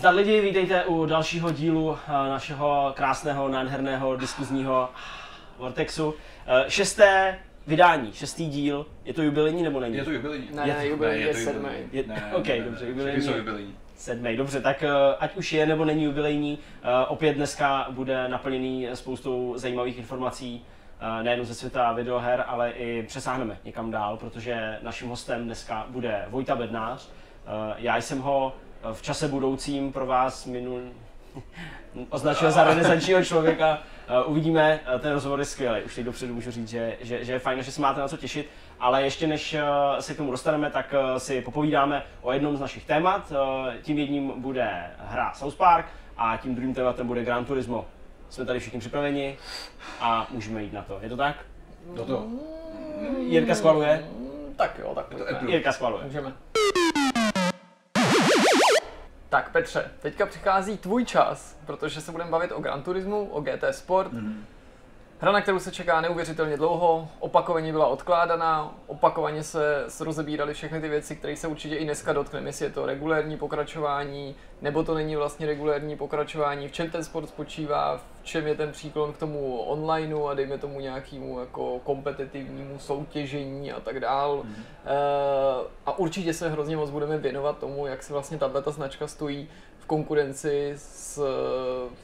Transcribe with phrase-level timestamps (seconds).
[0.00, 4.88] Zdar lidi, vítejte u dalšího dílu eh, našeho krásného, nádherného diskuzního
[5.58, 6.14] Vortexu.
[6.46, 8.86] Eh, Šesté vydání, šestý díl.
[9.04, 9.96] Je to jubilejní nebo není?
[9.96, 10.48] Je to jubilejní.
[10.54, 11.68] Ne, Je ne, to- jubilejní je to sedmý.
[11.92, 13.22] Je- Ne, ok, ne, ne, dobře, jubilejní.
[13.22, 13.74] Jsou jubilejní.
[13.96, 14.88] Sedmý, dobře, tak eh,
[15.18, 16.58] ať už je nebo není jubilejní,
[17.08, 20.64] opět dneska bude naplněný spoustou zajímavých informací,
[21.22, 26.56] nejen ze světa videoher, ale i přesáhneme někam dál, protože naším hostem dneska bude Vojta
[26.56, 27.08] Bednář.
[27.76, 28.52] Já jsem ho
[28.92, 30.80] v čase budoucím pro vás minul
[32.10, 33.78] označil za renesančního člověka.
[34.08, 35.82] Eh, Uvidíme, eh, ten rozhovor je skvělý.
[35.82, 38.16] Už teď dopředu můžu říct, že, že, že je fajn, že se máte na co
[38.16, 38.48] těšit.
[38.80, 39.62] Ale ještě než eh,
[40.02, 43.32] se k tomu dostaneme, tak si popovídáme o jednom z našich témat.
[43.82, 45.86] Tím jedním bude hra South Park
[46.16, 47.86] a tím druhým tématem bude Gran Turismo.
[48.28, 49.36] Jsme tady všichni připraveni
[50.00, 50.98] a můžeme jít na to.
[51.02, 51.36] Je to tak?
[51.96, 52.26] Do toho.
[53.18, 54.08] Jirka schvaluje?
[54.56, 55.50] Tak jo, tak pojďme.
[55.50, 56.04] Jirka schvaluje.
[56.04, 56.32] Můžeme.
[59.30, 63.64] Tak Petře, teďka přichází tvůj čas, protože se budeme bavit o Gran Turismu, o GT
[63.70, 64.12] Sport.
[64.12, 64.44] Mhm.
[65.22, 70.80] Hra, na kterou se čeká neuvěřitelně dlouho, opakovaně byla odkládaná, opakovaně se, se rozebíraly všechny
[70.80, 74.94] ty věci, které se určitě i dneska dotkneme, jestli je to regulérní pokračování, nebo to
[74.94, 79.16] není vlastně regulérní pokračování, v čem ten sport spočívá, v čem je ten příklon k
[79.16, 84.42] tomu onlineu a dejme tomu nějakému jako kompetitivnímu soutěžení a tak dál.
[84.84, 84.88] Eh,
[85.86, 89.48] a určitě se hrozně moc budeme věnovat tomu, jak si vlastně tato značka stojí
[89.78, 91.22] v konkurenci s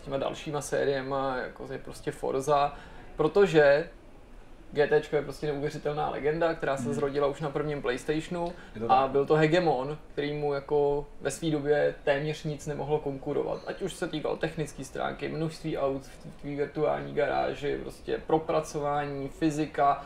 [0.05, 2.72] těma dalšíma sériema, jako je prostě Forza,
[3.17, 3.89] protože
[4.72, 6.95] GT je prostě neuvěřitelná legenda, která se Mhm.
[6.95, 8.53] zrodila už na prvním PlayStationu
[8.89, 13.61] a byl to hegemon, který mu jako ve své době téměř nic nemohlo konkurovat.
[13.67, 20.05] Ať už se týkal technické stránky, množství aut v té virtuální garáži, prostě propracování, fyzika,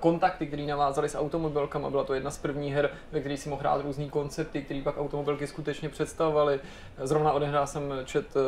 [0.00, 1.90] kontakty, které navázaly s automobilkama.
[1.90, 4.98] Byla to jedna z prvních her, ve které si mohl hrát různý koncepty, které pak
[4.98, 6.60] automobilky skutečně představovaly.
[7.02, 8.40] Zrovna odehrál jsem čet eh,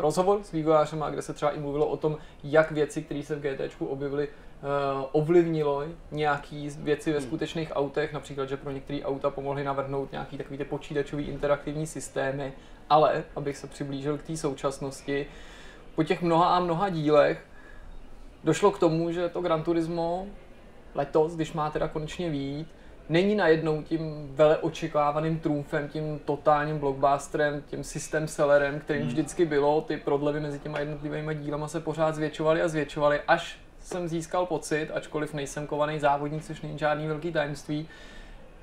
[0.00, 3.40] rozhovor s vývojářem, kde se třeba i mluvilo o tom, jak věci, které se v
[3.40, 7.26] GT objevily, eh, ovlivnilo nějaký věci ve Hmm.
[7.26, 12.52] skutečných autech, například, že pro některé auta pomohly navrhnout nějaký takový ty počítačový interaktivní systémy,
[12.90, 15.26] ale, abych se přiblížil k té současnosti,
[15.94, 17.44] po těch mnoha a mnoha dílech
[18.44, 20.26] došlo k tomu, že to Gran Turismo
[20.94, 22.68] letos, když má teda konečně výjít,
[23.08, 29.10] není najednou tím vele očekávaným trumfem, tím totálním blockbusterem, tím systém sellerem, kterým Hmm.
[29.10, 34.08] vždycky bylo, ty prodlevy mezi těma jednotlivými dílama se pořád zvětšovaly a zvětšovaly, až jsem
[34.08, 37.88] získal pocit, ačkoliv nejsem kovaný závodník, což není žádný velký tajemství,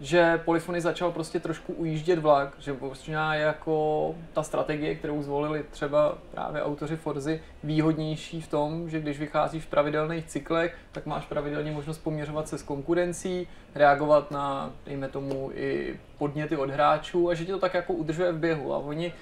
[0.01, 5.65] že Polyphony začal prostě trošku ujíždět vlak, že možná je jako ta strategie, kterou zvolili
[5.71, 11.25] třeba právě autoři Forzy, výhodnější v tom, že když vycházíš v pravidelných cyklech, tak máš
[11.25, 17.33] pravidelně možnost poměřovat se s konkurencí, reagovat na, dejme tomu, i podněty od hráčů a
[17.33, 18.73] že tě to tak jako udržuje v běhu.
[18.73, 19.13] A oni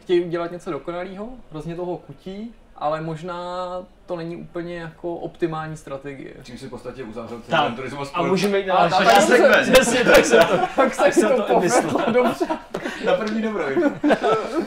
[0.00, 3.66] chtějí udělat něco dokonalého, hrozně toho kutí, ale možná
[4.06, 6.34] to není úplně jako optimální strategie.
[6.42, 7.66] Čím si v podstatě uzavřel celý Tak.
[7.66, 9.70] ten turismus A můžeme jít na A další segment.
[9.72, 12.04] Přesně, tak jsem to, Tak tak jsem to i myslel.
[12.12, 12.46] Dobře.
[13.04, 13.64] Na první dobrou.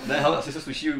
[0.08, 1.00] ne, hele, asi se sluší uh,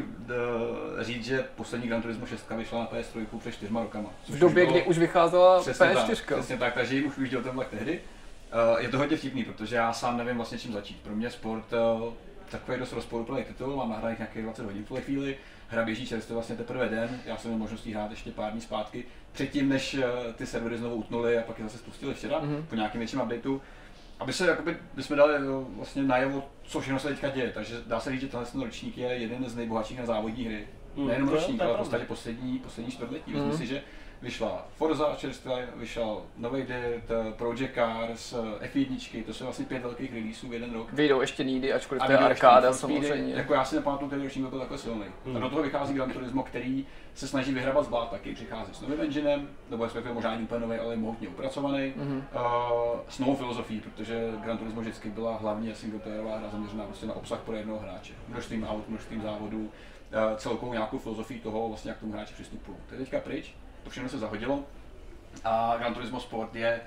[1.00, 4.08] říct, že poslední Gran Turismo 6 vyšla na PS3 před čtyřma rokama.
[4.28, 6.34] V době, bylo- kdy už vycházela Přesně tak, P4.
[6.36, 8.00] přesně tak, takže jim už ujížděl ten vlak tehdy.
[8.72, 11.00] Uh, je to hodně vtipný, protože já sám nevím vlastně čím začít.
[11.02, 11.64] Pro mě sport
[12.02, 12.12] uh,
[12.50, 15.36] takový dost rozporuplný titul, mám nahraných nějakých 20 hodin v tuhle chvíli,
[15.72, 18.60] hra běží čerstvě vlastně teprve den, já jsem měl možnost jí hrát ještě pár dní
[18.60, 20.00] zpátky, předtím než uh,
[20.34, 22.66] ty servery znovu utnuly a pak je zase spustili včera Mhm.
[22.68, 23.60] po nějakým větším updateu.
[24.20, 28.00] Aby se, jakoby, bychom dali uh, vlastně najevo, co všechno se teďka děje, takže dá
[28.00, 30.66] se říct, že tenhle ten ročník je jeden z nejbohatších na závodní hry.
[30.96, 33.30] Mm, Nejenom ročník, ale v podstatě poslední, poslední čtvrtletí.
[33.32, 33.46] Mhm.
[33.46, 33.82] Myslím si, že
[34.22, 37.04] vyšla Forza čerstvě, vyšel nový Dirt,
[37.36, 40.92] Project Cars, F1, to jsou vlastně pět velkých releaseů v jeden rok.
[40.92, 43.34] Vyjdou ještě Needy, ačkoliv A to je arkáda samozřejmě.
[43.34, 45.04] Jako já si nepamatuju, který ročník byl takhle silný.
[45.26, 45.36] Hmm.
[45.36, 48.80] A do toho vychází Gran Turismo, který se snaží vyhrabat z blát taky, přichází s
[48.80, 51.92] novým enginem, nebo respektive možná ani úplně nový, ale hodně upracovaný.
[51.96, 52.24] Mhm.
[52.34, 52.42] Uh,
[53.08, 57.40] s novou filozofií, protože Gran Turismo vždycky byla hlavně singleplayerová hra zaměřená prostě na obsah
[57.40, 58.12] pro jednoho hráče.
[58.28, 62.78] Množstvím aut, množstvím závodů, uh, celkovou nějakou filozofii toho, vlastně, jak k tomu hráči přistupují.
[62.88, 63.54] To je teďka pryč,
[63.84, 64.64] to všechno se zahodilo
[65.44, 66.80] a Gran Turismo Sport je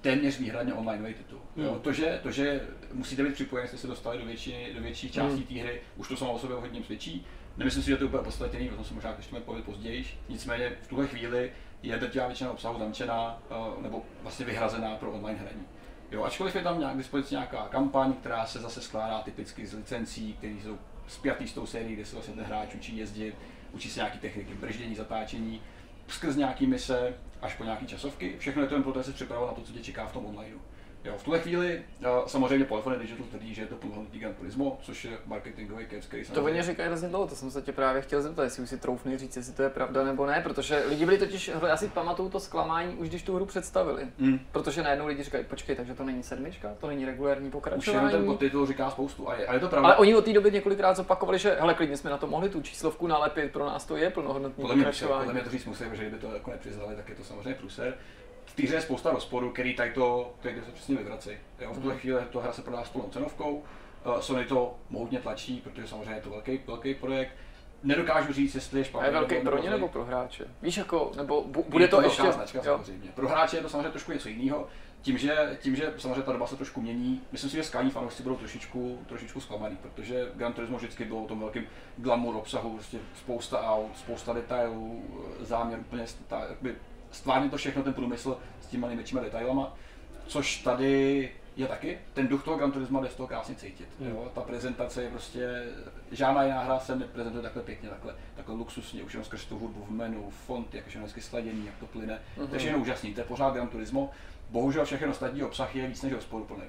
[0.00, 1.40] téměř výhradně online titul.
[1.56, 1.64] Hmm.
[1.66, 2.60] Jo, to, že, to, že
[2.92, 5.46] musíte být připojeni, jste se dostali do, větší, do větších částí Hmm.
[5.46, 7.26] té hry, už to samo o sobě hodně svědčí.
[7.56, 10.04] Nemyslím si, že to je úplně podstatněný, o tom se možná ještě povědět později.
[10.28, 11.52] Nicméně v tuhle chvíli
[11.82, 15.66] je drtivá většina obsahu zamčená eh, nebo vlastně vyhrazená pro online hraní.
[16.10, 20.32] Jo, ačkoliv je tam nějak dispozici nějaká kampaň, která se zase skládá typicky z licencí,
[20.32, 23.34] které jsou spjatý s tou sérií, kde se vlastně ten hráč učí jezdit,
[23.72, 25.62] učí se nějaký techniky, brždění, zatáčení,
[26.12, 28.36] skrz nějaký mise až po nějaký časovky.
[28.38, 30.56] Všechno je to jen že se připravil na to, co tě čeká v tom online.
[31.04, 34.78] Jo, v tuhle chvíli uh, samozřejmě Polyphony Digital tvrdí, že je to plnohodnotný Gran Turismo,
[34.82, 38.02] což je marketingový kec, který To oni říkají hrozně dlouho, to jsem se tě právě
[38.02, 41.04] chtěl zeptat, jestli už si troufli říct, jestli to je pravda nebo ne, protože lidi
[41.04, 44.06] byli totiž, já si pamatuju to zklamání, už když tu hru představili.
[44.18, 44.40] Mm.
[44.52, 48.10] Protože najednou lidi říkají, počkej, takže to není sedmička, to není regulární Už jenom pokračování.
[48.10, 49.88] ten podtitul říká spoustu a je, a je to pravda.
[49.88, 52.62] Ale oni od té doby několikrát zopakovali, že hele, klidně jsme na to mohli tu
[52.62, 55.24] číslovku nalepit, pro nás to je plnohodnotný podle mě, pokračování.
[55.24, 57.94] podle mě to říct musí, že kdyby to jako nepřiznali, tak je to samozřejmě průser.
[58.50, 61.30] V té hře je spousta rozporů, který tady to, tady se přesně vyvrací.
[61.60, 63.62] Jo, v tuhle chvíli to hra se prodá s plnou cenovkou,
[64.06, 67.32] Uh, Sony to mohutně tlačí, protože samozřejmě je to velký, velký projekt.
[67.82, 69.06] Nedokážu říct, jestli je A špatný.
[69.08, 70.44] je velký pro ně nebo pro hráče?
[70.62, 72.32] Víš jako, nebo bu, Je bude to, velká ještě...
[72.32, 72.64] značka jo.
[72.64, 73.10] samozřejmě.
[73.14, 74.66] Pro hráče je to samozřejmě trošku něco jiného.
[75.02, 78.22] Tím že, tím, že samozřejmě ta doba se trošku mění, myslím si, že skalní fanoušci
[78.22, 82.98] budou trošičku, trošičku zklamaný, protože Gran Turismo vždycky bylo o tom velkým glamour obsahu, prostě
[83.16, 85.04] spousta aut, spousta detailů,
[85.40, 86.74] záměr úplně sta- jakoby
[87.10, 89.76] stvárnit to všechno, ten průmysl s těma největšíma detailama,
[90.26, 91.98] což tady je taky.
[92.14, 93.88] Ten duch toho Gran Turismo jde z toho krásně cítit.
[94.00, 94.10] Hmm.
[94.10, 94.30] Jo?
[94.34, 95.64] Ta prezentace je prostě,
[96.12, 99.84] žádná jiná hra se neprezentuje takhle pěkně, takhle, takhle luxusně, už jenom skrz tu hudbu
[99.84, 102.18] v menu, font, jak je všechno hezky sladěný, jak to plyne.
[102.36, 102.46] Mhm.
[102.46, 104.10] To je všechno úžasný, to je pořád Gran Turismo.
[104.50, 106.64] Bohužel všechny ostatní obsah je víc než rozporuplný.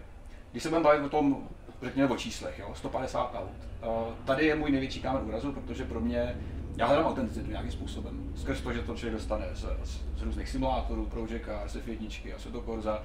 [0.51, 1.49] Když se budeme bavit o tom,
[1.81, 3.49] řekněme o číslech, jo, 150 aut.
[3.88, 6.38] Uh, tady je můj největší kámen úrazu, protože pro mě,
[6.81, 8.33] já hledám autenticitu nějakým způsobem.
[8.36, 12.39] Skrz to, že to člověk dostane z, z, z různých simulátorů, Project Cars, F1 a
[12.39, 13.04] Seto Corsa.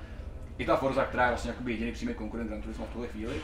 [0.58, 3.40] I ta Forza, která je vlastně jakoby jediný přímý konkurent Gran Turismo v tuhle chvíli,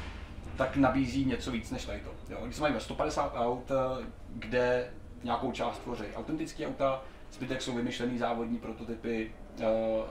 [0.56, 2.10] tak nabízí něco víc než tady to.
[2.32, 2.38] Jo.
[2.44, 4.90] Když mají 150 aut, eh, kde
[5.24, 7.02] nějakou část tvoří autentické auta,
[7.32, 9.30] zbytek jsou vymyšlený závodní prototypy,
[9.60, 9.64] eh,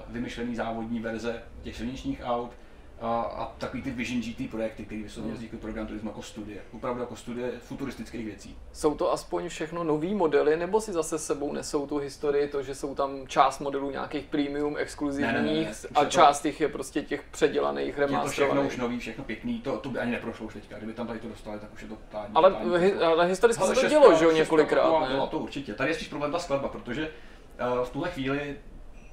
[0.08, 2.52] vymyšlený závodní verze těch silničních aut
[3.02, 5.30] a, a takový ty Vision GT projekty, které jsou Hmm.
[5.32, 6.58] jezdí pro Gran Turismo jako studie.
[6.74, 8.58] Opravdu jako studie futuristických věcí.
[8.74, 12.76] Jsou to aspoň všechno nový modely, nebo si zase sebou nesou tu historii, to, že
[12.76, 15.72] jsou tam část modelů nějakých premium, exkluzivních Ne, ne, ne, ne.
[15.96, 18.72] A část těch je prostě těch předělaných, Je to všechno remasterovaných.
[18.72, 20.78] už nový, všechno pěkný, to, to by ani neprošlo už teďka.
[20.78, 22.34] Kdyby tam tady to dostali, tak už je to totální.
[22.36, 25.08] Ale, hi, ale historicky se to dělo, že jo, několikrát?
[25.08, 25.74] Byla to určitě.
[25.74, 27.10] Tady je spíš problém ta skladba, protože
[27.80, 28.56] uh, v tuhle chvíli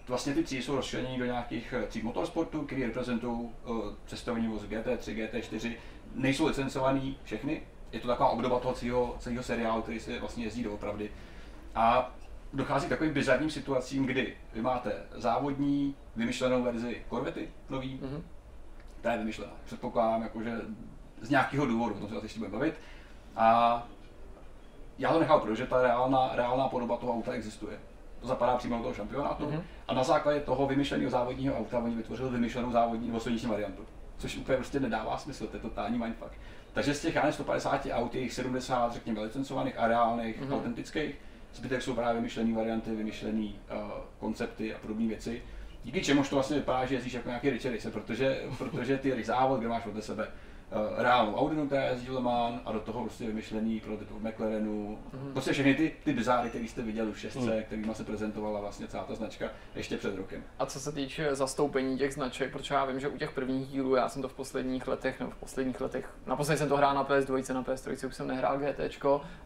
[0.09, 4.63] vlastně ty třídy jsou rozčleněny do nějakých eh, tříd motorsportu, které reprezentují uh, cestovní voz
[4.63, 5.75] GT3, GT4.
[6.15, 7.63] Nejsou licencovaný všechny.
[7.93, 11.11] Je to taková obdoba toho celého, celého seriálu, který se vlastně jezdí doopravdy.
[11.75, 12.15] A
[12.53, 18.23] dochází k takovým bizarním situacím, kdy vy máte závodní vymyšlenou verzi Corvety nový, Mhm.
[19.01, 19.53] ta je vymyšlená.
[19.65, 20.61] Předpokládám, jakože
[21.21, 22.75] z nějakého důvodu, o tom se asi ještě budeme bavit.
[23.37, 23.87] A
[24.99, 27.79] já to nechal, protože ta reálná, reálná podoba toho auta existuje.
[28.21, 29.51] To zapadá přímo do toho šampionátu.
[29.51, 29.63] Mhm.
[29.89, 33.83] A na základě toho vymyšleného závodního auta oni vytvořili vymyšlenou závodní nebo silniční variantu.
[34.19, 36.33] Což úplně prostě nedává smysl, to je totální mindfuck.
[36.73, 40.49] Takže z těch já nevím, 150 aut je jich 70, řekněme, licencovaných a reálných, Mhm.
[40.51, 40.55] mm-hmm.
[40.55, 41.15] autentických.
[41.55, 43.79] Zbytek jsou právě vymyšlené varianty, vymyšlené uh,
[44.19, 45.43] koncepty a podobné věci.
[45.85, 49.59] Díky čemuž to vlastně vypadá, že jezdíš jako nějaký Richard Racer, protože, protože ty závod,
[49.61, 50.29] kde máš vedle sebe
[50.97, 54.99] reálnou Audi, která jezdí Le Mans, a do toho prostě vymyšlený prototyp McLarenu.
[55.13, 55.33] Mhm.
[55.33, 57.63] Prostě všechny ty, ty bizáry, které jste viděli v šestce, Mhm.
[57.63, 60.43] kterými se prezentovala vlastně celá ta značka ještě před rokem.
[60.59, 63.95] A co se týče zastoupení těch značek, protože já vím, že u těch prvních dílů,
[63.95, 67.05] já jsem to v posledních letech, nebo v posledních letech, naposledy jsem to hrál na
[67.05, 68.81] PS2, na PS3 už jsem nehrál GT,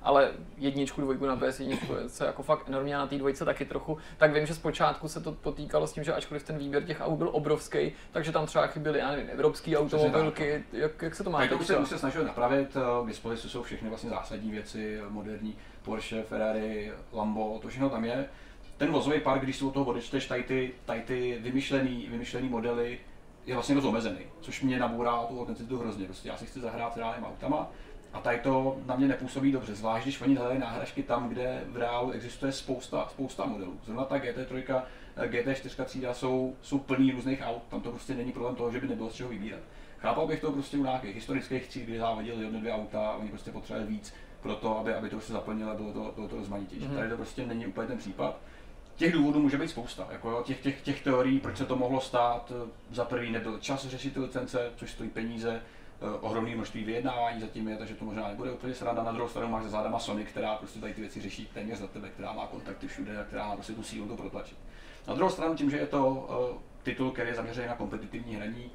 [0.02, 1.68] ale jedničku, dvojku na PS1
[2.02, 5.20] je co jako fakt enormně na té dvojce taky trochu, tak vím, že zpočátku se
[5.20, 8.66] to potýkalo s tím, že ačkoliv ten výběr těch aut byl obrovský, takže tam třeba
[8.66, 11.88] chyběly, já nevím, evropské automobilky, jak, jak se to má Tak to už se, už
[11.88, 17.58] se snažil napravit, eh, dispozici jsou všechny vlastně zásadní věci, eh, moderní Porsche, Ferrari, Lambo,
[17.62, 18.24] to všechno tam je.
[18.76, 22.98] Ten vozový park, když si od toho odečteš tady ty, tady ty vymyšlený, vymyšlený modely,
[23.46, 26.04] je vlastně dost omezený, což mě nabourá tu autenticitu hrozně.
[26.04, 27.70] Prostě já si chci zahrát s reálnými autama
[28.12, 31.76] a tady to na mě nepůsobí dobře, zvlášť když oni hledají náhražky tam, kde v
[31.76, 33.80] reálu existuje spousta, spousta modelů.
[33.84, 34.82] Zrovna ta GT3,
[35.16, 38.80] eh, GT4 třída jsou, jsou plný různých aut, tam to prostě není problém toho, že
[38.80, 39.60] by nebylo z čeho vybírat.
[40.02, 43.28] Chápal bych to prostě u nějakých historických tříd, kdy závodili jedno, dvě auta a oni
[43.28, 46.36] prostě potřebovali víc pro to, aby, aby to prostě zaplnilo a bylo to, bylo to
[46.36, 46.84] rozmanitější.
[46.86, 46.96] Mhm.
[46.96, 48.36] Tady to prostě není úplně ten případ.
[48.96, 52.00] Těch důvodů může být spousta, jako jo, těch, těch, těch teorií, proč se to mohlo
[52.00, 52.52] stát.
[52.66, 55.60] eh, Za prvý nebyl čas řešit ty licence, což stojí peníze,
[56.00, 59.02] eh, ohromné množství vyjednávání zatím je, takže to možná nebude úplně sranda.
[59.02, 61.86] Na druhou stranu máš za zádama Sony, která prostě tady ty věci řeší téměř za
[61.86, 64.58] tebe, která má kontakty všude a která má prostě tu sílu to protlačit.
[65.08, 68.70] Na druhou stranu tím, že je to uh, titul, který je zaměřený na kompetitivní hraní,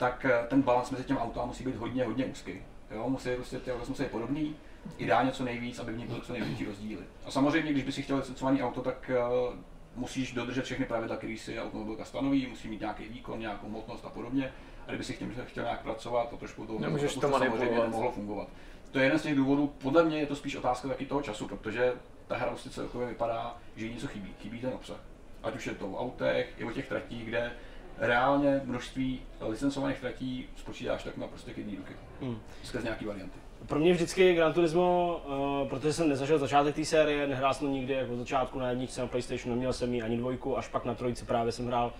[0.00, 2.52] tak eh, ten balans mezi těm autama musí být hodně, hodně úzký.
[2.90, 4.56] Jo, musí prostě ty auta musí být podobný,
[4.98, 7.02] ideálně co nejvíc, aby v nich byly co největší rozdíly.
[7.26, 9.10] A samozřejmě, když by si chtěl licencovaný auto, tak
[9.48, 9.54] uh,
[9.96, 14.08] musíš dodržet všechny pravidla, které si automobilka stanoví, musí mít nějaký výkon, nějakou hmotnost a
[14.08, 14.52] podobně.
[14.86, 17.86] A kdyby si chtěl, chtěl nějak pracovat a trošku to, Nemůžeš to samozřejmě manipulovat.
[17.86, 18.48] nemohlo fungovat.
[18.90, 21.48] To je jeden z těch důvodů, podle mě je to spíš otázka taky toho času,
[21.48, 21.92] protože
[22.26, 25.00] ta hra prostě celkově vypadá, že jí něco chybí, chybí ten obsah.
[25.42, 27.52] Ať už je to v autech, i o těch tratích, kde
[28.00, 31.92] reálně množství licencovaných tratí spočítáš tak na prostě jedné ruky.
[32.20, 32.38] Hmm.
[32.62, 33.38] Skrz nějaký varianty.
[33.66, 35.20] Pro mě vždycky Gran Turismo,
[35.62, 39.06] uh, protože jsem nezažil začátek té série, nehrál jsem nikdy jako začátku na jedničce na
[39.06, 41.92] PlayStationu, neměl jsem ji ani dvojku, až pak na trojici právě jsem hrál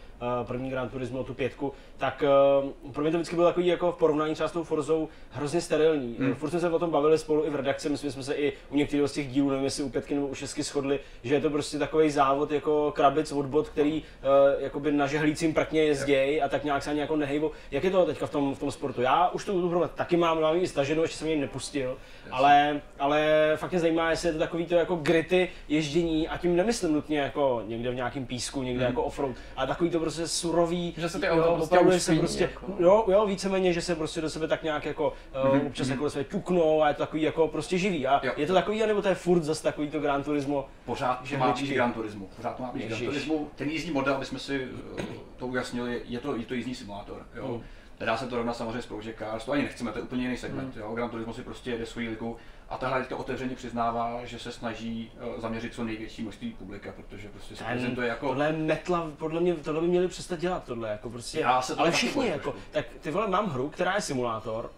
[0.42, 2.24] první Gran Turismo, tu pětku, tak
[2.62, 5.60] uh, pro mě to vždycky bylo takový jako v porovnání třeba s tou Forzou hrozně
[5.60, 6.16] sterilní.
[6.18, 6.34] Hmm.
[6.34, 8.76] Furt jsme se o tom bavili spolu i v redakci, myslím, jsme se i u
[8.76, 11.50] některých z těch dílů, nevím jestli u pětky nebo u šestky shodli, že je to
[11.50, 16.48] prostě takový závod jako krabic od bot, který uh, jakoby na žehlícím prkně jezdějí a
[16.48, 17.50] tak nějak se ani jako nehejbou.
[17.70, 19.02] Jak je to teďka v tom, v tom sportu?
[19.02, 21.96] Já už tu hru taky mám, mám ji staženou, ještě jsem ji nepustil,
[22.32, 26.56] ale, ale fakt mě zajímá, jestli je to takový to jako grity ježdění a tím
[26.56, 28.92] nemyslím nutně jako někde v nějakém písku, někde hmm.
[28.92, 32.66] jako offroad, ale takový to prostě surový, že se ty auto prostě, se prostě jako.
[32.78, 35.12] jo, jo, víceméně, že se prostě do sebe tak nějak jako
[35.52, 35.66] hmm.
[35.66, 35.92] občas hmm.
[35.92, 38.06] jako do sebe ťuknou a je to takový jako prostě živý.
[38.06, 38.32] A jo.
[38.36, 40.68] je to takový, nebo to je furt zase takový to Gran Turismo?
[40.84, 42.26] Pořád že má být Gran Turismo.
[42.36, 43.34] Pořád to má být Gran Turismo.
[43.56, 45.00] Ten jízdní model, aby jsme si uh,
[45.36, 47.26] to ujasnili, je to, je to jízdní simulátor.
[47.34, 47.46] Jo.
[47.46, 47.62] Hmm.
[48.00, 50.36] Nedá se to rovnat samozřejmě s Project Cars, to ani nechceme, to je úplně jiný
[50.36, 50.74] segment.
[50.74, 50.82] Hmm.
[50.82, 50.94] Jo.
[50.94, 52.36] Gran Turismo si prostě jede svoji ligu
[52.68, 56.92] a ta hra teďka otevřeně přiznává, že se snaží uh, zaměřit co největší množství publika,
[56.92, 58.28] protože prostě se prezentuje jako...
[58.28, 61.90] Tohle metla, podle mě, tohle by měli přestat dělat, tohle, jako prostě, Já se ale
[61.90, 64.70] všichni, jako, tak ty vole, mám hru, která je simulátor,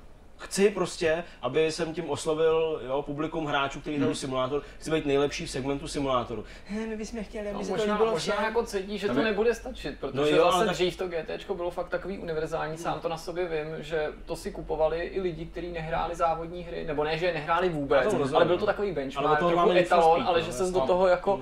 [0.42, 4.14] chci prostě, aby jsem tím oslovil jo, publikum hráčů, kteří hrajou hmm.
[4.14, 6.44] simulátor, chci být nejlepší v segmentu simulátoru.
[6.66, 9.18] He, my bychom chtěli, aby no, se možná, to bylo možná jako cítí, že to
[9.18, 9.24] je...
[9.24, 10.74] nebude stačit, protože no jo, zase tak...
[10.74, 14.50] dřív to GT bylo fakt takový univerzální, sám to na sobě vím, že to si
[14.50, 18.66] kupovali i lidi, kteří nehráli závodní hry, nebo ne, že nehráli vůbec, ale byl to
[18.66, 21.40] takový benchmark, trochu etalon, ale že se do toho jako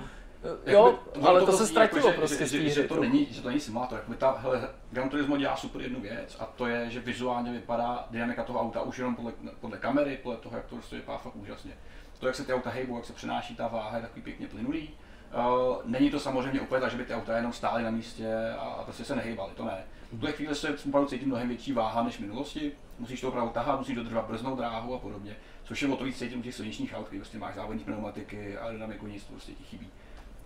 [0.67, 3.43] Jo, to, ale to, to se ztratilo jako, prostě že, že, že, to není, že
[3.43, 3.99] to není simulátor.
[3.99, 7.53] Jak mi ta, hele, Gran Turismo dělá super jednu věc a to je, že vizuálně
[7.53, 11.19] vypadá dynamika toho auta už jenom podle, podle kamery, podle toho, jak to prostě vypadá
[11.19, 11.73] fakt úžasně.
[12.19, 14.91] To, jak se ty auta hejbou, jak se přenáší ta váha, je takový pěkně plynulý.
[15.35, 18.63] Uh, není to samozřejmě úplně tak, že by ty auta jenom stály na místě a,
[18.63, 19.85] a prostě se nehejbaly, to ne.
[20.07, 22.73] V tuhle chvíli se opravdu cítí mnohem větší váha než v minulosti.
[22.99, 25.37] Musíš to opravdu tahat, musíš dodržovat brznou dráhu a podobně.
[25.65, 29.07] Což je o to víc cítím u těch silničních aut, prostě máš závodní pneumatiky, aerodynamiku,
[29.07, 29.89] nic prostě ti chybí.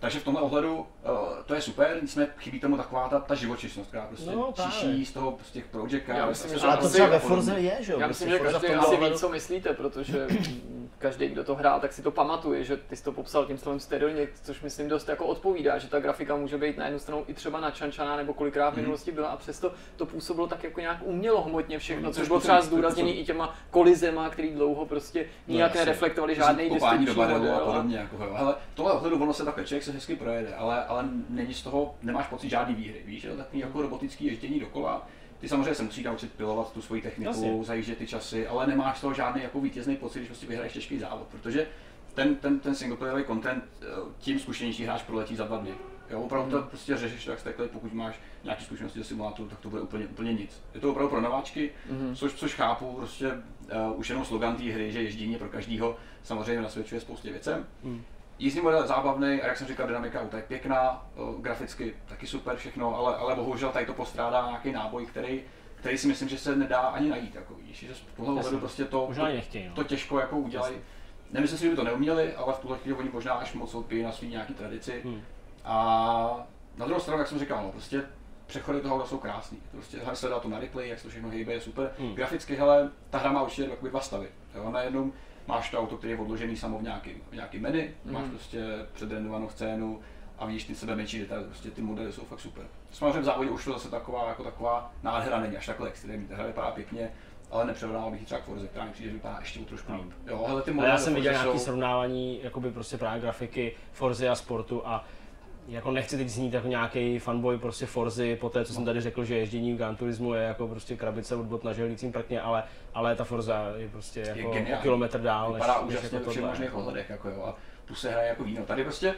[0.05, 0.85] Takže v tomhle ohledu uh,
[1.45, 5.13] to je super, nicméně chybí tomu taková ta, ta živočišnost, která prostě no, čiší z
[5.13, 7.99] toho prostě těch project Já myslím, že ale to třeba ve Forze je, že jo?
[7.99, 10.27] Já myslím, že každý asi ví, co myslíte, protože
[10.97, 13.79] každý, kdo to hrál, tak si to pamatuje, že ty jsi to popsal tím slovem
[13.79, 17.33] sterilně, což myslím dost jako odpovídá, že ta grafika může být na jednu stranu i
[17.33, 18.81] třeba načančaná, nebo kolikrát v mhm.
[18.81, 22.61] minulosti byla a přesto to působilo tak jako nějak umělo hmotně všechno, což bylo třeba
[22.61, 27.55] zdůrazněné i těma kolizema, který dlouho prostě nijak no, nereflektovali žádný distribuční model.
[27.55, 31.09] A podobně, jako, ale tohle ohledu ono se takhle člověk se hezky projede, ale, ale
[31.29, 35.07] není z toho, nemáš pocit žádný výhry, víš, je to takový jako robotický ježdění dokola.
[35.39, 37.63] Ty samozřejmě se musí naučit pilovat tu svoji techniku, Jasně.
[37.63, 40.99] zajíždět ty časy, ale nemáš z toho žádný jako vítězný pocit, když prostě vyhraješ těžký
[40.99, 41.67] závod, protože
[42.13, 43.85] ten, ten, ten singleplayerový content eh,
[44.19, 45.71] tím zkušenější hráč proletí za dva dny.
[46.09, 46.67] Jo, opravdu to hmm.
[46.67, 50.33] prostě řešíš tak takhle, pokud máš nějaké zkušenosti ze simulátoru, tak to bude úplně, úplně
[50.33, 50.61] nic.
[50.73, 52.15] Je to opravdu pro nováčky, mm-hmm.
[52.15, 55.97] což, což chápu, prostě uh, už jenom slogan té hry, že ježdění je pro každého,
[56.23, 57.65] samozřejmě nasvědčuje spoustě věcem.
[57.83, 58.03] Mm.
[58.39, 61.07] Jízdní model je zábavný a jak jsem říkal, dynamika auta je pěkná,
[61.39, 65.43] graficky taky super všechno, ale, ale bohužel tady to postrádá nějaký náboj, který,
[65.75, 67.35] který si myslím, že se nedá ani najít.
[67.35, 69.75] Jako, víš, že z tohle ohledu prostě to, možná nechtějí, no.
[69.75, 70.75] to těžko jako udělají.
[71.31, 74.03] Nemyslím si, že by to neuměli, ale v tuhle chvíli oni možná až moc lpí
[74.03, 75.01] na svý nějaký tradici.
[75.03, 75.21] Hmm.
[75.65, 78.03] A na druhou stranu, jak jsem říkal, no, prostě
[78.45, 79.57] přechody toho jsou krásný.
[79.71, 81.91] Prostě se dá to na replay, jak se to všechno hejbe, je super.
[81.99, 82.15] Hmm.
[82.15, 84.27] Graficky, hele, ta hra má určitě dva stavy.
[84.55, 85.13] Jo, na jednom
[85.47, 88.13] máš to auto, které je odložený samo v nějakém, v nějaký menu, mm.
[88.13, 89.99] máš prostě předrenovanou scénu
[90.39, 92.65] a vidíš ty sebe menší detaily, prostě ty modely jsou fakt super.
[92.91, 96.35] Samozřejmě v závodě už to zase taková, jako taková nádhera není až takhle extrémní, ta
[96.35, 97.11] hra vypadá pěkně,
[97.51, 100.11] ale nepřerovnával bych třeba k Forze, která mi přijde, že vypadá ještě trošku líp.
[100.27, 101.59] Jo, hele, ty modely já jsem viděl nějaké jsou...
[101.59, 105.05] srovnávání jakoby prostě právě grafiky Forze a sportu a
[105.67, 109.23] jako nechci teď znít jako nějaký fanboy prostě Forzy, po té, co jsem tady řekl,
[109.23, 112.63] že ježdění v Gran Turismu je jako prostě krabice od bot na želícím prkně, ale,
[112.93, 115.53] ale ta Forza je prostě jako je o kilometr dál.
[115.53, 117.55] Vypadá než, úžasně než jako všech možných ohledech, jako jo, a
[117.85, 118.65] tu se hraje jako víno.
[118.65, 119.15] Tady prostě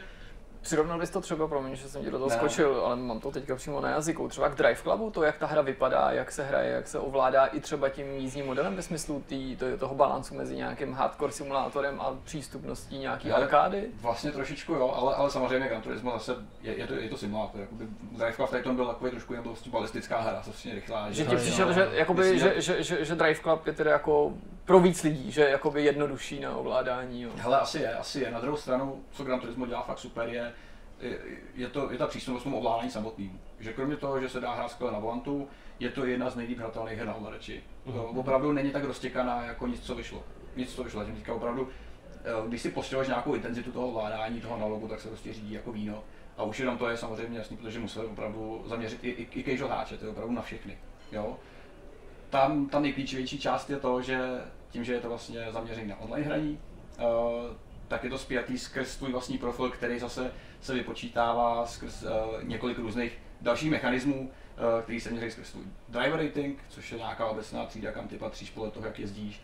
[0.60, 3.56] Přirovnal bys to třeba, promiň, že jsem ti do toho skočil, ale mám to teďka
[3.56, 6.72] přímo na jazyku, třeba k Drive Clubu, to jak ta hra vypadá, jak se hraje,
[6.72, 10.56] jak se ovládá i třeba tím jízdním modelem ve smyslu tý, to, toho balancu mezi
[10.56, 13.88] nějakým hardcore simulátorem a přístupností nějaký ale arkády?
[14.00, 17.60] Vlastně trošičku jo, ale, ale samozřejmě Gran Turismo zase je, je, to, je to simulátor,
[17.60, 21.10] jakoby Drive Club v tom byl takový trošku jen balistická hra, vlastně rychlá.
[21.10, 24.32] Že ti přišel, že, jakoby, že, že, že, že, Drive Club je tedy jako
[24.68, 27.22] pro víc lidí, že jakoby jednodušší na ovládání.
[27.22, 27.30] Jo.
[27.36, 28.30] Hele, asi je, asi je.
[28.30, 30.52] Na druhou stranu, co Gran Turismo dělá fakt super, je,
[31.54, 33.40] je, to, je ta přístupnost tomu ovládání samotným.
[33.60, 35.48] Že kromě toho, že se dá hrát skvěle na volantu,
[35.80, 37.62] je to jedna z nejlíp hratelných her na ovladači.
[37.86, 38.18] Mm-hmm.
[38.18, 40.22] Opravdu není tak roztěkaná jako nic, co vyšlo.
[40.56, 41.04] Nic, co vyšlo.
[41.04, 41.68] Tím opravdu,
[42.24, 45.72] eh, když si postřehuješ nějakou intenzitu toho ovládání, toho analogu, tak se prostě řídí jako
[45.72, 46.04] víno.
[46.36, 49.70] A už jenom to je samozřejmě jasný, protože museli opravdu zaměřit i, i, i casual
[49.70, 50.78] hráče, to je opravdu na všechny.
[51.12, 51.36] Jo?
[52.30, 56.26] Tam, tam nejklíčovější část je to, že tím, že je to vlastně zaměřené na online
[56.26, 56.58] hraní,
[56.98, 57.04] uh,
[57.88, 62.08] tak je to spjatý skrz tvůj vlastní profil, který zase se vypočítává skrz uh,
[62.42, 67.26] několik různých dalších mechanismů, uh, který se měří skrz tvůj driver rating, což je nějaká
[67.26, 69.42] obecná třída, kam ty patříš podle toho, jak jezdíš,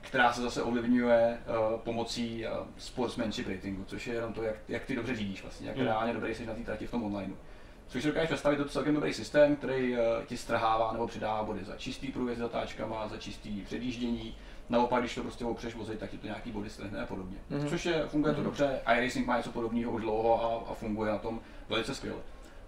[0.00, 4.84] která se zase ovlivňuje uh, pomocí uh, sportsmanship ratingu, což je jenom to, jak, jak
[4.84, 5.84] ty dobře řídíš vlastně, jak mm.
[5.84, 7.34] reálně dobrý jsi na té trati v tom online.
[7.88, 11.44] Což si dokážeš představit, to je celkem dobrý systém, který uh, ti strhává nebo přidává
[11.44, 14.36] body za čistý průjezd zatáčkama, za čistý předjíždění,
[14.68, 17.36] Naopak, když to prostě opřeš vozy, tak ti to nějaký body strhne a podobně.
[17.50, 17.68] Mm-hmm.
[17.68, 18.44] Což je, funguje to mm-hmm.
[18.44, 22.18] dobře, iRacing má něco podobného už dlouho a, a funguje na tom velice skvěle.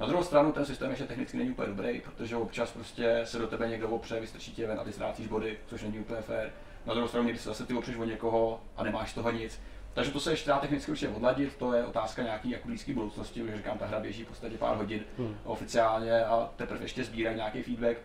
[0.00, 3.46] Na druhou stranu ten systém ještě technicky není úplně dobrý, protože občas prostě se do
[3.46, 6.52] tebe někdo opře, vystrčí tě ven a ty ztrácíš body, což není úplně fér.
[6.86, 9.60] Na druhou stranu někdy se zase ty opřeš o někoho a nemáš toho nic.
[9.94, 13.40] Takže to se ještě dá technicky určitě odladit, to je otázka nějaký jako blízké budoucnosti,
[13.40, 15.36] protože říkám, ta hra běží v podstatě pár hodin hmm.
[15.44, 17.96] oficiálně a teprve ještě sbírají nějaký feedback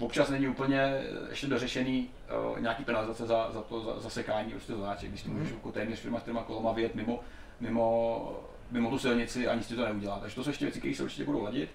[0.00, 2.10] občas není úplně ještě dořešený
[2.50, 5.54] uh, nějaký penalizace za, za to za, zasekání prostě zadáček, když ty můžeš mm.
[5.54, 7.20] jako téměř firma s těma kolama vyjet mimo,
[7.60, 8.40] mimo,
[8.70, 10.18] mimo tu silnici a nic ti to neudělá.
[10.18, 11.70] Takže to jsou ještě věci, které se určitě budou ladit.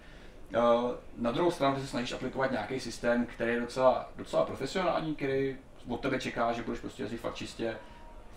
[0.56, 5.16] Uh, na druhou stranu ty se snažíš aplikovat nějaký systém, který je docela, docela profesionální,
[5.16, 5.56] který
[5.88, 7.78] od tebe čeká, že budeš prostě jezdit fakt čistě,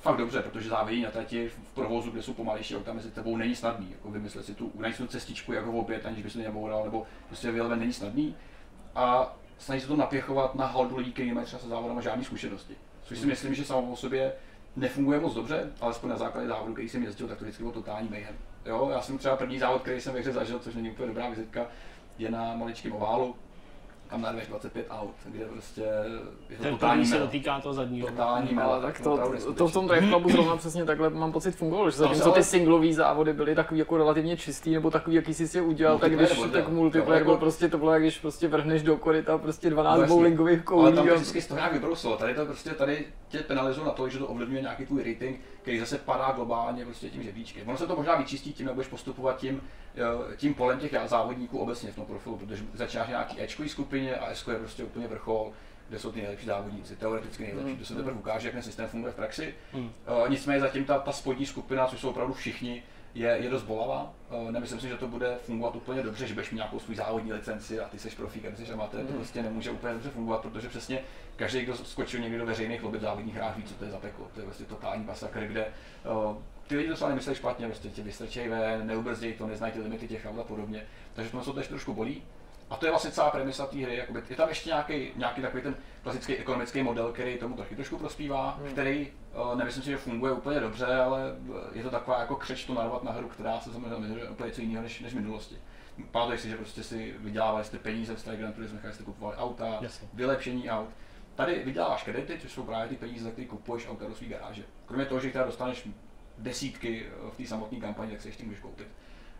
[0.00, 3.56] fakt dobře, protože závědí na trati v provozu, kde jsou pomalejší auta mezi tebou, není
[3.56, 3.90] snadný.
[3.90, 7.78] Jako vymyslet si tu, tu cestičku jako opět, aniž bys to neboural, nebo prostě vyleven
[7.78, 8.36] není snadný.
[8.94, 12.74] A snaží se to napěchovat na haldu lidí, kteří nemají třeba se závodem žádné zkušenosti.
[13.02, 14.32] Což si myslím, že samo o sobě
[14.76, 18.08] nefunguje moc dobře, alespoň na základě závodu, který jsem jezdil, tak to vždycky bylo totální
[18.08, 18.34] mayhem.
[18.66, 21.28] Jo, já jsem třeba první závod, který jsem ve hře zažil, což není úplně dobrá
[21.28, 21.66] vizitka,
[22.18, 23.36] je na maličkém oválu,
[24.08, 25.80] kam narveš 25 aut, kde prostě
[26.50, 28.08] je to Ten totální se dotýká toho zadního.
[28.08, 31.32] Totální Ale mela, tak to, to, to, v tom Drive Clubu zrovna přesně takhle mám
[31.32, 35.16] pocit fungovalo, že zatímco ale- ty singlový závody byly takový jako relativně čistý, nebo takový,
[35.16, 38.02] jaký jsi si udělal, tak když byl, tak multiplayer byl jako- prostě, to bylo jak
[38.02, 40.92] když prostě vrhneš do koryta prostě 12 No bowlingových Ale koulí.
[40.94, 42.16] tam to a- vždycky z toho nějak vybrousilo.
[42.16, 45.78] Tady to prostě tady tě penalizují na to, že to ovlivňuje nějaký tvůj rating, který
[45.80, 47.68] zase padá globálně prostě tím žebříčkem.
[47.68, 49.60] Ono se to možná vyčistí tím, jak budeš postupovat tím,
[50.32, 54.30] eh, tím polem těch závodníků obecně v tom profilu, protože začínáš nějaký Ečkový skupině a
[54.34, 55.52] S je prostě úplně vrchol,
[55.88, 57.78] kde jsou ty nejlepší závodníci, teoreticky nejlepší, Mm.
[57.78, 59.54] to se teprve ukáže, jak ten systém funguje v praxi.
[59.74, 59.90] Mm.
[60.24, 62.82] Eh, Nicméně zatím ta, ta spodní skupina, což jsou opravdu všichni,
[63.14, 64.12] je, je dost bolavá.
[64.48, 67.32] Eh, Nemyslím si, že to bude fungovat úplně dobře, že budeš mít nějakou svůj závodní
[67.32, 69.00] licenci a ty jsi profík a ty jsi amatér.
[69.00, 69.16] To Mhm.
[69.16, 71.00] prostě nemůže úplně dobře fungovat, protože přesně
[71.38, 73.98] každý, kdo skočil někdy do veřejných lobby v závodních hrách, ví, co to je za
[73.98, 74.26] peklo.
[74.34, 78.02] To je prostě totální masakr, kde eh, ty lidi to třeba nemyslí špatně, prostě tě
[78.02, 80.86] vystrčej ven, neubrzděj to, neznají ty limity těch aut a podobně.
[81.14, 82.22] Takže to to ještě trošku bolí.
[82.70, 83.96] A to je vlastně celá premisa té hry.
[83.96, 87.98] Jakoby, je tam ještě nějaký, nějaký takový ten klasický ekonomický model, který tomu taky trošku
[87.98, 88.72] prospívá, Hmm.
[88.72, 89.08] který
[89.52, 91.20] uh, nemyslím si, že funguje úplně dobře, ale
[91.72, 94.82] je to taková jako křeč to narvat na hru, která se zaměřuje úplně něco jiného
[94.82, 95.56] než, než v minulosti.
[96.10, 99.36] Pamatuješ si, že prostě si vydělávali jste peníze z té Grand Turismo, nechali jste kupovali
[99.36, 100.08] auta, Jasně.
[100.14, 100.88] vylepšení aut.
[101.38, 104.62] Tady vyděláváš kredity, což jsou právě ty peníze, za které kupuješ auta do své garáže.
[104.86, 105.88] Kromě toho, že teda dostaneš
[106.38, 108.86] desítky eh, v té samotné kampani, tak si ještě můžeš koupit.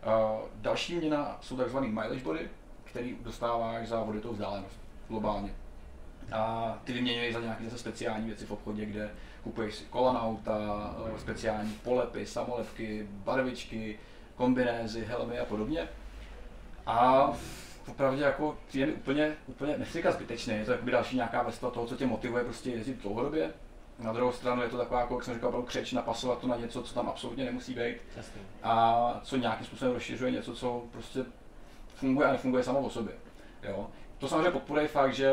[0.05, 1.79] Uh, další měna jsou tzv.
[1.79, 2.49] mileage body,
[2.83, 5.53] který dostáváš za voditou vzdálenost globálně.
[6.31, 9.11] A ty vyměňuješ za nějaké zase speciální věci v obchodě, kde
[9.43, 10.57] kupuješ si kola na auta,
[11.15, 13.99] eh, speciální polepy, samolepky, barvičky,
[14.35, 15.87] kombinézy, helmy a podobně.
[16.85, 17.31] A
[17.89, 21.69] opravdu jako přijde mi úplně, úplně nechci říkat zbytečný, je to jakoby další nějaká vrstva
[21.69, 23.53] toho, co tě motivuje prostě jezdit dlouhodobě.
[23.99, 26.83] Na druhou stranu je to taková, jako, jak jsem říkal, křeč napasovat to na něco,
[26.83, 27.97] co tam absolutně nemusí být
[28.63, 31.25] a co nějakým způsobem rozšiřuje něco, co prostě
[31.95, 33.13] funguje a nefunguje samo o sobě.
[33.63, 33.87] Jo.
[34.17, 35.31] To samozřejmě podporuje fakt, že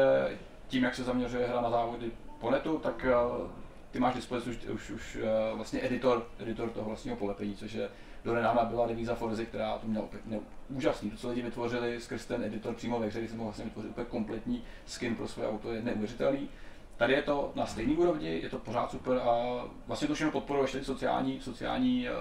[0.68, 3.06] tím, jak se zaměřuje hra na závody po netu, tak
[3.40, 3.50] uh,
[3.90, 7.88] ty máš dispozici už, už, už uh, vlastně editor, editor toho vlastního polepení, což je
[8.26, 11.10] do nedávna byla devíza Forzy, která to měla úplně úžasný.
[11.10, 13.90] To, co lidi vytvořili skrz ten editor přímo ve hře, kdy jsem mohl vlastně vytvořit
[13.90, 16.48] úplně kompletní skin pro své auto, je neuvěřitelný.
[16.96, 20.64] Tady je to na stejné úrovni, je to pořád super a vlastně to všechno podporuje
[20.64, 22.16] ještě sociální, sociální uh,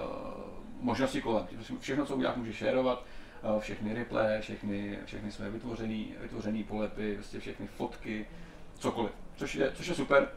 [0.80, 1.46] možnosti kolem.
[1.80, 3.04] Všechno, co uděláš, můžeš šerovat,
[3.54, 8.26] uh, všechny replay, všechny, všechny své vytvořené vytvořený polepy, prostě všechny fotky,
[8.78, 9.12] cokoliv.
[9.36, 10.28] Což je, což je super,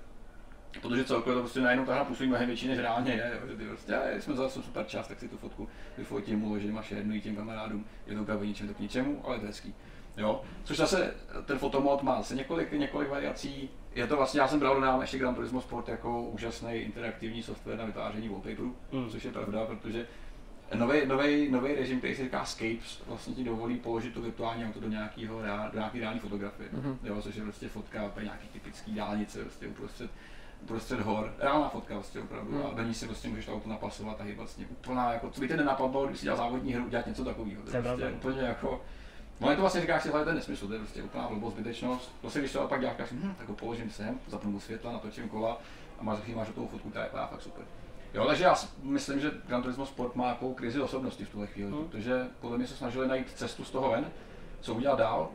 [0.82, 3.32] protože celkově to prostě najednou ta hra působí mnohem větší než reálně je.
[3.42, 6.78] jo, že Ty prostě, "A, jsme za super čas, tak si tu fotku vyfotím, uložím
[6.78, 7.86] a šernu ji těm kamarádům.
[8.08, 9.76] Je to úplně ničem to k ničemu, ale je to hezký.
[10.18, 10.42] Jo?
[10.64, 11.14] Což zase
[11.46, 13.70] ten fotomod má zase několik, několik variací.
[13.96, 17.78] Je to vlastně, já jsem bral dodávám ještě Gran Turismo Sport jako úžasný interaktivní software
[17.78, 19.10] na vytváření wallpaperů, Mm.
[19.10, 20.08] což je pravda, protože
[20.76, 25.40] nový, režim, který se říká Scapes, vlastně ti dovolí položit to virtuální auto do nějakého,
[25.72, 27.00] do nějaký reální fotografie, Mhm.
[27.04, 30.12] jo, což je prostě fotka nějaký typický dálnice prostě uprostřed
[30.64, 32.66] uprostřed hor, reálná fotka vlastně opravdu, Hmm.
[32.66, 35.42] a do ní si prostě můžeš to auto napasovat a hýbat vlastně úplná, jako, co
[35.42, 38.08] by tě nenapadlo, když si dělal závodní hru, dělat něco takového, to je je prostě
[38.10, 38.82] úplně jako,
[39.42, 42.12] No, to vlastně říkáš si, hele, to je nesmysl, to je prostě úplná blbost, zbytečnost.
[42.22, 44.92] To si když to pak děláš, říkáš, hm, tak ho položím sem, zapnu mu světla,
[44.92, 45.58] natočím kola
[46.00, 47.66] a máš, máš hotovou fotku, je vypadá fakt super.
[48.14, 51.48] Jo, takže já si myslím, že Gran Turismo Sport má jako krizi osobnosti v tuhle
[51.48, 51.84] chvíli, Hmm.
[51.90, 54.06] protože podle mě se snažili najít cestu z toho ven,
[54.62, 55.30] co udělat dál.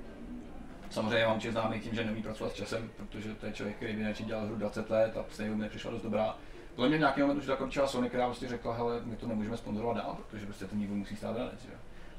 [0.95, 3.93] Samozřejmě mám tě známý tím, že neumí pracovat s časem, protože to je člověk, který
[3.93, 6.37] by dělal hru 20 let a stejně nepřišla dost dobrá.
[6.75, 9.57] Podle mě v nějaký moment už zakročila Sony, která prostě řekla, hele, my to nemůžeme
[9.57, 11.67] sponzorovat dál, protože prostě ten někdo musí stát ranec.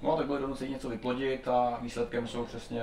[0.02, 2.82] No a tak byli donuceni něco vyplodit a výsledkem jsou přesně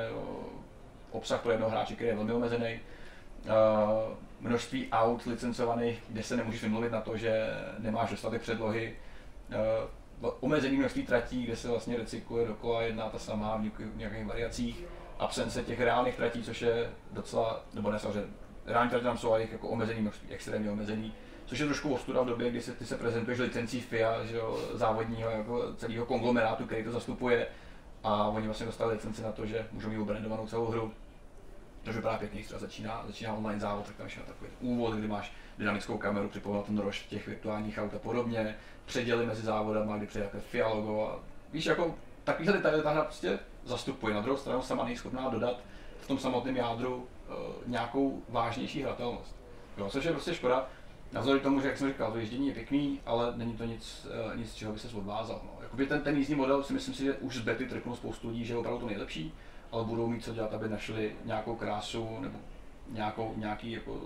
[1.10, 2.80] obsah pro jednoho hráče, který je velmi omezený.
[4.40, 8.96] Množství aut licencovaných, kde se nemůžeš vymluvit na to, že nemáš dostatek předlohy.
[10.40, 14.84] Omezený množství tratí, kde se vlastně recykluje dokola jedna ta samá v nějakých variacích.
[15.22, 18.28] Absence těch reálných tratí, což je docela, nebo ne samozřejmě,
[18.66, 21.14] reální tratě tam jsou ale jich jako omezený množství, extrémně omezený.
[21.46, 24.58] Což je trošku ostuda v době, kdy se, ty se prezentuješ licencí FIA, že jo,
[24.72, 27.46] závodního jako celého konglomerátu, který to zastupuje.
[28.04, 30.92] A oni vlastně dostali licenci na to, že můžou mít obrandovanou celou hru.
[31.82, 35.32] To vypadá pěkně, když začíná, začíná online závod, tak tam ještě takový úvod, kdy máš
[35.58, 40.24] dynamickou kameru, připomenul ten rož těch virtuálních aut a podobně, předěly mezi závodama, kdy přijde
[40.24, 41.18] jako FIA logo a
[41.52, 44.14] víš, jako takovýhle detaily ta hra prostě zastupuje.
[44.14, 45.60] Na druhou stranu sama není schopná dodat
[46.00, 47.34] v tom samotném jádru uh,
[47.66, 49.36] nějakou vážnější hratelnost.
[49.78, 50.68] Jo, což je prostě škoda.
[51.12, 54.36] Navzdory tomu, že jak jsem říkal, to ježdění je pěkný, ale není to nic, uh,
[54.36, 55.40] nic čeho by se odvázal.
[55.44, 55.62] No.
[55.62, 58.44] Jakoby ten, ten jízdní model si myslím si, že už z bety trknul spoustu lidí,
[58.44, 59.34] že je opravdu to nejlepší,
[59.72, 62.38] ale budou mít co dělat, aby našli nějakou krásu nebo
[62.90, 64.00] nějakou, nějaký jako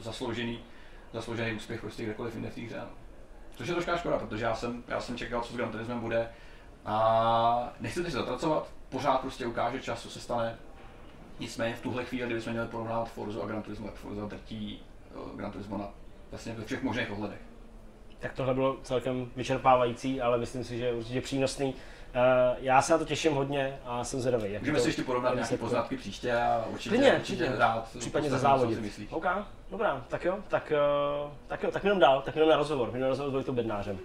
[0.00, 0.58] zasloužený,
[1.12, 2.78] zasloužený úspěch prostě kdekoliv jinde v té hře.
[2.78, 2.88] No.
[3.56, 6.28] Což je trošká škoda, protože já jsem, já jsem čekal, co s Gran bude
[6.86, 10.56] a nechci teď zatracovat, pořád prostě ukáže čas, co se stane.
[11.40, 15.36] Nicméně v tuhle chvíli, kdybychom měli porovnávat Forzu a Gran Turismo, tak Forza drtí eh,
[15.36, 15.88] Gran Turismo na
[16.30, 17.38] vlastně ve všech možných ohledech.
[18.20, 21.74] Tak tohle bylo celkem vyčerpávající, ale myslím si, že je určitě přínosný.
[22.14, 24.52] Eh, Já se na to těším hodně a jsem zvědavý.
[24.52, 27.88] jak Můžeme to- si ještě porovnat jak nějaké poznatky příště a určitě, Klidně, určitě rád
[27.98, 29.08] Případně za myslíš.
[29.12, 29.26] OK,
[29.70, 33.00] dobrá, tak jo, tak, eh, tak jo, tak jenom dál, tak jenom na rozhovor, jenom
[33.00, 33.98] na rozhovor s Vojtou Bednářem.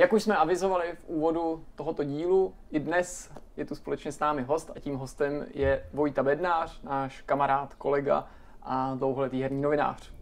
[0.00, 4.42] Jak už jsme avizovali v úvodu tohoto dílu, i dnes je tu společně s námi
[4.42, 8.26] host a tím hostem je Vojta Bednář, náš kamarád, kolega
[8.62, 10.12] a dlouholetý herní novinář.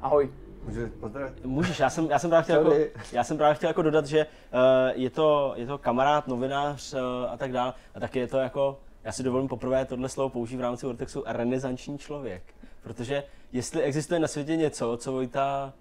[0.00, 0.32] Ahoj.
[0.64, 1.44] Můžu pozdravit?
[1.44, 4.26] Můžeš, já jsem, já jsem právě chtěl, jako, já jsem právě chtěl jako dodat, že
[4.26, 4.60] uh,
[5.00, 7.74] je, to, je to kamarád, novinář uh, a tak dále.
[7.94, 11.22] A taky je to jako, já si dovolím poprvé tohle slovo použít v rámci Vortexu,
[11.26, 12.42] renesanční člověk.
[12.82, 15.72] Protože jestli existuje na světě něco, co Vojta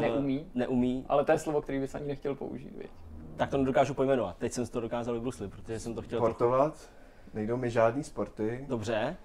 [0.00, 0.50] Neumí.
[0.54, 2.90] neumí, Ale to je slovo, který bys ani nechtěl použít, viď?
[3.36, 4.36] tak to nedokážu pojmenovat.
[4.36, 6.32] Teď jsem si to dokázal vybruslit, protože jsem to chtěl trochu...
[6.34, 6.90] Sportovat,
[7.34, 9.16] nejdou mi žádný sporty, Dobře.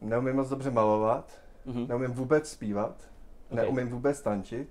[0.00, 1.86] neumím moc dobře malovat, Mhm.
[1.88, 2.94] neumím vůbec zpívat,
[3.50, 3.56] Ok.
[3.56, 4.68] neumím vůbec tančit.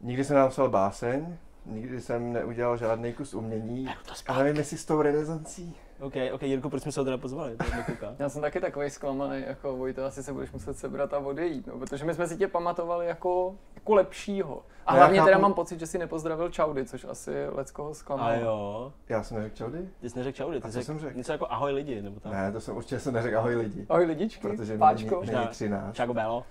[0.00, 3.84] Nikdy jsem napsal báseň, nikdy jsem neudělal žádný kus umění.
[3.84, 5.76] Beru to A nevím, jestli s tou renesancí.
[6.00, 7.56] OK, OK, Jirko, proč jsme se ho teda pozvali?
[8.18, 11.78] Já jsem taky takový zklamaný, jako Vojto, asi se budeš muset sebrat a odejít, no,
[11.78, 14.62] protože my jsme si tě pamatovali jako, jako lepšího.
[14.86, 18.28] A No hlavně teda chápu- mám pocit, že si nepozdravil Čaudy, což asi leckoho zklamalo.
[18.30, 19.88] A jo, Já jsem neřekl čaudy?
[20.00, 21.16] ty jsi neřekl čaudy, ty A jsi co jsem řekl?
[21.16, 22.32] něco jako ahoj lidi, nebo tam.
[22.32, 23.86] Ne, to jsem určitě jsem neřekl ahoj lidi.
[23.88, 25.20] Ahoj lidičky, Protože páčko.
[25.20, 25.94] není, není 13.
[25.94, 26.44] Čago Belo.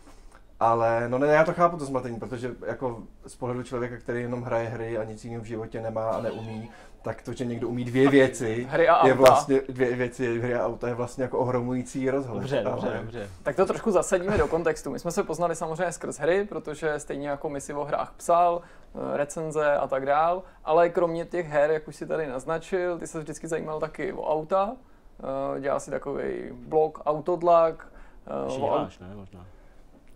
[0.60, 4.42] Ale no ne, já to chápu to zmatení, protože jako z pohledu člověka, který jenom
[4.44, 6.72] hraje hry a nic jiného v životě nemá a neumí,
[7.04, 9.22] tak to, že někdo umí dvě věci, Hry a je auta.
[9.32, 12.40] vlastně dvě věci, hry a auta je vlastně jako ohromující rozhled.
[12.40, 13.30] Dobře, dobře, ale- dobře.
[13.44, 14.92] Tak to trošku zasadíme do kontextu.
[14.92, 18.62] My jsme se poznali samozřejmě skrz hry, protože stejně jako my si o hrách psal,
[19.14, 23.08] eh, recenze a tak dál, ale kromě těch her, jak už si tady naznačil, ty
[23.08, 24.72] se vždycky zajímal taky o auta,
[25.58, 27.88] eh, dělal si takový blog Autodlak,
[28.28, 29.46] eh, Ještě děláš, ne, možná.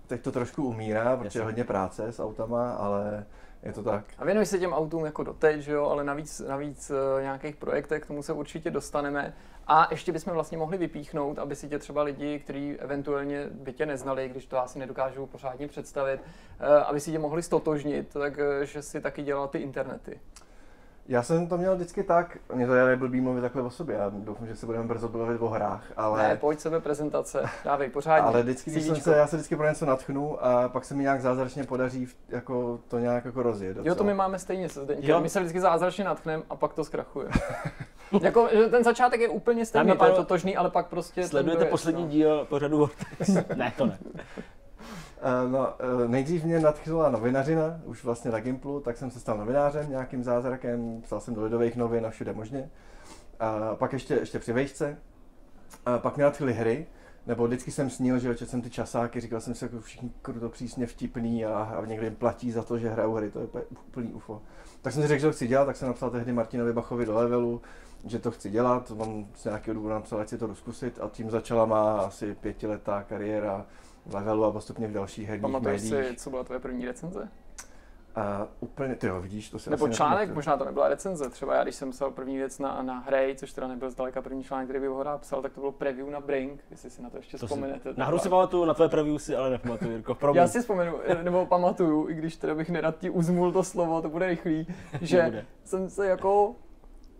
[0.07, 1.39] Teď to trošku umírá, protože Jasně.
[1.39, 3.25] je hodně práce s autama, ale
[3.63, 4.05] je to tak.
[4.17, 8.03] A věnuj se těm autům jako doteď, že jo, ale navíc, navíc eh, nějakých projektech,
[8.03, 9.33] k tomu se určitě dostaneme.
[9.67, 13.85] A ještě bychom vlastně mohli vypíchnout, aby si tě třeba lidi, kteří eventuálně by tě
[13.85, 16.21] neznali, když to asi nedokážu pořádně představit,
[16.59, 20.19] eh, aby si tě mohli stotožnit, takže si taky dělal ty internety.
[21.09, 24.09] Já jsem to měl vždycky tak, mě to je blbý mluvit takhle o sobě, já
[24.09, 28.27] doufám, že se budeme brzo bavit o hrách, ale, Ne, pojď sebe prezentace, dávej pořádně.
[28.27, 31.03] ale vždycky, když jsem se, já se vždycky pro něco natchnu a pak se mi
[31.03, 33.77] nějak zázračně podaří v- jako, to nějak jako rozjet.
[33.83, 35.21] Jo, to my máme stejně se Zdeňkem.
[35.21, 37.27] My se vždycky zázračně natchneme a pak to zkrachuje.
[38.21, 41.27] jako, že ten začátek je úplně stejný, to je totožný, ale pak prostě...
[41.27, 42.09] Sledujete poslední no.
[42.09, 43.29] díl pořadu Vortex?
[43.55, 43.97] ne, to ne.
[45.21, 49.37] Eh, No, eh, nejdřív mě nadchla novinařina, už vlastně na Gimplu, tak jsem se stal
[49.37, 52.69] novinářem nějakým zázrakem, psal jsem do lidových novin a všude možně.
[53.39, 54.97] A pak ještě, ještě při vejšce.
[55.85, 56.87] A pak mě nadchly hry
[57.27, 60.87] Nebo vždycky jsem snil, že jsem ty časáky, říkal jsem si, jako všichni kruto přísně
[60.87, 64.41] vtipný a, a někdo jim platí za to, že hrajou hry, to je úplný UFO.
[64.81, 67.15] Tak jsem si řekl, že to chci dělat, tak jsem napsal tehdy Martinovi Bachovi do
[67.15, 67.61] levelu,
[68.05, 71.29] že to chci dělat, on z nějakého důvodu napsal, ať si to zkusit a tím
[71.29, 73.65] začala má asi pětiletá kariéra
[74.13, 76.09] levelu a postupně v dalších herních Pamatuješ médiích.
[76.09, 77.27] si, co byla tvoje první recenze?
[78.15, 80.35] A úplně, ty jo, vidíš, to se Nebo článek, nepamatuju.
[80.35, 81.29] možná to nebyla recenze.
[81.29, 84.43] Třeba já, když jsem psal první věc na, na Hrej, což teda nebyl zdaleka první
[84.43, 87.17] článek, který bych ho psal, tak to bylo preview na Brink, jestli si na to
[87.17, 87.93] ještě To si- vzpomenete.
[87.97, 90.41] Na hru si pamatuju, na tvoje preview si ale nepamatuju, Jirko, promiň.
[90.41, 94.01] Já si vzpomenu, eh, nebo pamatuju, i když teda bych nerad ti uzmul to slovo,
[94.01, 94.67] to bude rychlý,
[95.01, 95.45] že Nebude.
[95.63, 96.55] jsem se jako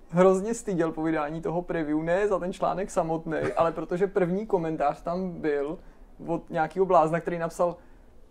[0.10, 5.02] hrozně styděl po vydání toho preview, ne za ten článek samotný, ale protože první komentář
[5.02, 5.78] tam byl
[6.26, 7.76] od nějakého blázna, který napsal,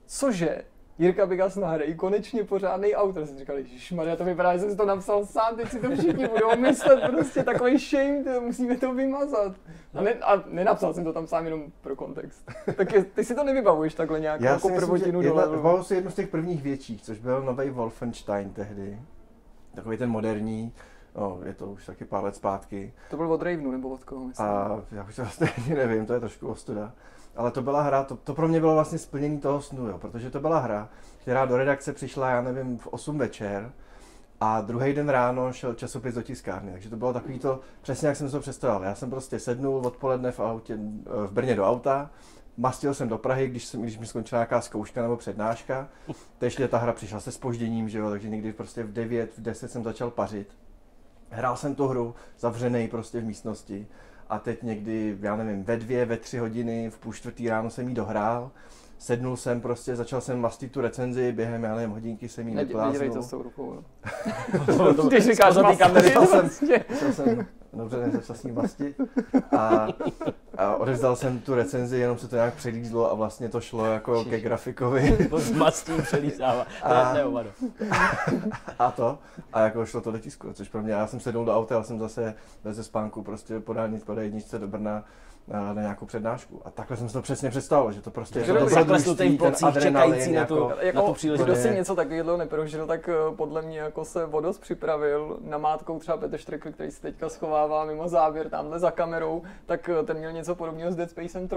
[0.06, 0.64] cože,
[0.98, 3.26] Jirka Bigas na hry, konečně pořádný autor.
[3.26, 3.56] Jsem říkal,
[3.94, 7.00] Maria, to vypadá, že jsem si to napsal sám, teď si to všichni budou myslet,
[7.10, 9.52] prostě takový shame, to, musíme to vymazat.
[9.94, 12.50] A, ne, a nenapsal jsem to tam sám jenom pro kontext.
[12.76, 15.48] Tak je, ty si to nevybavuješ takhle nějak Já jako prvotinu dole.
[15.48, 19.00] vybavuju si jednu z těch prvních větších, což byl nový Wolfenstein tehdy.
[19.74, 20.72] Takový ten moderní,
[21.16, 22.92] no, je to už taky pár let zpátky.
[23.10, 24.46] To byl od Ravenu nebo od koho myslím.
[24.46, 26.92] A já už to vlastně ani nevím, to je trošku ostuda.
[27.36, 30.30] Ale to byla hra, to, to pro mě bylo vlastně splnění toho snu, jo, protože
[30.30, 33.72] to byla hra, která do redakce přišla, já nevím, v 8 večer
[34.40, 38.16] a druhý den ráno šel časopis do tiskárny, takže to bylo takový to, přesně jak
[38.16, 38.84] jsem to představoval.
[38.84, 42.10] Já jsem prostě sednul odpoledne v, autě, v Brně do auta,
[42.56, 45.88] mastil jsem do Prahy, když, jsem, když mi skončila nějaká zkouška nebo přednáška.
[46.38, 49.42] To ještě ta hra přišla se spožděním, že jo, takže někdy prostě v 9, v
[49.42, 50.48] 10 jsem začal pařit.
[51.30, 53.86] Hrál jsem tu hru zavřený prostě v místnosti
[54.28, 57.88] a teď někdy, já nevím, ve dvě, ve tři hodiny, v půl čtvrtý ráno jsem
[57.88, 58.50] jí dohrál.
[58.98, 62.62] Sednul jsem prostě, začal jsem mastit tu recenzi, během, já nevím, hodinky jsem jí Ne,
[62.64, 63.22] nedělej to vypláznul.
[63.22, 63.74] s tou rukou.
[63.74, 64.94] jo.
[65.08, 66.84] Když říkáš ty kamery, to jsem- prostě.
[66.90, 68.96] Začal jsem, dobře, nezačal s ním mastit.
[69.58, 69.88] A,
[70.58, 74.24] a odevzdal jsem tu recenzi, jenom se to nějak přelízlo a vlastně to šlo jako
[74.24, 75.26] ke grafikovi.
[75.30, 76.64] Pod mastím přelízává.
[76.64, 77.50] To A- neovado.
[78.78, 79.18] a to.
[79.52, 81.82] A jako šlo to do tisku, což pro mě, já jsem sedl do auta, já
[81.82, 82.34] jsem zase
[82.70, 85.04] ze spánku prostě po dálnici po jedničce do Brna
[85.48, 86.60] na, na nějakou přednášku.
[86.64, 89.54] A takhle jsem si to přesně představoval, že to prostě je to dobrý, zaklesnutý ten
[89.62, 91.46] adrenalin, čekající na tu- jako, Jako, Na tu příležitost.
[91.58, 95.38] kdo si něco takového neprožil, tak eh, podle mě jako se o dost připravil.
[95.44, 100.02] Namátkou třeba Petr Štrekl, který se teďka schovává mimo záběr tamhle za kamerou, tak eh,
[100.02, 101.56] ten měl něco podobného s Dead Spacem 3,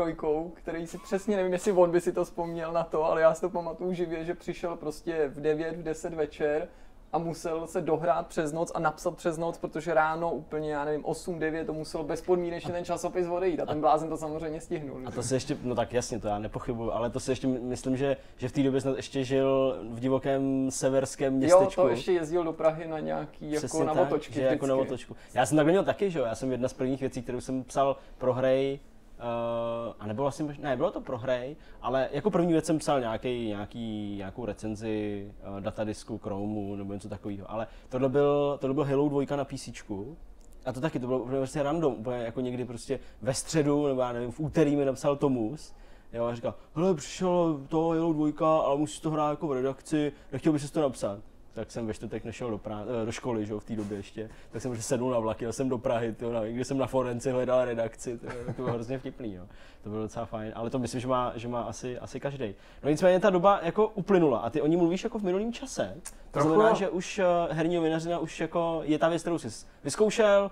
[0.54, 3.41] který si přesně nevím, jestli on by si to vzpomněl na to, ale já si
[3.41, 6.67] to pamatuju živě, že přišel prostě v 9, v 10 večer
[7.13, 11.06] a musel se dohrát přes noc a napsat přes noc, protože ráno úplně, já nevím,
[11.06, 15.02] 8, 9 to musel bezpodmínečně ten časopis odejít a ten blázen to samozřejmě stihnul.
[15.06, 17.60] A to si ještě, no tak jasně, to já nepochybuju, ale to si ještě my-
[17.60, 21.82] myslím, že, že v té době snad ještě žil v divokém severském Jo, městečku.
[21.82, 24.76] to ještě jezdil do Prahy na nějaký jako Přesně na tak, otočky že jako na
[24.76, 24.93] vždycky.
[24.93, 25.15] otočku.
[25.34, 27.63] Já jsem takhle měl taky, že jo, já jsem jedna z prvních věcí, kterou jsem
[27.63, 28.80] psal pro hry,
[29.19, 32.99] Uh, a nebylo vlastně, ne, bylo to pro hry, ale jako první věc jsem psal
[32.99, 38.84] nějaký, nějaký, nějakou recenzi uh, datadisku, Chromeu nebo něco takového, ale tohle byl, tohle byl
[38.84, 39.69] Halo 2 na PC.
[40.65, 44.12] A to taky, to bylo prostě random, úplně jako někdy prostě ve středu, nebo já
[44.12, 45.73] nevím, v úterý mi napsal Tomus,
[46.13, 50.12] Jo, a říkal, hele, přišel to Halo 2, ale musíš to hrát jako v redakci,
[50.32, 51.19] nechtěl bys to napsat.
[51.60, 53.98] Tak jsem ve čtvrtek nešel do, prá- eh, do školy, že jo, v té době
[53.98, 54.30] ještě.
[54.52, 57.32] Tak jsem sednul na vlak, jel jsem do Prahy, tyjo, na, kde jsem na Forenci
[57.32, 59.43] hledal redakci, tyjo, to bylo hrozně vtipný, jo.
[59.84, 62.56] To bylo docela fajn, ale to myslím, že má, že má asi, asi každý.
[62.84, 65.93] No nicméně ta doba jako uplynula a ty o ní mluvíš jako v minulém čase.
[66.32, 69.65] To Trochu znamená, že už uh, herního vinařina už jako je ta věc, kterou jsi
[69.84, 70.52] vyzkoušel,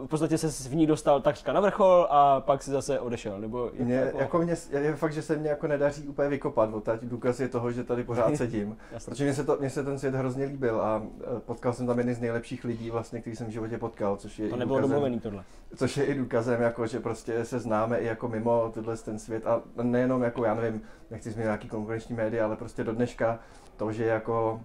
[0.00, 3.40] uh, v podstatě se v ní dostal takřka na vrchol a pak si zase odešel,
[3.40, 7.40] nebo Mě, jako mě, je fakt, že se mě jako nedaří úplně vykopat, odtať důkaz
[7.40, 8.76] je toho, že tady pořád sedím.
[9.04, 11.02] Protože mně se, to, mně se ten svět hrozně líbil a
[11.36, 14.38] e, potkal jsem tam jedny z nejlepších lidí, vlastně, který jsem v životě potkal, což
[14.38, 15.44] je, To nebylo důkazem, domluvený tohle.
[15.76, 19.46] což je i důkazem, jako, že prostě se známe i jako mimo tenhle ten svět
[19.46, 23.38] a nejenom jako, já nevím, nechci zmínit nějaký konkurenční média, ale prostě do dneška
[23.76, 24.60] to, že jako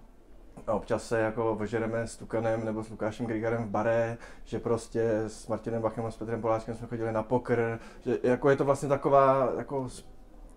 [0.66, 5.46] občas se jako vožereme s Tukanem nebo s Lukášem Grigarem v bare, že prostě s
[5.48, 8.88] Martinem Bachem a s Petrem Poláčkem jsme chodili na pokr, že jako je to vlastně
[8.88, 9.88] taková jako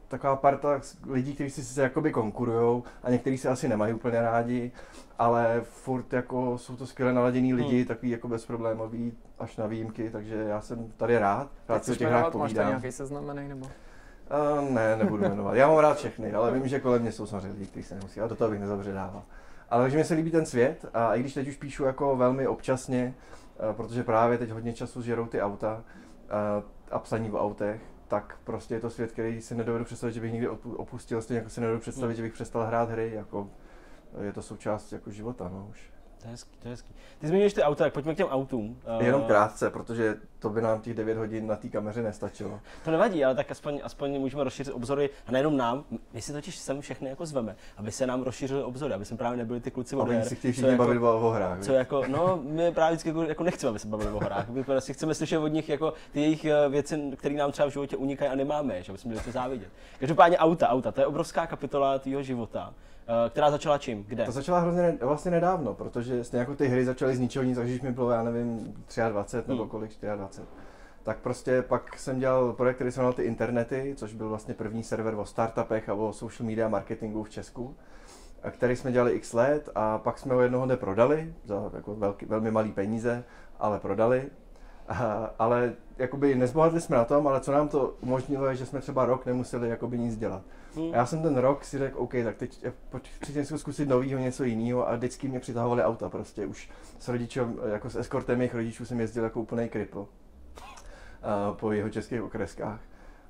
[0.07, 4.71] taková parta lidí, kteří si sice jakoby konkurujou a někteří se asi nemají úplně rádi,
[5.19, 7.85] ale furt jako jsou to skvěle naladění lidi, Hmm.
[7.85, 12.07] takový jako bezproblémový až na výjimky, takže já jsem tady rád, rád si o těch
[12.07, 12.67] hrách jmenovat, máš povídám.
[12.67, 13.65] nějaký seznamený nebo?
[13.65, 15.53] Uh, ne, nebudu jmenovat.
[15.55, 18.19] Já mám rád všechny, ale vím, že kolem mě jsou samozřejmě lidi, kteří se nemusí,
[18.19, 19.23] ale do toho bych nezabředával.
[19.69, 22.47] Ale takže mi se líbí ten svět a i když teď už píšu jako velmi
[22.47, 23.13] občasně,
[23.69, 25.83] uh, protože právě teď hodně času žerou ty auta
[26.57, 30.21] uh, a psaní o autech, tak prostě je to svět, který si nedovedu představit, že
[30.21, 32.15] bych někdy opu- opustil, stejně jako si nedovedu představit, Hmm.
[32.17, 33.47] že bych přestal hrát hry, jako
[34.21, 35.89] je to součást jako života, no už.
[36.21, 36.93] To je hezký, to je hezký.
[37.19, 38.77] Ty zmiňuješ ty auta, tak pojďme k těm autům.
[38.97, 42.59] Uh, Jenom krátce, protože to by nám těch 9 hodin na té kameře nestačilo.
[42.85, 46.55] To nevadí, ale tak aspoň, aspoň můžeme rozšířit obzory a nejenom nám, my si totiž
[46.57, 49.95] sem všechny jako zveme, aby se nám rozšířily obzory, aby jsme právě nebyli ty kluci
[49.95, 51.59] od Ale oni si chtějí všichni jako- bavit o, hrách.
[51.61, 54.49] Co jako, no, my právě vždycky jako, jako nechceme, aby se bavili o hrách.
[54.49, 57.71] My prostě chceme slyšet od nich jako ty jejich eh, věci, které nám třeba v
[57.71, 59.69] životě unikají a nemáme, že aby jsme měli co závidět.
[59.99, 62.98] Každopádně auta, auta, to je obrovská kapitola tvýho života, eh,
[63.29, 64.03] která začala čím?
[64.03, 64.25] Kde?
[64.25, 67.57] To začala hrozně ne, vlastně nedávno, protože stejně jako ty hry začaly z ničeho nic,
[67.57, 68.73] takže když mi bylo, já nevím,
[69.09, 69.69] 23 nebo Hmm.
[69.69, 70.47] kolik, 24.
[71.03, 74.83] Tak prostě pak jsem dělal projekt, který se jmenoval ty internety, což byl vlastně první
[74.83, 77.75] server o startupech a o social media marketingu v Česku,
[78.51, 82.25] který jsme dělali x let a pak jsme ho jednoho dne prodali za jako velký,
[82.25, 83.23] velmi malý peníze,
[83.59, 84.29] ale prodali.
[84.87, 88.81] A, ale jakoby nezbohatli jsme na tom, ale co nám to umožnilo je, že jsme
[88.81, 90.41] třeba rok nemuseli jakoby nic dělat.
[90.75, 90.91] Hm.
[90.93, 92.73] A já jsem ten rok si řekl, OK, tak teď eh,
[93.19, 96.45] přijď něco zkusit nového, něco jiného a vždycky mě přitahovali auta prostě.
[96.45, 100.07] Už s rodičem, jako s eskortem mých rodičů jsem jezdil jako úplný kripl
[101.23, 102.79] a, po jeho českých okreskách.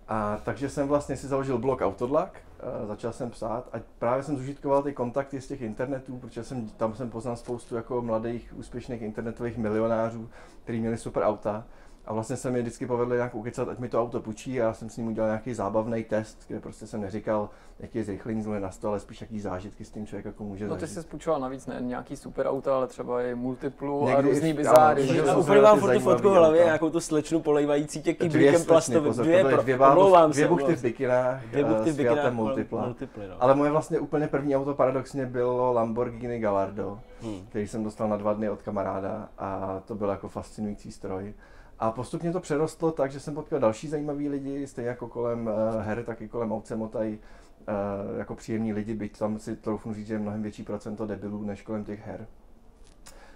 [0.07, 2.41] A takže jsem vlastně si založil blog Autodlak,
[2.87, 6.95] začal jsem psát a právě jsem zužitkoval ty kontakty z těch internetů, protože jsem, tam
[6.95, 10.29] jsem poznal spoustu jako mladých, úspěšných internetových milionářů,
[10.63, 11.65] kteří měli super auta.
[12.09, 14.73] A vlastně se mi vždycky povedlo nějak ukecat, ať mi to auto půjčí a já
[14.73, 18.59] jsem s ním udělal nějaký zábavný test, kde prostě jsem neříkal, jaký je zrychlení zlé
[18.59, 20.95] na stole, ale spíš jaký zážitky s tím člověk jako může No ty zažít.
[20.95, 24.53] jsi spůjčoval navíc ne nějaký super auta, ale třeba i multiplu a Někdy různý i-
[24.53, 25.01] bizáry.
[25.01, 25.25] ano, že že jo?
[25.25, 29.13] Já jsou úplně mám furt fotku v hlavě, nějakou tu slečnu polejvající tě kyblíkem plastovým.
[29.13, 32.87] Dvě, omlouvám buchty v bikinách, Dvě eh, buchty v bikinách, Fiatem mul- Multipla.
[32.87, 33.35] no.
[33.39, 37.45] Ale moje vlastně úplně první auto paradoxně bylo Lamborghini Gallardo, Hmm.
[37.49, 41.33] který jsem dostal na dva dny od kamaráda a to byl jako fascinující stroj.
[41.79, 46.03] A postupně to přerostlo tak, že jsem potkal další zajímavý lidi, stejně jako kolem her,
[46.03, 50.13] tak i kolem Aukce Motaj, uh, jako příjemní lidi, byť tam si troufnu říct, že
[50.13, 52.27] je mnohem větší procento debilů než kolem těch her.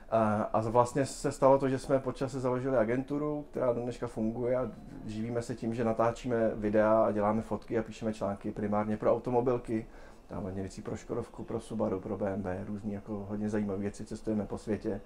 [0.09, 4.07] A, a vlastně se stalo to, že jsme po čase založili agenturu, která do dneška
[4.07, 4.71] funguje a
[5.05, 9.85] živíme se tím, že natáčíme videa a děláme fotky a píšeme články primárně pro automobilky.
[10.27, 14.45] Tam hodně věcí pro Škodovku, pro Subaru, pro BMW, různý jako hodně zajímavé věci, cestujeme
[14.45, 15.01] po světě.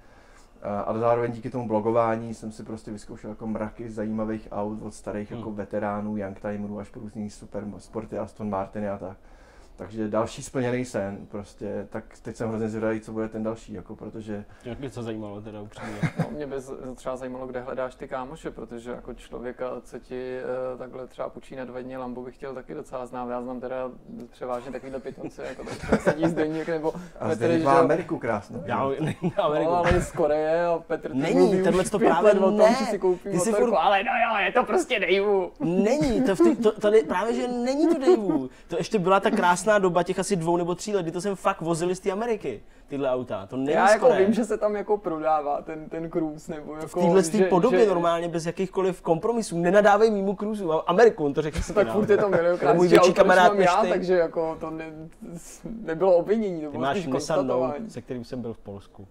[0.61, 4.93] A, ale zároveň díky tomu blogování jsem si prostě vyzkoušel jako mraky zajímavých aut od
[4.93, 5.39] starých Hmm.
[5.39, 9.17] jako veteránů, youngtimerů až po různý super sporty, Aston Martiny a tak.
[9.77, 13.95] Takže další splněný sen, prostě, tak teď jsem hrozně zvědavý, co bude ten další, jako,
[13.95, 15.99] protože Jak by to zajímalo teda upřímně.
[16.19, 20.37] No, mě by z- třeba zajímalo, kde hledáš ty kámoše, protože jako člověka, co ti
[20.73, 23.29] uh, takhle třeba půjčí na dva dny Lambo, bych chtěl taky docela znát.
[23.29, 23.91] Já znám teda
[24.31, 28.63] převážně takovýhle pitomce, jako třeba sedí Zdeněk nebo a Petr, zde má že- Ameriku krásnou.
[28.65, 28.97] Já, že?
[29.37, 29.71] Ameriku.
[29.71, 32.75] No, ale z Koreje a Petr Není, tenhle to právě o tom, ne.
[32.79, 35.51] že si koupí Ty si motorku, furt- ale no jo, je to prostě Dejvu.
[35.59, 38.49] Není, to, v ty, to tady právě, že není to Daveů.
[38.67, 41.35] To ještě byla ta krásná doba těch asi dvou nebo tří let, kdy to jsem
[41.35, 43.45] fakt vozili z té Ameriky, tyhle auta.
[43.45, 44.25] To není Já jako Koreje.
[44.25, 47.79] vím, že se tam jako prodává ten, ten cruise, nebo v jako, téhle že- podobě
[47.79, 49.57] že- normálně bez jakýchkých kompromisů.
[49.57, 50.89] Nenadávej mýmu cruisu.
[50.89, 53.89] Ameriku, on to řekl Tak furt je to milionkrát, můj větší kamarád než já, ty.
[53.89, 54.91] takže jako to ne,
[55.81, 57.89] nebylo obvinění, to Ty bylo máš spíš Nissan konstatování.
[57.89, 59.07] se kterým jsem byl v Polsku.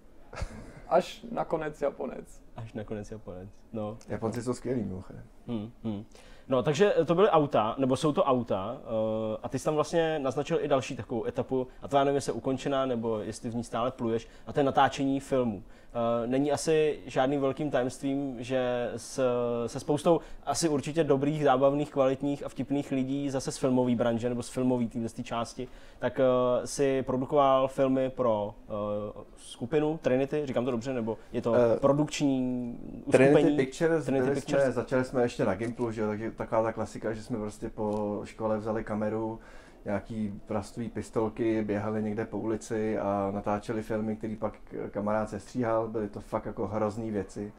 [0.88, 2.40] Až nakonec Japonec.
[2.56, 3.48] Až nakonec Japonec.
[3.72, 3.98] No.
[4.08, 5.22] Japonci jsou skvělí, mimochodem.
[5.46, 6.04] Hmm, hmm.
[6.48, 10.18] No, takže to byly auta, nebo jsou to auta, uh, a ty jsi tam vlastně
[10.18, 13.54] naznačil i další takovou etapu, a to já nevím, jestli je ukončená, nebo jestli v
[13.54, 15.62] ní stále pluješ, a to je natáčení filmu.
[15.96, 19.20] Uh, není asi žádným velkým tajemstvím, že s,
[19.66, 24.42] se spoustou asi určitě dobrých, zábavných, kvalitních a vtipných lidí zase z filmové branže nebo
[24.42, 30.70] z filmové téhle části, tak uh, si produkoval filmy pro uh, skupinu Trinity, říkám to
[30.70, 33.32] dobře, nebo je to Eh, produkční uskupení?
[33.32, 34.62] Trinity Pictures, Trinity Pictures.
[34.62, 37.68] Jsme, začali jsme ještě na Gimplu, že jo, takže taková ta klasika, že jsme prostě
[37.68, 39.38] po škole vzali kameru,
[39.86, 44.54] nějaký plastový pistolky, běhali někde po ulici a natáčeli filmy, který pak
[44.90, 47.52] kamarád sestříhal, byly to fakt jako hrozný věci.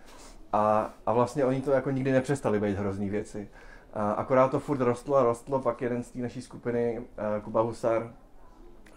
[0.53, 3.49] A, a vlastně oni to jako nikdy nepřestali být hrozný věci.
[3.93, 7.61] A akorát to furt rostlo a rostlo, pak jeden z té naší skupiny, eh, Kuba
[7.61, 8.13] Husar,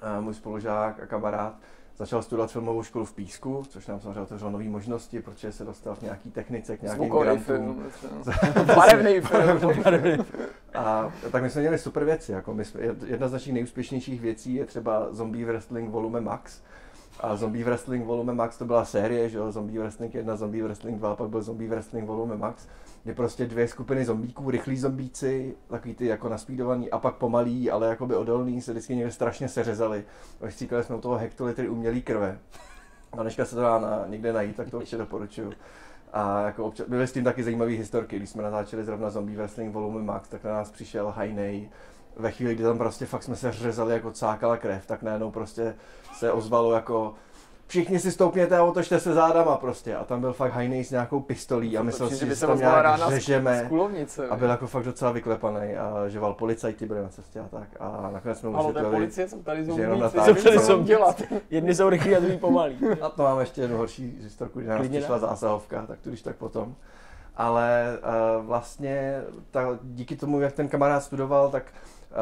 [0.02, 1.54] eh, můj spolužák a kamarád,
[2.00, 5.94] začal studovat filmovou školu v Písku, což nám samozřejmě otevřelo nové možnosti, protože se dostal
[5.94, 7.44] v nějaký technice k nějakým Zvukový grantům.
[7.44, 7.82] film.
[8.76, 10.24] Barevný film.
[10.74, 14.54] A tak my jsme měli super věci, jako my jsme, jedna z našich nejúspěšnějších věcí
[14.54, 16.60] je třeba Zombie Wrestling Volume Max.
[17.20, 20.98] A Zombie Wrestling Volume Max to byla série, že jo, Zombie Wrestling 1, Zombie Wrestling
[20.98, 22.66] 2, pak byl Zombie Wrestling Volume Max,
[23.02, 27.88] kde prostě dvě skupiny zombíků, rychlí zombíci, takový ty jako naspídovaný a pak pomalí, ale
[27.88, 30.04] jakoby odolný, se vždycky někde strašně seřezali.
[30.48, 32.38] Stříkali jsme u toho hektolitry umělý krve.
[33.12, 35.52] A dneška se to dá na, někde najít, tak to určitě doporučuju.
[36.12, 39.74] A jako občas, byly s tím taky zajímavé historky, když jsme natáčeli zrovna Zombie Wrestling
[39.74, 41.70] Volume Max, tak na nás přišel Hajnej.
[42.16, 45.74] Ve chvíli, kdy tam prostě fakt jsme se řezali jako cákala krev, tak najednou prostě
[46.14, 47.14] se ozvalo jako
[47.70, 49.96] všichni si stoupněte a otočte se zádama prostě.
[49.96, 53.08] A tam byl fakt hajnej s nějakou pistolí a myslel si, že se tam nějak
[53.08, 53.68] řežeme.
[54.06, 54.18] z.
[54.30, 57.68] A byl jako fakt docela vyklepaný a že val policajti byli na cestě a tak.
[57.80, 60.34] A nakonec jsme mu vysvětlili, policie jsou tady že jenom zombíci, natáčí.
[60.34, 60.88] co Jsou tady mám zombíci.
[60.88, 61.22] dělat.
[61.50, 62.78] Jedni jsou rychlí a druhý pomalí.
[63.00, 66.22] A to mám ještě jednu horší historku, že nás Klidně přišla zásahovka, tak tu když
[66.22, 66.74] tak potom.
[67.36, 67.98] Ale
[68.38, 71.64] uh, vlastně ta, díky tomu, jak ten kamarád studoval, tak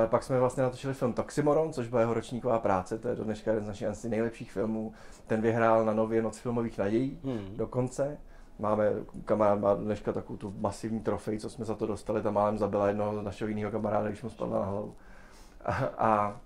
[0.07, 3.51] pak jsme vlastně natočili film Toximoron, což byla jeho ročníková práce, to je do dneška
[3.51, 4.93] jeden z našich asi nejlepších filmů.
[5.27, 7.57] Ten vyhrál na nově Noc filmových nadějí Hmm.
[7.57, 8.19] dokonce.
[8.59, 8.91] Máme,
[9.25, 12.89] kamarád má dneška takovou tu masivní trofej, co jsme za to dostali, tam málem zabila
[12.89, 14.95] jednoho našeho jiného kamaráda, když mu spadla na hlavu.
[15.65, 16.41] A, a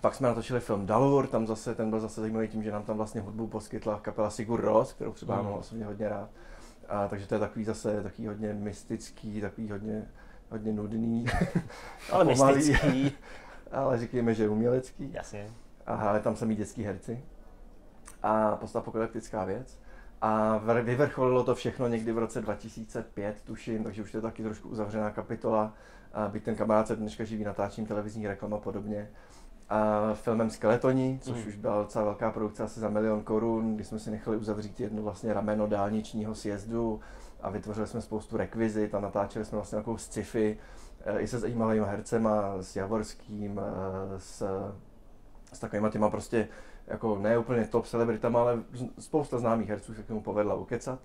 [0.00, 2.96] pak jsme natočili film Dalur, tam zase, ten byl zase zajímavý tím, že nám tam
[2.96, 5.44] vlastně hudbu poskytla kapela Sigur Ros, kterou třeba Hmm.
[5.44, 6.28] mám osobně hodně rád.
[6.88, 10.08] A, takže to je takový zase takový hodně mystický, takový hodně,
[10.50, 11.24] hodně nudný.
[12.12, 13.12] Ale pomalý, mystický.
[13.72, 15.12] ale říkejme, že umělecký.
[15.12, 15.50] Jasně.
[15.86, 17.24] A tam samý dětský herci.
[18.22, 19.78] A postapokalyptická věc.
[20.20, 24.42] A vr- vyvrcholilo to všechno někdy v roce 2005, tuším, takže už to je taky
[24.42, 25.74] trošku uzavřená kapitola.
[26.14, 29.10] A byť ten kamarád se dneška živí natáčím televizní reklam a podobně.
[29.68, 31.48] A filmem Skeletoni, což Mhm.
[31.48, 35.02] už byla docela velká produkce, asi za milion korun, kdy jsme si nechali uzavřít jedno
[35.02, 37.00] vlastně rameno dálničního sjezdu
[37.40, 40.58] a vytvořili jsme spoustu rekvizit a natáčeli jsme vlastně takovou sci-fi
[41.04, 44.42] eh, i se zajímavými hercema, s Javorským, eh, s,
[45.52, 46.48] s takovýma těma prostě
[46.86, 48.62] jako ne úplně top celebritama, ale
[48.98, 51.00] spousta známých herců se k tomu povedla ukecat.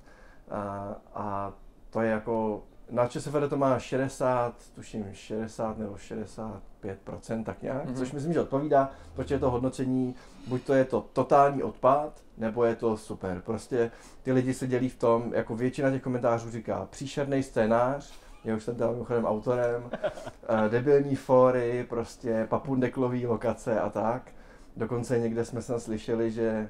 [0.49, 1.53] A, a
[1.89, 7.93] to je jako, na ČSFD to má 60, tuším 60 nebo 65% tak nějak, Mhm.
[7.93, 7.97] mm-hmm.
[7.97, 10.15] což myslím, že odpovídá, protože je to hodnocení,
[10.47, 13.41] buď to je to totální odpad, nebo je to super.
[13.45, 13.91] Prostě
[14.23, 18.13] ty lidi se dělí v tom, jako většina těch komentářů říká příšerný scénář,
[18.43, 19.89] jehož jsem tam mimochodem autorem,
[20.65, 24.31] eh, debilní fóry, prostě papundeklový lokace a tak.
[24.77, 26.69] Dokonce někde jsme snad slyšeli, že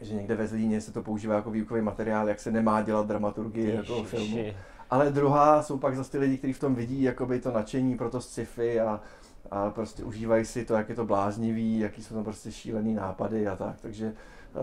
[0.00, 3.74] že někde ve Zlíně se to používá jako výukový materiál, jak se nemá dělat dramaturgii
[3.74, 4.36] jako filmu.
[4.90, 8.10] Ale druhá jsou pak zase ty lidi, kteří v tom vidí jakoby to nadšení pro
[8.10, 9.00] to sci-fi a,
[9.50, 13.48] a prostě užívají si to, jak je to bláznivý, jaký jsou tam prostě šílený nápady
[13.48, 13.80] a tak.
[13.80, 14.12] Takže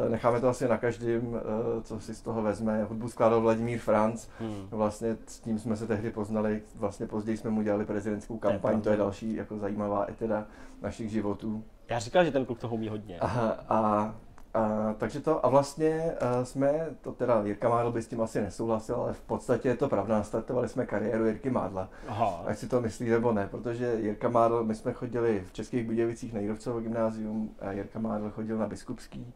[0.05, 2.84] eh, necháme to asi na každém, eh, co si z toho vezme.
[2.84, 4.67] Hudbu skládal Vladimír Franc, Hmm.
[4.71, 8.82] Vlastně s tím jsme se tehdy poznali, vlastně později jsme mu dělali prezidentskou je kampaň,
[8.82, 10.45] to je další jako zajímavá etida
[10.82, 11.63] našich životů.
[11.89, 13.19] Já říkal, že ten kluk toho umí hodně.
[13.19, 13.28] A,
[13.69, 14.15] a,
[14.54, 18.41] a takže to, a vlastně a jsme, to teda Jirka Mádl by s tím asi
[18.41, 21.89] nesouhlasil, ale v podstatě je to pravda, nastartovali jsme kariéru Jirky Mádla.
[22.08, 22.43] Aha.
[22.45, 26.34] Ať si to myslí nebo ne, protože Jirka Mádl, my jsme chodili v Českých Budějovicích
[26.34, 29.34] na Jirovcovo gymnázium a Jirka Mádl chodil na Biskupský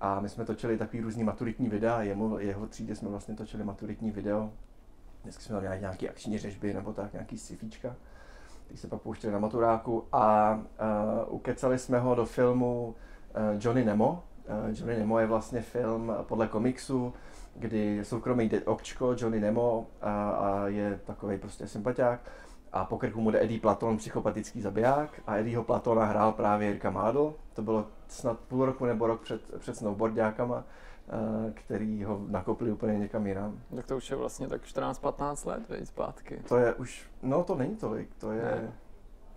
[0.00, 4.10] a my jsme točili takový různý maturitní videa, jemu, jeho třídě jsme vlastně točili maturitní
[4.10, 4.50] video.
[5.22, 7.94] Dneska jsme měli nějaký akční řežby nebo tak, nějaký sci-fíčka,
[8.64, 13.84] který se pak pouštěli na maturáku a uh, ukecali jsme ho do filmu uh, Johnny
[13.84, 14.22] Nemo.
[14.50, 17.12] Uh, Johnny Nemo je vlastně film podle komiksu,
[17.54, 22.20] kdy soukromý okčko Johnny Nemo a, a je takový prostě sympatiák
[22.72, 26.90] a po krku mu jde Eddie Platon, psychopatický zabiják a Eddieho Platona hrál právě Jirka
[26.90, 27.34] Mádl.
[27.54, 30.64] To bylo snad půl roku nebo rok před, před snowboardiákama,
[31.08, 33.60] eh, který ho nakopli úplně někam jinam.
[33.76, 36.42] Tak to už je vlastně tak 14-15 let, veď, zpátky.
[36.48, 38.42] To je už, no to není tolik, to je...
[38.42, 38.72] Ne.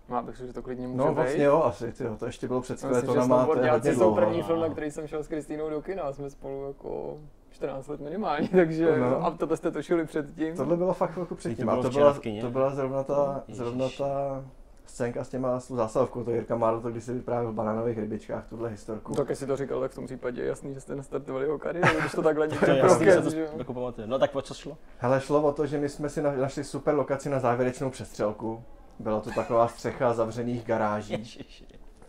[0.08, 1.14] Má bych že to klidně může No být.
[1.14, 4.16] vlastně jo, asi, tyjo, to ještě bylo před skeletonama, to je hodně snowboardiáci jsou dlouho.
[4.16, 7.16] první film, na který jsem šel s Kristýnou do kina, jsme spolu jako
[7.50, 9.24] 14 let minimálně, takže No.
[9.26, 10.56] a tohle jste točili předtím.
[10.56, 13.58] Tohle bylo fakt chvilku předtím to a bylo to byla, to byla zrovna ta, Ježiš.
[13.58, 14.44] zrovna ta
[14.86, 18.46] scénka s těma s zásahovkou, to Jirka Mádl, to když si vyprávěl v banánových rybičkách,
[18.48, 19.14] tuhle historku.
[19.14, 22.00] Tak jestli to říkal, tak v tom případě je jasný, že jste nastartovali jeho kariéru,
[22.00, 22.54] když to takhle To
[23.00, 24.06] někdo to jako pamatuje.
[24.06, 24.76] No tak o co šlo?
[24.98, 28.62] Hele, šlo o to, že my jsme si na- našli super lokaci na závěrečnou přestřelku.
[28.98, 31.46] Byla to taková střecha zavřených garáží.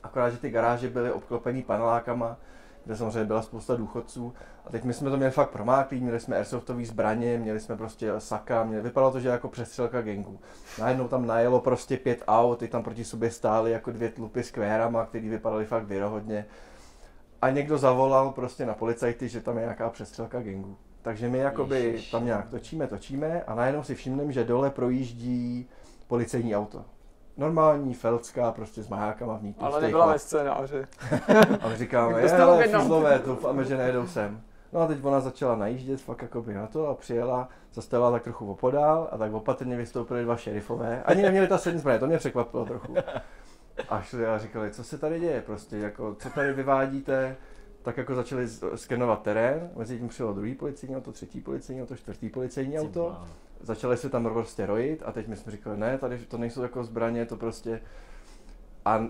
[0.03, 2.37] Akorát, že ty garáže byly obklopený panelákama,
[2.85, 4.33] kde samozřejmě byla spousta důchodců.
[4.65, 8.11] A teď my jsme to měli fakt promáklý, měli jsme airsoftové zbraně, měli jsme prostě
[8.17, 10.39] saka, měli, vypadalo to, že jako přestřelka gengu.
[10.79, 14.51] Najednou tam najelo prostě pět aut, ty tam proti sobě stály jako dvě tlupy s
[14.51, 16.45] kvérama, který vypadaly fakt věrohodně.
[17.41, 20.77] A někdo zavolal prostě na policajty, že tam je nějaká přestřelka gengu.
[21.01, 22.11] Takže my jakoby Ježiši.
[22.11, 25.69] tam nějak točíme, točíme a najednou si všimneme, že dole projíždí
[26.07, 26.85] policejní auto.
[27.37, 29.55] Normální feldská, prostě s majákama v ní.
[29.59, 30.85] Ale nebyla ve scénáři.
[31.61, 34.41] A my říkáme, je, hele, objednávku." fuzlové, doufáme, že nejedou sem.
[34.73, 38.51] No a teď ona začala najíždět fakt jakoby na to a přijela, zastavila tak trochu
[38.51, 41.03] opodál a tak opatrně vystoupili dva šerifové.
[41.03, 42.95] Ani neměli ta sedm zbraně, to mě překvapilo trochu.
[43.89, 47.35] A šli a říkali, co se tady děje prostě, jako, co tady vyvádíte,
[47.81, 52.29] tak jako začali skenovat terén, mezi tím přijelo druhý policejní auto, třetí policejní auto, čtvrtý
[52.29, 53.17] policejní auto
[53.65, 56.83] začali se tam prostě rojit a teď my jsme říkali, ne, tady to nejsou jako
[56.83, 57.81] zbraně, to prostě...
[58.85, 59.05] A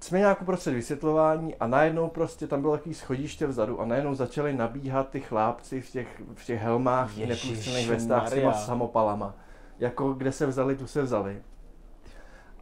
[0.00, 4.52] jsme nějak uprostřed vysvětlování a najednou prostě tam bylo takový schodiště vzadu a najednou začali
[4.52, 9.34] nabíhat ty chlápci v těch, v těch helmách, v těch neprůstřelných vestách s těma samopalama.
[9.78, 11.42] Jako kde se vzali, tu se vzali.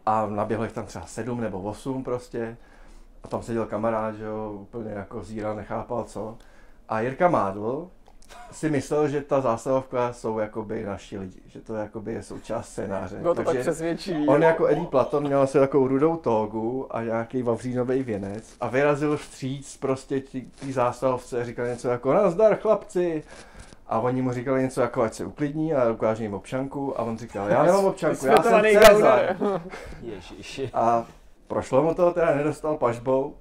[0.06, 2.56] A naběhlo jich tam třeba sedm nebo osm prostě.
[3.22, 6.38] A tam seděl kamarád, že jo, úplně jako zíral, nechápal co.
[6.88, 7.90] A Jirka Mádl
[8.50, 13.16] si myslel, že ta zásahovka jsou jakoby naši lidi, že to jakoby je součást scénáře.
[13.16, 14.28] Bylo to tak přesvědčivý.
[14.28, 19.16] On jako Eddie Platon měl asi takovou rudou togu a nějaký vavřínový věnec a vyrazil
[19.16, 23.22] vstříc prostě tí zásahovce a říkal něco jako nazdar chlapci.
[23.86, 27.18] A oni mu říkali něco jako, ať se uklidní a ukáže jim občanku a on
[27.18, 29.36] říkal, já nemám občanku, já jsem Cezar.
[30.74, 31.06] A
[31.46, 33.34] prošlo mu to, teda nedostal pažbou.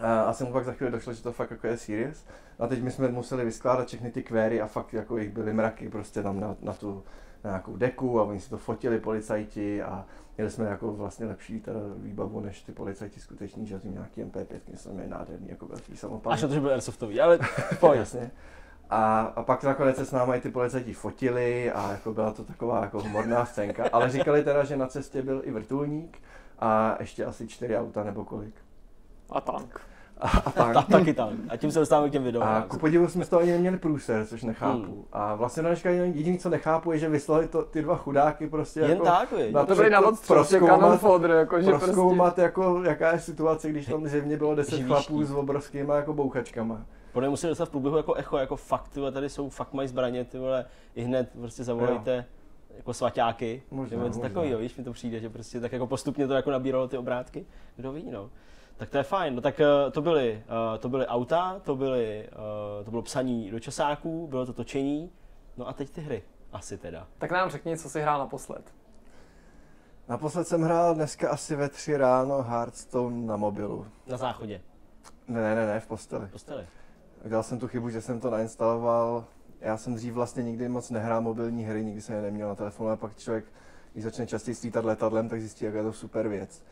[0.00, 2.24] A, a jsem mu pak za chvíli došlo, že to fakt jako je serious.
[2.58, 5.88] A teď my jsme museli vyskládat všechny ty query a fakt jako jich byly mraky
[5.88, 7.02] prostě tam na, na tu
[7.44, 10.04] na nějakou deku a oni si to fotili policajti a
[10.36, 14.60] měli jsme jako vlastně lepší teda výbavu než ty policajti skuteční, že tím nějaký MP5,
[14.74, 16.32] jsme měli nádherný jako velký samopal.
[16.32, 17.38] Až na to, že byl airsoftový, ale
[17.80, 17.98] pojď.
[17.98, 18.30] Jasně.
[18.90, 22.44] A, a pak nakonec se s námi i ty policajti fotili a jako byla to
[22.44, 26.18] taková jako humorná scénka, ale říkali teda, že na cestě byl i vrtulník
[26.58, 28.54] a ještě asi čtyři auta nebo kolik.
[29.30, 29.80] A tank.
[30.20, 30.74] A, a tak.
[30.74, 31.32] Ta, taky tam.
[31.48, 32.42] A tím se dostáváme k těm videům.
[32.42, 34.82] A ku podivu jsme z toho ani neměli průser, což nechápu.
[34.82, 35.04] Hmm.
[35.12, 38.80] A vlastně na dneška jediný, co nechápu, je, že vyslali to, ty dva chudáky prostě
[38.80, 42.42] Jen jako tak, na To byly na prozkoumat- kanon fodr, jako že prostě...
[42.42, 46.86] jako, jaká je situace, když tam zjevně bylo 10 Živý chlapů s obrovskýma jako bouchačkama.
[47.12, 49.72] Podle mě museli dostat v průběhu jako echo, jako fakt, ty vole, tady jsou, fakt
[49.72, 50.64] mají zbraně, ty vole,
[50.94, 52.24] i hned prostě zavolejte
[52.76, 56.26] jako svaťáky, Možná, nebo něco takového, víš, mi to přijde, že prostě tak jako postupně
[56.26, 57.46] to jako nabíralo ty obrátky,
[57.76, 58.30] kdo ví, no.
[58.80, 60.42] Tak to je fajn, no tak eh, to byly,
[60.74, 65.12] eh, to byly auta, to, byly, eh, to bylo psaní do časáků, bylo to točení,
[65.56, 66.22] no a teď ty hry,
[66.52, 67.06] asi teda.
[67.18, 68.74] Tak nám řekni, co jsi hrál naposled.
[70.08, 73.86] Naposled jsem hrál dneska asi ve 3 ráno Hearthstone na mobilu.
[74.06, 74.60] Na záchodě,
[75.28, 76.26] Ne, ne, ne, ne, v posteli.
[76.26, 76.66] v posteli.
[77.24, 79.24] Udělal jsem tu chybu, že jsem to nainstaloval.
[79.60, 82.90] Já jsem dřív vlastně nikdy moc nehrál mobilní hry, nikdy jsem je neměl na telefonu,
[82.90, 83.44] a pak člověk,
[83.92, 86.62] když začne častěji slítat letadlem, tak zjistí, jak je to super věc.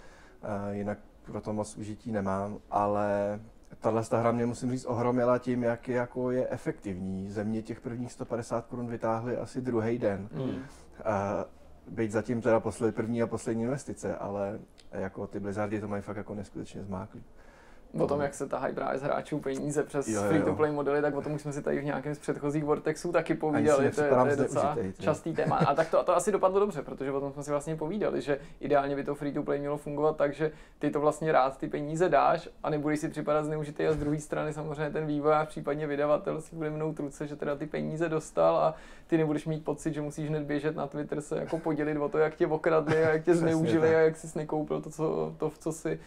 [0.42, 0.98] A jinak
[1.28, 3.40] pro to moc užití nemám, ale
[3.80, 7.30] tahle ta hra mě musím říct ohromila tím, jak je, jako je efektivní.
[7.30, 10.28] Země těch prvních 150 korun vytáhli asi druhý den.
[10.32, 10.62] Hmm.
[11.04, 11.44] A
[11.88, 14.58] byť zatím teda poslední první a poslední investice, ale
[14.92, 17.24] jako ty Blizzardi to mají fakt jako neskutečně zmáklý.
[17.99, 21.14] O tom, jak se tahají právě z hráčů peníze přes Jo, jo, free-to-play modely, tak
[21.14, 23.91] o tom už jsme si tady v nějakém z předchozích Vortexů taky povídali.
[23.91, 25.03] To je, to je docela zneužitej, ty.
[25.03, 25.57] častý téma.
[25.57, 28.39] A tak to, to asi dopadlo dobře, protože o tom jsme si vlastně povídali, že
[28.61, 32.49] ideálně by to free-to-play mělo fungovat tak, že ty to vlastně rád ty peníze dáš
[32.62, 36.57] a nebudeš si připadat zneužitý a z druhé strany samozřejmě ten vývojář, případně vydavatel si
[36.57, 38.74] bude mnout ruce, že teda ty peníze dostal a
[39.07, 42.18] ty nebudeš mít pocit, že musíš hned běžet na Twitter se jako podělit o to,
[42.18, 45.59] jak tě okradli a jak tě zneužili a jak jsi nekoupil to, co, to, v
[45.59, 46.01] co si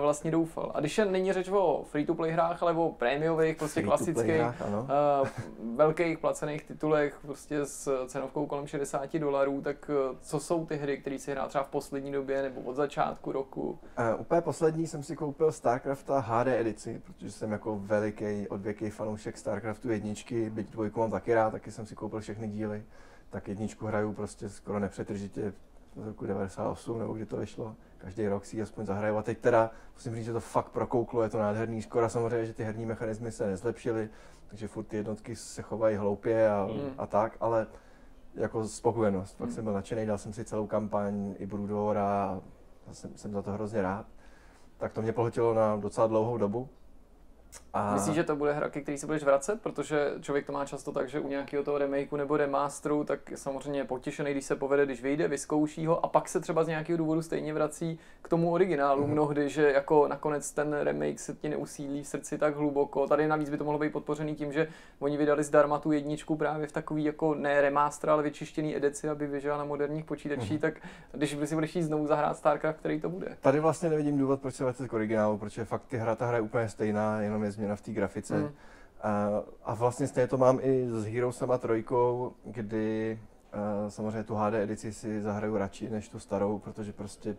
[0.00, 0.72] vlastně doufal.
[0.74, 5.28] A když je, není řeč o free-to-play hrách, ale o prémiových, prostě klasických, hrách, uh,
[5.76, 10.98] velkých placených titulech prostě s cenovkou kolem 60 dolarů, tak uh, co jsou ty hry,
[10.98, 13.70] které si hrál třeba v poslední době nebo od začátku roku?
[13.70, 19.38] Uh, úplně poslední jsem si koupil StarCrafta HD edici, protože jsem jako veliký, odvěký fanoušek
[19.38, 22.82] StarCraftu jedničky, byť dvojku mám taky rád, taky jsem si koupil všechny díly.
[23.30, 25.52] Tak jedničku hraju prostě skoro nepřetržitě
[25.96, 27.76] z roku 98 nebo kdy to vyšlo.
[27.98, 31.28] Každý rok si aspoň zahraju a teď teda musím říct, že to fakt prokouklo, je
[31.28, 31.82] to nádherný.
[31.82, 34.08] Skoro samozřejmě, že ty herní mechanismy se nezlepšily,
[34.48, 36.90] takže furt ty jednotky se chovají hloupě a, Mm.
[36.98, 37.66] a tak, ale
[38.34, 39.38] jako spokojenost.
[39.38, 39.54] Pak Mm.
[39.54, 42.40] jsem byl nadšený, dal jsem si celou kampaň i Broodwara
[42.90, 44.06] a jsem, jsem za to hrozně rád.
[44.78, 46.68] Tak to mě pohltilo na docela dlouhou dobu.
[47.74, 49.60] A Myslíš, že to bude hra, ke který se budeš vracet?
[49.62, 53.36] Protože člověk to má často tak, že u nějakého toho remakeu nebo remasteru, tak je
[53.36, 56.96] samozřejmě potěšený, když se povede, když vyjde, vyzkouší ho a pak se třeba z nějakého
[56.96, 59.10] důvodu stejně vrací k tomu originálu Mhm.
[59.12, 63.06] mnohdy, že jako nakonec ten remake se ti neusídlí v srdci tak hluboko.
[63.06, 66.66] Tady navíc by to mohlo být podpořený tím, že oni vydali zdarma tu jedničku právě
[66.66, 70.60] v takový jako ne remaster, ale vyčištěný edici, aby běžela na moderních počítačích, Mhm.
[70.60, 70.74] tak
[71.12, 73.36] když by si budeš jít znovu zahrát StarCraft, který to bude?
[73.40, 76.36] tady vlastně nevidím důvod, proč se vracet k originálu, protože fakt ty hra, ta hra
[76.36, 78.36] je úplně stejná, jenom je změna v té grafice.
[78.36, 78.48] Mm.
[79.02, 79.28] A,
[79.64, 83.18] a vlastně stejně to mám i s Heroesama trojkou, kdy
[83.52, 87.36] a, samozřejmě tu HD edici si zahraju radši než tu starou, protože prostě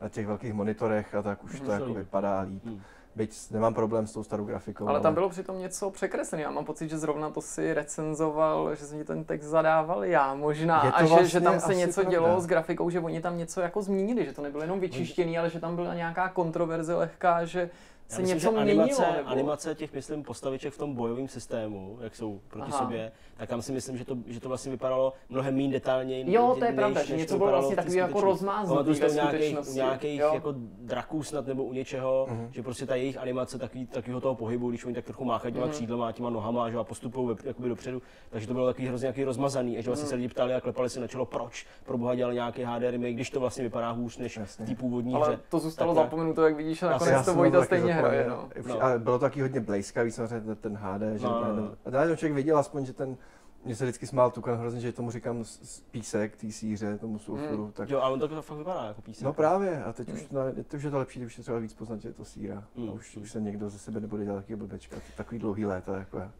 [0.00, 1.66] na těch velkých monitorech a tak už Mhm.
[1.66, 2.64] to jako vypadá líp.
[2.64, 2.80] Hmm.
[3.14, 4.88] Byť nemám problém s tou starou grafikou.
[4.88, 6.42] Ale tam bylo přitom něco překreslené.
[6.42, 10.34] Já mám pocit, že zrovna to si recenzoval, že jsem ti ten text zadával já
[10.34, 10.84] možná.
[10.84, 12.10] Je to A že, vlastně že tam se něco pravda.
[12.10, 15.50] dělo s grafikou, že oni tam něco jako zmínili, že to nebylo jenom vyčištěný, ale
[15.50, 17.70] že tam byla nějaká kontroverze lehká, že
[18.10, 21.28] Já se myslím, něco že měnilo, animace, nebo- animace těch, myslím, postaviček v tom bojovém
[21.28, 22.78] systému, jak jsou proti Aha.
[22.78, 26.32] sobě, tak tam si myslím, že to, že to vlastně vypadalo mnohem méně detailněji.
[26.34, 29.00] Jo, to je než- pravda, že to něco bylo vlastně takový jako skutečnosti.
[29.00, 29.74] to ve u nějakých, u skutečnosti.
[29.76, 30.30] nějakých Jo.
[30.34, 32.48] jako draků snad nebo u něčeho, Mhm.
[32.52, 35.66] že prostě ta jejich animace takový, takového toho pohybu, když oni tak trochu máchají těma
[35.66, 35.72] Mhm.
[35.74, 39.24] křídlama a těma nohama že, a postupují jakoby dopředu, takže to bylo takový hrozně nějaký
[39.24, 40.08] rozmazaný, a že vlastně Mhm.
[40.08, 43.14] se lidi ptali a klepali si na čelo, proč pro boha dělali nějaký HD remake,
[43.14, 46.82] když to vlastně vypadá hůř než v té původní Ale to zůstalo zapomenuto, jak vidíš,
[46.82, 48.26] a nakonec to Vojta stejně hraje.
[48.28, 48.48] No.
[48.68, 48.82] No.
[48.82, 51.98] Ale bylo to taky hodně blejskavý, samozřejmě ten- ten HD, že No, no, najednou- no.
[52.12, 53.16] a člověk viděl aspoň, že ten,
[53.64, 55.44] mě se vždycky smál Tukan hrozně, že tomu říkám
[55.90, 57.72] písek, té síře, tomu sulfuru, Mm.
[57.72, 59.24] tak Jo, ale on to fakt vypadá jako písek.
[59.24, 61.74] No právě, a teď už, no, teď už je to lepší, když je třeba víc
[61.74, 62.64] poznat, že je to síra.
[62.76, 62.88] Mm.
[62.88, 66.18] A už, už se někdo ze sebe nebude dělat taky blbečka, takový dlouhý léta jako
[66.18, 66.30] já.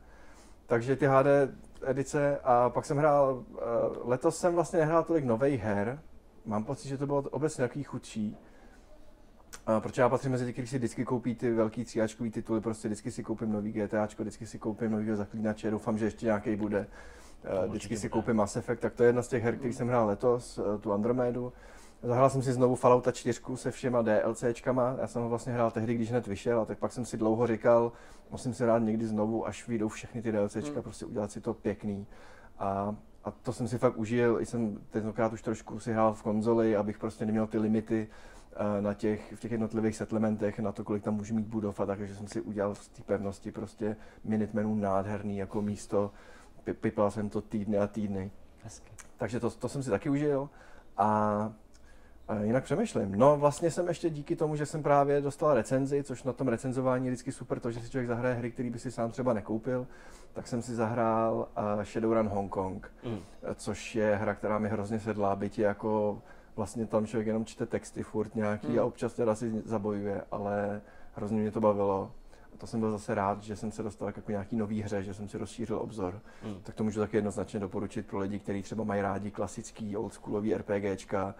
[0.66, 1.26] Takže ty HD
[1.84, 3.60] edice a pak jsem hrál, eh,
[4.04, 5.98] letos jsem vlastně nehrál tolik nových her,
[6.46, 8.36] mám pocit, že to bylo obecně takový chudší.
[9.68, 12.88] A protože já patřím mezi ty, kteří si vždycky koupí ty velký tříáčkový tituly, prostě
[12.88, 16.86] vždycky si koupím nový GTAčko, vždycky si koupím nový zaklínače, doufám, že ještě nějaký bude.
[17.44, 19.72] Eh, určitě Vždycky si koupím Mass Effect, tak to je jedna z těch her, který
[19.72, 21.52] jsem hrál letos, eh, tu Andromedu.
[22.02, 24.96] Zahrál jsem si znovu Fallouta 4 se všema DLCčkama.
[25.00, 27.46] Já jsem ho vlastně hrál tehdy, když hned vyšel, a tak pak jsem si dlouho
[27.46, 27.92] říkal,
[28.30, 30.82] musím si hrát někdy znovu, až vyjdou všechny ty DLCčka, Hmm.
[30.82, 32.06] prostě udělat si to pěkný.
[32.58, 36.22] A, a to jsem si fakt užil, i jsem tentokrát už trošku si hrál v
[36.22, 38.08] konzoli, abych prostě neměl ty limity
[38.80, 41.98] na těch, v těch jednotlivých settlementech, na to, kolik tam můžu mít budov a tak,
[41.98, 46.10] takže jsem si udělal z té pevnosti prostě Minutemenů nádherný jako místo.
[46.64, 48.30] Pi- Pipal jsem to týdny a týdny.
[48.64, 48.90] Hezky.
[49.16, 50.48] Takže to, to jsem si taky užil.
[50.96, 51.52] A,
[52.42, 53.12] jinak přemýšlím.
[53.18, 57.06] No vlastně jsem ještě díky tomu, že jsem právě dostal recenzi, což na tom recenzování
[57.06, 59.86] je vždycky super, to, že si člověk zahraje hry, který by si sám třeba nekoupil,
[60.32, 61.34] tak jsem si zahrál
[61.76, 63.18] uh, Shadowrun Hong Kong, Mm.
[63.42, 66.22] eh, což je hra, která mi hrozně sedla, byť je jako
[66.58, 68.78] vlastně tam člověk jenom čte texty furt nějaký Hmm.
[68.78, 70.80] a občas teda si zabojuje, ale
[71.14, 72.12] hrozně mě to bavilo.
[72.54, 75.02] A to jsem byl zase rád, že jsem se dostal k jako nějaký nový hře,
[75.02, 76.54] že jsem si rozšířil obzor Mm.
[76.62, 81.34] tak to můžu taky jednoznačně doporučit pro lidi, kteří třeba mají rádi klasický oldschoolový RPGčka,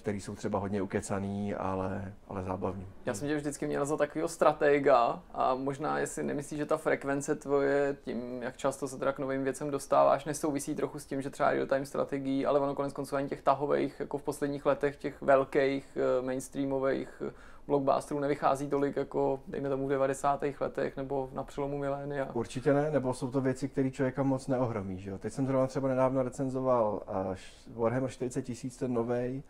[0.00, 2.86] který jsou třeba hodně ukecaný, ale, ale zábavný.
[3.06, 7.34] Já jsem tě vždycky měl za takového stratega a možná, jestli nemyslíš, že ta frekvence
[7.34, 11.30] tvoje tím, jak často se teda k novým věcem dostáváš, nesouvisí trochu s tím, že
[11.30, 14.96] třeba real time strategií, ale ono konec konců ani těch tahových, jako v posledních letech,
[14.96, 17.32] těch velkých eh, mainstreamových eh,
[17.66, 20.44] blockbusterů nevychází tolik jako, dejme tomu, v 90.
[20.60, 22.28] letech nebo na přelomu milénia.
[22.34, 25.00] Určitě ne, nebo jsou to věci, které člověka moc neohromí.
[25.00, 25.18] Že jo?
[25.18, 29.42] Teď jsem zrovna třeba nedávno recenzoval až Warhammer 40 tisíc, ten novej,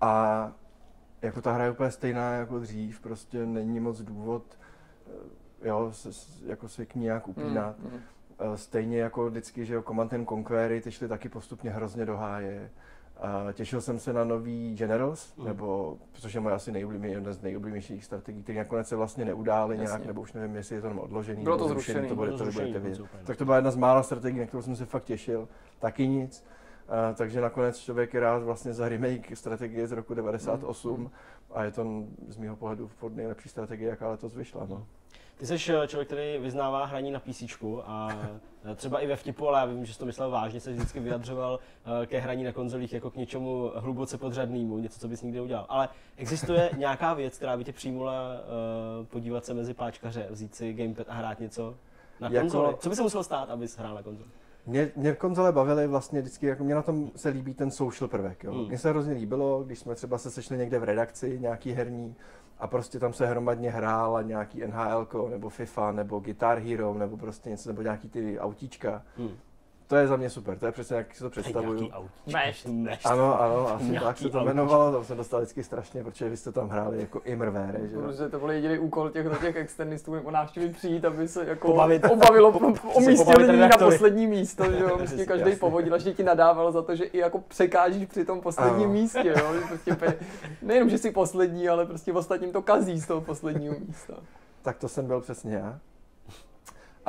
[0.00, 0.52] a
[1.22, 4.42] jako ta hra je úplně stejná jako dřív, prostě není moc důvod
[5.64, 6.08] eh, jo, se,
[6.46, 7.78] jako se k ní nějak upínat.
[7.78, 8.00] Mm, mm.
[8.38, 12.16] Eh, Stejně jako vždycky, že jo, Command and Conquery, ty šly taky postupně hrozně do
[12.16, 12.70] háje.
[13.22, 15.44] A těšil jsem se na nový Generals, Mm.
[15.44, 19.74] nebo, což je moje asi nejoblíbenější, jedna z nejoblíbenějších strategií, které nakonec se vlastně neudály
[19.76, 19.86] Jasně.
[19.86, 21.42] nějak, nebo už nevím, jestli je to odložený.
[21.44, 22.96] Bylo nebo to zrušený, to, bude, Bylo to zrušený, budete vědět.
[22.96, 23.20] super.
[23.24, 25.48] Tak to byla jedna z mála strategií, na kterou jsem se fakt těšil.
[25.78, 26.44] Taky nic.
[26.90, 31.10] Uh, takže nakonec člověk je rád vlastně za remake strategie z roku 98 Mm.
[31.52, 31.86] a je to
[32.28, 34.66] z mého pohledu furt nejlepší strategie, jaká letos vyšla.
[34.68, 34.86] No.
[35.38, 37.42] Ty jsi eh, člověk, který vyznává hraní na PC
[37.84, 38.08] a
[38.70, 41.00] eh, třeba i ve vtipu, ale já vím, že jsi to myslel vážně, se vždycky
[41.00, 41.58] vyjadřoval
[42.02, 45.66] eh, ke hraní na konzolích jako k něčemu hluboce podřadnému, něco, co bys nikdy neudělal.
[45.68, 50.72] Ale existuje nějaká věc, která by tě přijmula eh, podívat se mezi páčkaře, vzít si
[50.72, 51.74] gamepad a hrát něco
[52.20, 52.74] na Jako- konzoli?
[52.78, 54.30] Co by se muselo stát, abys hrál na konzoli?
[54.66, 58.44] Mě, mě konzole bavily vlastně vždycky, jako mě na tom se líbí ten social prvek.
[58.44, 58.52] Jo.
[58.52, 58.68] Mm.
[58.68, 62.16] Mně se hrozně líbilo, když jsme třeba se sešli někde v redakci, nějaký herní,
[62.58, 67.50] a prostě tam se hromadně hrála nějaký NHL, nebo FIFA, nebo Guitar Hero, nebo prostě
[67.50, 69.02] něco, nebo nějaký ty autíčka.
[69.16, 69.30] Hmm.
[69.90, 71.90] To je za mě super, to je přesně jak si to představuju.
[73.04, 74.44] Ano, ano, asi Nějaký tak se to autíčko.
[74.44, 78.00] jmenovalo, tam jsem dostal vždycky strašně, protože vy jste tam hráli jako imrvére, že jo.
[78.02, 82.04] Protože to byl jediný úkol těch, těch externistů nebo návštěvy přijít, aby se jako Pobavit.
[82.10, 83.90] obavilo, pobavit umístění na redaktory.
[83.96, 87.38] poslední místo, že jo, prostě každý povodil, až ti nadával za to, že i jako
[87.38, 88.92] překážíš při tom posledním Ano.
[88.92, 90.14] místě, jo, prostě pe-
[90.62, 94.14] nejenom, že jsi poslední, ale prostě ostatním to kazí z toho posledního místa.
[94.62, 95.78] Tak to jsem byl přesně já.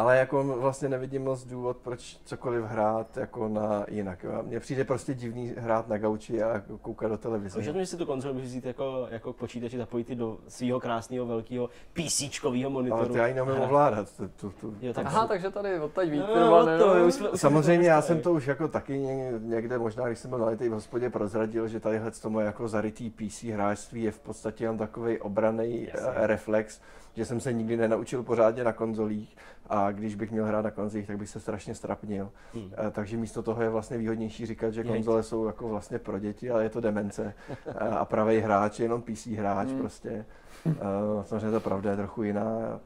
[0.01, 4.23] Ale jako vlastně nevidím moc důvod, proč cokoliv hrát jako na jinak.
[4.23, 4.31] Jo.
[4.43, 7.55] Mně přijde prostě divný hrát na gauči a koukat do televize.
[7.55, 10.79] Takže že si tu konzoli můžeš vzít jako, jako k počítači, zapojit ji do svého
[10.79, 12.99] krásného velkého PCčkového monitoru.
[13.01, 13.65] Ale to já ji neumím Hrát.
[13.65, 14.17] ovládat.
[14.17, 14.75] Tu, tu, tu.
[14.81, 17.87] Jo, tak Aha, takže tady odtaď víte, No, no, to, už jsme, už jsme Samozřejmě
[17.89, 21.09] já jsem to už jako taky ně- někde, možná když jsem byl nalitý v hospodě,
[21.09, 25.87] prozradil, že tadyhle to moje jako zarytý PC hráčství je v podstatě jen takový obraný
[25.93, 26.09] Jasně.
[26.15, 26.81] reflex,
[27.15, 29.35] že jsem se nikdy nenaučil pořádně na konzolích
[29.71, 32.29] a když bych měl hrát na konzolích, tak bych se strašně strapnil.
[32.53, 32.71] Hmm.
[32.87, 36.51] Eh, Takže místo toho je vlastně výhodnější říkat, že konzole jsou jako vlastně pro děti,
[36.51, 37.33] ale je to demence.
[37.67, 39.79] Eh, A pravý hráč je jenom PC hráč Hmm.
[39.79, 40.25] prostě.
[40.67, 40.73] Eh,
[41.23, 42.79] Samozřejmě ta pravda je trochu jiná.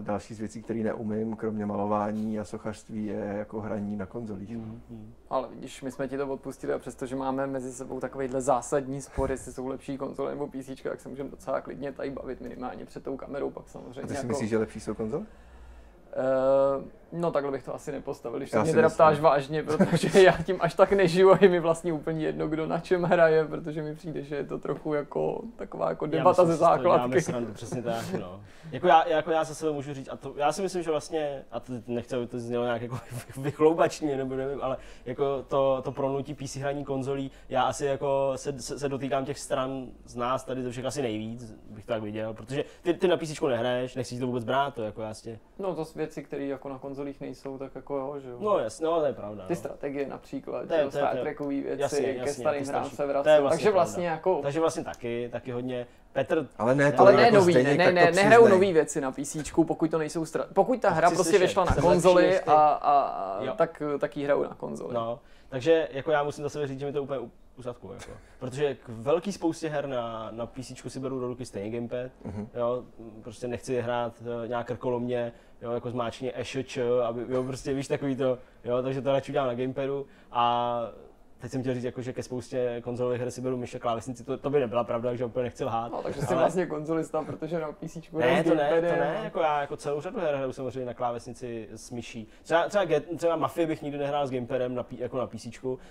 [0.00, 4.50] Další z věcí, které neumím, kromě malování a sochařství, je jako hraní na konzolích.
[4.50, 4.80] Hmm.
[4.90, 5.12] Hmm.
[5.30, 9.30] Ale vidíš, my jsme ti to odpustili a přestože máme mezi sebou takovýhle zásadní spor,
[9.30, 13.04] jestli jsou lepší konzole nebo PC, tak se můžeme docela klidně tady bavit minimálně před
[13.04, 14.02] tou kamerou, pak A samozřejmě.
[14.02, 15.24] ty si jako, myslíš, že lepší jsou konzole?
[16.16, 16.80] Uh,
[17.12, 20.32] no takhle bych to asi nepostavil, když se Já mě teda ptáš vážně, protože já
[20.42, 23.82] tím až tak nežiju a je mi vlastně úplně jedno, kdo na čem hraje, protože
[23.82, 27.20] mi přijde, že je to trochu jako taková jako debata Já ze základky.
[27.20, 28.40] Srandu, přesně tak, no.
[28.72, 31.44] Jako já, jako já za sebe můžu říct, a to, já si myslím, že vlastně,
[31.50, 32.98] a to nechci, aby to znělo nějak jako
[33.36, 38.62] vychloubačně, nebo nevím, ale jako to, to pronutí PC hraní konzolí, já asi jako se,
[38.62, 42.02] se, se dotýkám těch stran z nás tady to všech asi nejvíc, bych to tak
[42.02, 45.38] viděl, protože ty, ty na PC nehraješ, nechci to vůbec brát, to jako jasně.
[45.58, 48.36] No to jsou věci, které jako na konzolích nejsou, tak jako jo, že jo.
[48.40, 49.44] No jasně, no to je pravda.
[49.46, 49.56] Ty No.
[49.56, 52.32] strategie například, To je- že to je- Star to je- Trekové věci, jasně, ke jasně,
[52.32, 52.96] starým ty hrám starší.
[52.96, 53.24] se vracím.
[53.42, 53.84] vlastně Takže pravda.
[53.84, 54.40] vlastně jako...
[54.42, 55.86] Takže vlastně taky, taky hodně.
[56.12, 59.12] Petr, Ale ne, to Ale jako ne nový, stejně, ne, ne, nehrajou nové věci na
[59.12, 59.36] PC,
[59.66, 60.44] pokud to nejsou stra...
[60.52, 64.54] Pokud ta hra prostě slyšet, vyšla na konzoli a, a, tak, tak ji hrajou na
[64.54, 64.94] konzoli.
[64.94, 68.10] No, takže jako já musím za sebe říct, že mi to úplně u- usadku, jako.
[68.38, 72.48] Protože k velký spoustě her na, na PC si beru do ruky stejný gamepad, Mhm.
[72.54, 72.82] jo,
[73.22, 74.12] prostě nechci hrát
[74.44, 75.32] eh, nějak krkolomně,
[75.62, 79.48] jo, jako zmáčkně ešč, aby, jo, prostě víš takový to, jo, takže to radši udělám
[79.48, 80.80] na gamepadu a
[81.40, 84.24] teď jsem chtěl říct, jako, že ke spoustě konzolových her si beru myš a klávesnici,
[84.24, 85.92] to, to by nebyla pravda, že úplně nechci lhát.
[85.92, 89.40] No, takže jsi Ale- vlastně konzolista, protože na PC Ne, to ne, to ne, jako
[89.40, 92.28] já jako celou řadu her hraju samozřejmě na klávesnici s myší.
[92.42, 95.46] Třeba, třeba, Get, třeba Mafii bych nikdy nehrál s gamepadem na, jako na PC,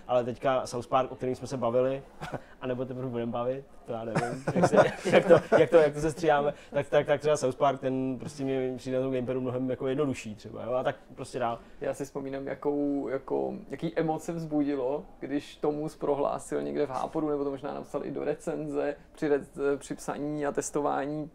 [0.07, 2.03] ale teďka South Park, o kterém jsme se bavili,
[2.61, 4.75] anebo teprve budeme bavit, to já nevím, jak, se,
[5.11, 8.17] jak, to, jak, to, jak to se stříháme, tak, tak, tak třeba South Park, ten
[8.19, 11.59] prostě mě přijde na tom gamepadu mnohem jako jednodušší třeba, jo, a tak prostě dál.
[11.81, 17.43] Já si vzpomínám, jakou, jako, jaký emoce vzbudilo, když Tomus prohlásil někde v Háporu, nebo
[17.43, 19.41] to možná napsal i do recenze, při, re,
[19.77, 21.31] při psaní a testování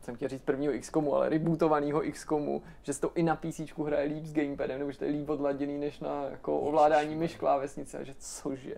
[0.00, 4.08] jsem chtěl říct prvního XCOMu, ale rebootovaného XCOMu, že se to i na PC hraje
[4.08, 7.98] líp s gamepadem, nebo že to je líp odladěný než na jako ovládání myš klávesnice,
[7.98, 8.74] a že cože,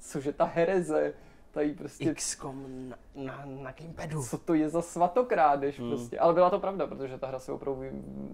[0.00, 1.14] cože ta hereze,
[1.50, 4.22] tady prostě XCOM na, na, na gamepadu.
[4.22, 5.90] co to je za svatokrádež Hmm.
[5.90, 6.18] prostě.
[6.18, 7.90] Ale byla to pravda, protože ta hra se opravdu vý-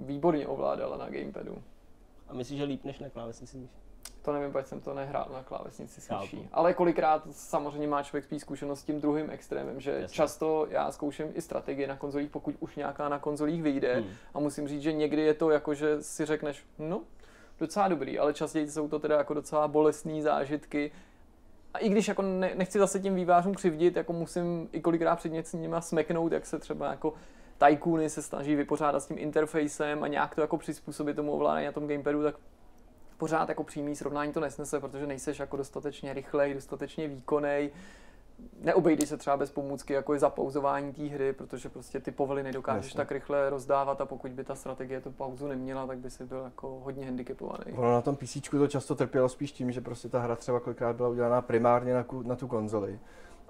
[0.07, 1.62] výborně ovládala na gamepadu.
[2.28, 3.68] A myslíš, že líp než na klávesnici?
[4.22, 6.22] To nevím, proč jsem to nehrál na klávesnici s Chápu.
[6.22, 6.48] myší.
[6.53, 10.14] Ale kolikrát samozřejmě má člověk spíš zkušenost s tím druhým extrémem, že Jasně.
[10.14, 13.94] často já zkouším i strategie na konzolích, pokud už nějaká na konzolích vyjde.
[13.94, 14.11] Hmm.
[14.34, 17.01] A musím říct, že někdy je to jako, že si řekneš, no,
[17.59, 20.92] docela dobrý, ale častěji jsou to teda jako docela bolestné zážitky.
[21.74, 25.32] A i když jako ne, nechci zase tím vývářům křivdit, jako musím i kolikrát před
[25.32, 27.14] něco nima smeknout, jak se třeba jako
[27.59, 31.72] tajkuny se snaží vypořádat s tím interfejsem a nějak to jako přizpůsobit tomu ovládání na
[31.72, 32.34] tom gamepadu, tak
[33.21, 37.71] pořád jako přímý srovnání to nesnese, protože nejseš jako dostatečně rychlej, dostatečně výkonnej.
[38.61, 42.87] Neobejdeš se třeba bez pomůcky, jako je zapauzování té hry, protože prostě ty povely nedokážeš
[42.87, 42.99] Jasně.
[42.99, 46.43] tak rychle rozdávat a pokud by ta strategie tu pauzu neměla, tak by si byl
[46.45, 47.73] jako hodně handicapovaný.
[47.73, 50.97] Ono na tom PC to často trpělo spíš tím, že prostě ta hra třeba kolikrát
[50.97, 52.99] byla udělaná primárně na, na tu konzoli.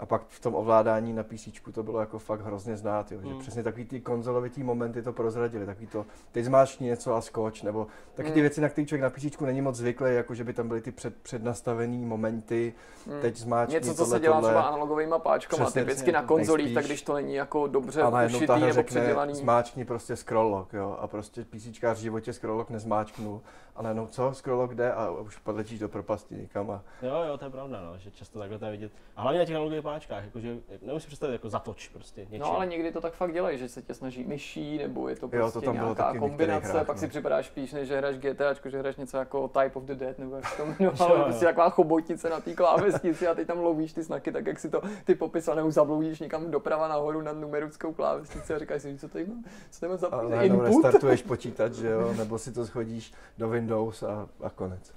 [0.00, 3.28] A pak v tom ovládání na PC to bylo jako fakt hrozně znát, jo, že
[3.28, 3.38] Hmm.
[3.38, 7.86] přesně takový ty konzolovitý momenty to prozradili, takový to, teď zmáčkni něco a skoč, nebo
[8.14, 8.40] taky ty Hmm.
[8.40, 10.90] věci, na které člověk na PC není moc zvyklý, jako že by tam byly ty
[10.92, 12.72] před, přednastavený momenty,
[13.06, 13.20] Hmm.
[13.20, 16.22] teď zmáčkni Něco, co tohle, se dělá tohle, třeba analogovými páčkama, Přesně, typicky přesně, na
[16.22, 16.74] konzolích, nejspíš.
[16.74, 19.34] tak když to není jako dobře a ta ušitý nebo řekne, předělaný.
[19.34, 23.40] zmáčkni prostě scroll lock, jo, a prostě PCčkář v životě scroll lock nezmáčknul,
[23.76, 27.38] a najednou co, scroll lock jde a už podletíš do propasti někam a Jo, jo,
[27.38, 28.92] to je pravda, no, že často takhle to je vidět.
[29.16, 30.56] A hlavně na těch analogových páčkách, jakože
[30.98, 32.40] si představit jako zatoč prostě něčím.
[32.40, 35.26] No ale někdy to tak fakt dělají, že se tě snaží myší, nebo je to
[35.26, 37.00] Jo, prostě to tam bylo nějaká kombinace, hrách, pak no.
[37.00, 40.18] si připadáš spíš, než že hraješ GTAčko, že hraješ něco jako Type of the Dead,
[40.18, 41.24] nebo jak to Jo, jmenovalo, jo.
[41.24, 44.70] prostě taková chobotnice na té klávesnici a teď tam lovíš ty znaky, tak jak si
[44.70, 49.08] to ty popisané už zabloudíš někam doprava nahoru nad numerickou klávesnici a říkáš si, co
[49.08, 50.64] tady mám, co tady mám za input.
[50.64, 54.94] restartuješ počítač, že jo, nebo si to schodíš do Windows a, a konec.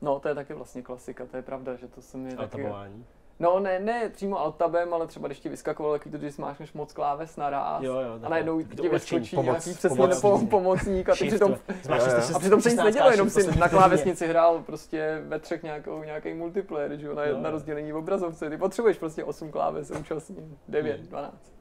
[0.00, 2.50] No to je taky vlastně klasika, to je pravda, že to se mi taky...
[2.62, 3.06] tabování.
[3.40, 6.92] No ne, ne přímo altabem, ale třeba když ti vyskakovalo takový to, když smášneš moc
[6.92, 10.20] kláves naraz Jo, jo, a najednou Taky to ti vyskočí Pomoc- nějaký přesně pomocník.
[10.22, 12.20] pomocník, pomocník a ty přitom zmáčkni Jo, jo.
[12.20, 15.62] 16 A přitom se nic 16 nedělo, jenom si na klávesnici hrál prostě ve třech
[15.62, 17.40] nějakou, nějaký multiplayer, že jo, na, Jo.
[17.40, 18.50] na rozdělení v obrazovce.
[18.50, 20.36] Ty potřebuješ prostě 8 kláves současně,
[20.68, 21.08] 9, Hmm.
[21.08, 21.52] 12.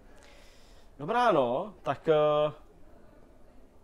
[1.00, 2.10] Dobrá, no, tak
[2.46, 2.52] uh,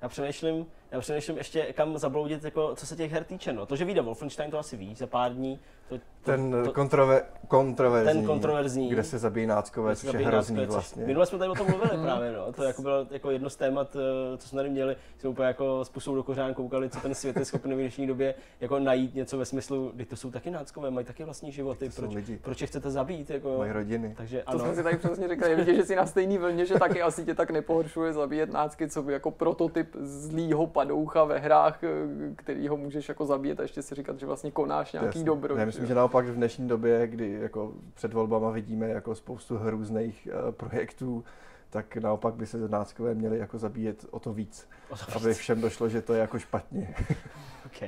[0.02, 3.54] já přemýšlím, já přemýšlím ještě kam zabloudit, jako, co se těch her týče.
[3.54, 3.66] No.
[3.66, 5.60] To, že vyjde Wolfenstein, to asi ví, za pár dní.
[5.90, 8.90] To, to, Ten to, kontrove, kontroverzní, ten kontroverzní.
[8.90, 11.06] kde se zabíjí náckové, což je hrozný vlastně.
[11.06, 12.54] Minule jsme tady o tom mluvili právě, no.
[12.54, 13.96] To jako bylo jako jedno z témat,
[14.34, 14.96] eh, co jsme tady měli.
[15.18, 18.08] Jsme úplně jako s pusou do kořán koukali, co ten svět je schopný v dnešní
[18.08, 21.90] době jako najít něco ve smyslu, kdy to jsou taky náckové, mají taky vlastní životy,
[21.90, 22.40] To proč, lidi.
[22.42, 23.30] proč je chcete zabít?
[23.30, 24.14] Jako, Mají rodiny.
[24.18, 24.60] takže To ano.
[24.60, 27.26] jsme si tady přesně říkali, je vidět, že jsi na stejný vlně, že taky asi
[27.26, 31.88] tě tak nepohoršuje zabíjet nácky, co by jako prototyp zlýho padoucha ve hrách, eh,
[32.36, 35.24] který ho můžeš jako zabíjet a ještě si říkat, že vlastně konáš nějaký Jasně.
[35.24, 35.56] dobro.
[35.58, 40.28] Já myslím, že naopak v dnešní době, kdy jako před volbama vidíme jako spoustu hrůzných
[40.46, 41.24] uh, projektů,
[41.70, 45.38] tak naopak by se náckové měli jako zabíjet o to víc, O to aby víc.
[45.38, 46.96] všem došlo, že to je jako špatně.
[47.66, 47.82] OK.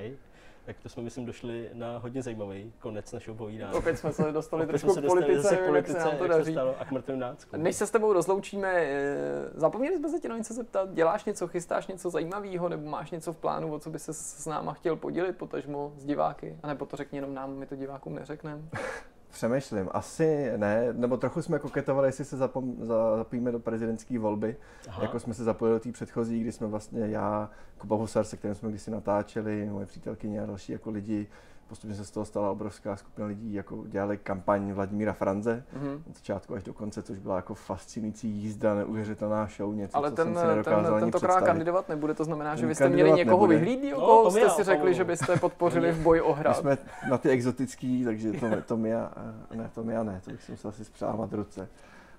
[0.72, 3.74] Tak to jsme, myslím, došli na hodně zajímavý konec našeho povídání.
[3.74, 6.18] Opět jsme se dostali Opět trošku k politice, zase k nevím, jak se politice, nám
[6.18, 6.52] to daří.
[6.52, 7.24] stalo a k mrtvým.
[7.58, 9.16] Než se s tebou rozloučíme, eh,
[9.54, 13.34] zapomněli jsme se tě na něco zeptat, děláš něco, chystáš něco zajímavého, nebo máš něco
[13.34, 16.86] v plánu, o co by se s náma chtěl podělit, potažmo s diváky, a nebo
[16.86, 18.62] to řekni jenom nám, my to divákům neřekneme.
[19.32, 24.56] Přemýšlím, asi ne, nebo trochu jsme koketovali, jestli se zapom, zapojíme do prezidentské volby,
[24.88, 25.04] Aha.
[25.04, 28.56] jako jsme se zapojili do té předchozí, kdy jsme vlastně já, Kuba Husar, se kterým
[28.56, 31.28] jsme kdysi natáčeli, moje přítelkyně a další jako lidi,
[31.72, 36.04] postupně se z toho stala obrovská skupina lidí, jako dělali kampaň Vladimíra Franze, Mhm.
[36.10, 40.16] od začátku až do konce, což byla jako fascinující jízda, neuvěřitelná show, něco, Ale co
[40.16, 41.46] ten, jsem si ten nedokázal ani tentokrát představit.
[41.46, 43.58] kandidovat nebude, to znamená, že Ten vy jste měli někoho nebude.
[43.60, 46.58] vyhlídlý, No, koho to jste si řekli, že byste podpořili v boji o My hrad.
[46.58, 46.78] jsme
[47.10, 49.12] na ty exotický, takže to, to mi já,
[49.56, 51.68] ne, to mi já ne, to bych si musel asi zpřávat ruce.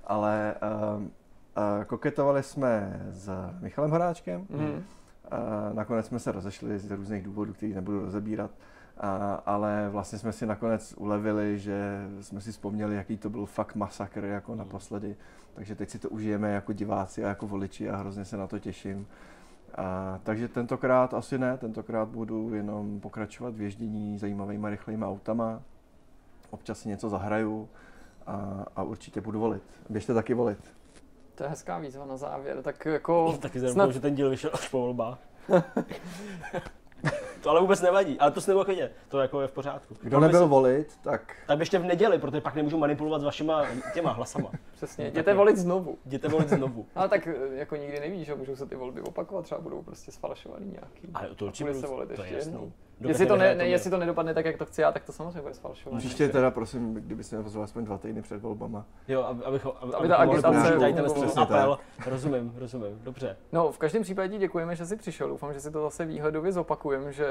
[0.04, 0.54] Ale
[0.96, 3.30] um, uh, koketovali jsme s
[3.60, 4.82] Michalem Horáčkem, Mhm.
[5.30, 5.36] a
[5.72, 8.50] nakonec jsme se rozešli z různých důvodů, který nebudu rozebírat,
[8.98, 13.74] a, ale vlastně jsme si nakonec ulevili, že jsme si vzpomněli, jaký to byl fakt
[13.74, 15.16] masakr jako naposledy.
[15.54, 18.58] Takže teď si to užijeme jako diváci a jako voliči a hrozně se na to
[18.58, 19.06] těším.
[19.74, 25.62] A, takže tentokrát asi ne, tentokrát budu jenom pokračovat v ježdění zajímavými rychlými autama.
[26.50, 27.68] Občas si něco zahraju
[28.26, 29.62] a, a určitě budu volit.
[29.90, 30.74] Běžte taky volit.
[31.34, 34.50] To je hezká výzva na závěr, tak jako Taky k snad že ten díl vyšel
[34.54, 35.18] až po volbách.
[37.42, 39.94] to ale vůbec nevadí, ale to s nebo klidně, to jako je v pořádku.
[40.02, 43.24] Kdo by nebyl se- volit, tak Tak běžte v neděli, protože pak nemůžu manipulovat s
[43.24, 44.50] vašima těma hlasama.
[44.74, 45.98] přesně, jděte volit znovu.
[46.06, 46.86] Jděte volit znovu.
[46.94, 50.12] Ale tak eh, jako nikdy nevíš, že můžou se ty volby opakovat, třeba budou prostě
[50.12, 51.08] sfalšovaný nějaký.
[51.14, 52.52] Ale to určitě bude se volit to je ještě jasný.
[52.52, 52.72] jednou.
[53.08, 55.40] Jestli to, ne, ne, jestli to nedopadne tak, jak to chci já, tak to samozřejmě
[55.42, 55.98] bude sfalšované.
[56.00, 58.84] příště teda prosím, kdyby se nepozval aspoň dva týdny před volbama.
[59.08, 60.74] Jo, aby, abych, aby, Aby aby ta agitace
[61.36, 61.78] apel.
[62.06, 63.36] Rozumím, rozumím, dobře.
[63.52, 65.28] No, v každém případě děkujeme, že jsi přišel.
[65.28, 67.26] Doufám, že si to zase výhledově zopakujeme, že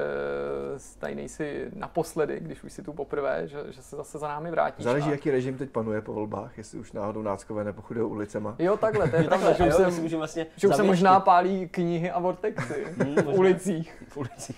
[0.99, 4.85] tady nejsi naposledy, když už si tu poprvé, že, že se zase za námi vrátíš.
[4.85, 8.55] Záleží, A- jaký režim teď panuje po volbách, jestli už náhodou náckové nepochudou ulicema.
[8.59, 9.63] Jo, takhle, to je Jo, pravda, že
[10.03, 14.17] už vlastně že už se zavěštit možná pálí knihy a vortexy Hm, v ulicích, v
[14.17, 14.53] ulici.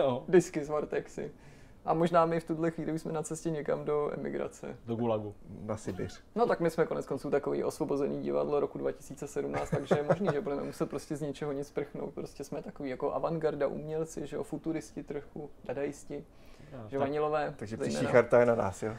[0.00, 1.30] Jo, disky z vortexy.
[1.84, 4.76] A možná my v tuhle chvíli jsme na cestě někam do emigrace.
[4.86, 5.34] do Gulagu.
[5.62, 6.20] Na Sibiř.
[6.34, 10.40] No tak my jsme konec konců takový osvobozený divadlo roku 2017, takže je možný, že
[10.40, 12.14] budeme muset prostě z ničeho nic prchnout.
[12.14, 16.24] Prostě jsme takový jako avantgarda umělci, že jo, futuristi trochu, dadaisti,
[16.72, 17.54] Jo, že tak- vanilové.
[17.56, 18.12] Takže příští zejména.
[18.12, 18.92] charta je na nás, jo?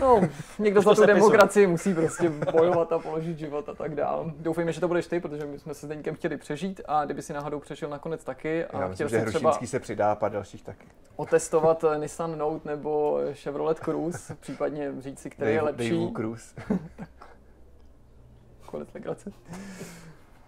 [0.00, 0.20] No,
[0.58, 4.32] někdo za tu demokracii musí prostě bojovat a položit život a tak dál.
[4.36, 7.22] Doufejme, že to budeš ty, protože my jsme se s Deňkem chtěli přežít a kdyby
[7.22, 10.28] si náhodou přešel nakonec taky a Já chtěl myslím, že si třeba se přidá a
[10.28, 10.86] dalších taky.
[11.16, 15.90] otestovat eh, Nissan Note nebo Chevrolet Cruze, případně říct si, který je Dave- lepší.
[15.90, 16.54] Daveův Cruz.
[18.66, 19.32] Konec legrace.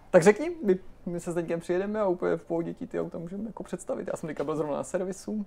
[0.09, 3.17] Tak řekni, my, my se s Deňkem přijedeme a úplně v pohodě ti ty auta
[3.17, 4.07] můžeme jako představit.
[4.07, 5.45] Já jsem teďka byl zrovna na servisu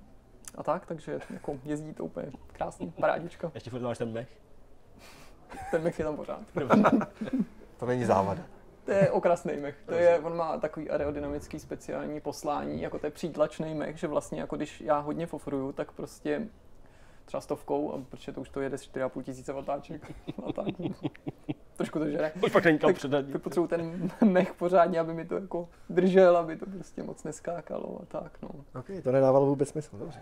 [0.55, 3.51] a tak, takže jako jezdí to úplně krásný, parádička.
[3.55, 4.29] Ještě furt máš ten mech.
[5.71, 6.41] Ten mech je tam pořád.
[7.77, 8.43] To není závada.
[8.85, 9.77] To je okrasný mech.
[9.87, 14.41] To je, on má takový aerodynamický speciální poslání, jako to je přítlačný mech, že vlastně
[14.41, 16.49] jako když já hodně fofruju, tak prostě
[17.25, 20.13] třeba stovkou, a protože to už to jede z 4,5 tisíce vatáček
[20.47, 20.67] a tak.
[21.81, 22.33] Trošku to žere.
[22.45, 23.27] Už pak není kam Tak- předat.
[23.33, 28.01] Tak potřebuji ten mech pořádně, aby mi to jako držel, aby to prostě moc neskákalo
[28.03, 28.49] a tak, no.
[28.81, 30.21] OK, to nedávalo vůbec smysl, dobře.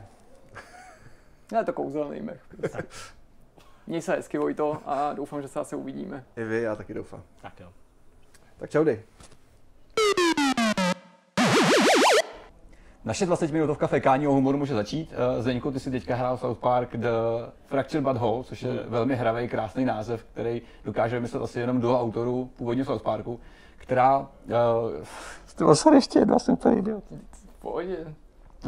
[1.59, 2.41] Je to kouzelný mech.
[2.57, 2.83] Prostě.
[3.87, 6.25] Měj se hezky, Vojto, a doufám, že se zase uvidíme.
[6.37, 7.23] I vy, já taky doufám.
[7.43, 7.73] Tak jo.
[8.57, 9.03] Tak čaudy.
[13.09, 15.13] Naše 20 minutovka fekání o humoru může začít.
[15.13, 17.09] Eh, Zdeňku, ty si teďka hrál South Park The
[17.67, 22.01] Fractured But Whole, což je velmi hravý, krásný název, který dokáže vymyslet asi jenom duo
[22.01, 23.41] autorů původně South Parku,
[23.77, 24.19] která...
[24.19, 24.27] Uh,
[25.91, 27.05] ty ještě jednou jsem úplně idiot.
[27.59, 27.97] Pohodě.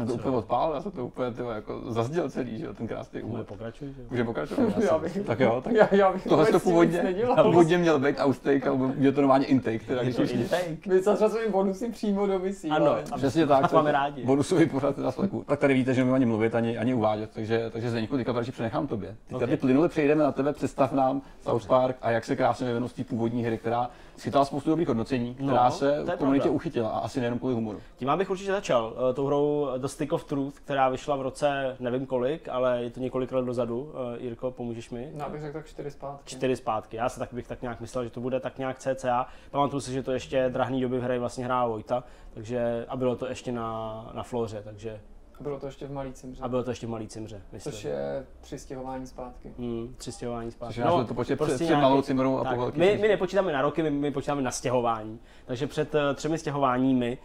[0.01, 2.87] Já to úplně odpál, já jsem to úplně tyhle, jako zazděl celý, že jo, ten
[2.87, 3.47] krásný úvod.
[3.47, 4.01] pokračuj, že?
[4.09, 4.73] Může pokračovat?
[4.91, 7.43] Já bych- tak jo, tak Já, já bych tohle to původně, nedělal.
[7.43, 10.77] původně měl být outtake, ale je to normálně intake, teda když To už intake.
[10.89, 12.85] My zařazujeme bonusy přímo do vysílání.
[12.85, 13.61] Ano, a Přesně tak.
[13.61, 14.23] tak máme rádi.
[14.25, 15.43] Bonusový pořád na sleku.
[15.47, 18.39] Tak tady víte, že nemůžu ani mluvit, ani, ani uvádět, takže, takže Zdeňku, teďka to
[18.39, 19.09] radši přenechám tobě.
[19.27, 19.47] Teď Okay.
[19.47, 22.93] tady plynule přejdeme na tebe, představ nám South Park a jak se krásně vyvinul z
[22.93, 23.89] té původní hry, která
[24.21, 26.55] schytala spoustu dobrých hodnocení, která No, se v komunitě pravda.
[26.55, 27.79] uchytila a asi nejenom kvůli humoru.
[27.97, 28.93] Tím já bych určitě začal.
[29.09, 32.89] eh, Tou hrou The Stick of Truth, která vyšla v roce nevím kolik, ale je
[32.91, 33.93] to několik let dozadu.
[34.15, 35.11] Eh, Jirko, pomůžeš mi?
[35.13, 36.35] Já bych řekl tak čtyři zpátky.
[36.35, 36.97] čtyři zpátky.
[36.97, 39.25] Já se tak bych tak nějak myslel, že to bude tak nějak cca.
[39.51, 42.03] Pamatuju si, že to ještě drahný doby v hře vlastně hrál Vojta,
[42.33, 44.99] takže a bylo to ještě na, na floře, takže
[45.41, 46.43] Bylo to ještě v malý cimře.
[46.43, 47.73] a bylo to ještě v malý cimře, myslím.
[47.73, 49.53] Což je při stěhování zpátky.
[49.57, 50.81] Hmm, tři stěhování zpátky.
[50.81, 53.61] No, to počet před, před malou cimrou a tak, po velký my, my nepočítáme na
[53.61, 55.19] roky, my, my počítáme na stěhování.
[55.45, 57.17] Takže před eh, třemi stěhováními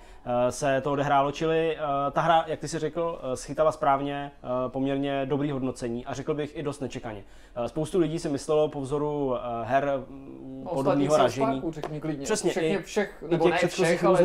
[0.49, 4.31] eh, se to odehrálo, čili eh, ta hra, jak ty si řekl, eh, schytala správně
[4.43, 7.25] eh, poměrně dobrý hodnocení a řekl bych i dost nečekaně.
[7.57, 11.63] Eh, Spoustu lidí si myslelo po vzoru eh, her mm, podobného ražení.
[11.69, 12.25] Řekni klidně.
[12.25, 14.23] Přesně, Všechny, i- nebo těch ne všech, ale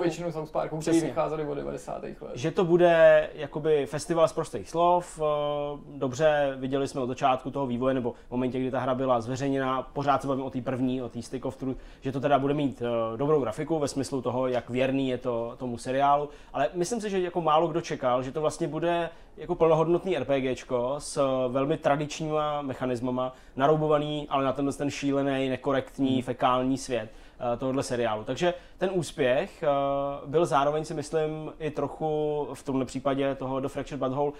[0.00, 2.02] většinu South Parků, vycházely od 90.
[2.02, 2.16] let.
[2.34, 7.66] Že to bude jakoby festival z prostých slov, eh, dobře viděli jsme od začátku toho
[7.66, 11.02] vývoje, nebo v momentě, kdy ta hra byla zveřejněna, pořád se bavím o té první,
[11.02, 14.22] o té Stick of Truth, že to teda bude mít eh, dobrou grafiku ve smyslu
[14.22, 18.22] toho, jak věrný je to tomu seriálu, ale myslím si, že jako málo kdo čekal,
[18.22, 24.72] že to vlastně bude jako plnohodnotný RPGčko s velmi tradičníma mechanismama, naroubovaný, ale na tenhle
[24.72, 27.10] ten šílený, nekorektní, fekální svět.
[27.10, 27.19] eh,
[27.58, 28.24] tohohle seriálu.
[28.24, 29.66] Takže ten úspěch eh,
[30.26, 34.32] byl zároveň si myslím i trochu v tomhle případě toho The Fractured Butthole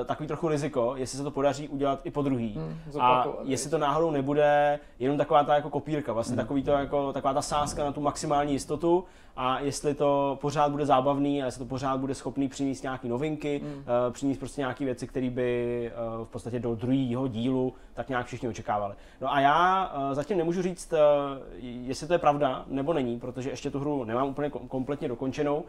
[0.00, 2.52] eh, takový trochu riziko, jestli se to podaří udělat i po druhý.
[2.54, 6.44] Hmm, a jestli to náhodou nebude jenom taková ta jako kopírka, vlastně Hmm.
[6.44, 9.04] takový to jako, taková ta sázka na tu maximální jistotu
[9.36, 13.60] a jestli to pořád bude zábavný a jestli to pořád bude schopný přinést nějaké novinky,
[13.64, 13.84] Hmm.
[14.08, 18.26] eh, přinést prostě nějaké věci, které by eh, v podstatě do druhého dílu tak nějak
[18.26, 18.94] všichni očekávali.
[19.20, 20.98] No a já eh, zatím nemůžu říct, eh,
[21.60, 25.64] jestli to je pravda nebo není, protože ještě tu hru nemám úplně kom- kompletně dokončenou.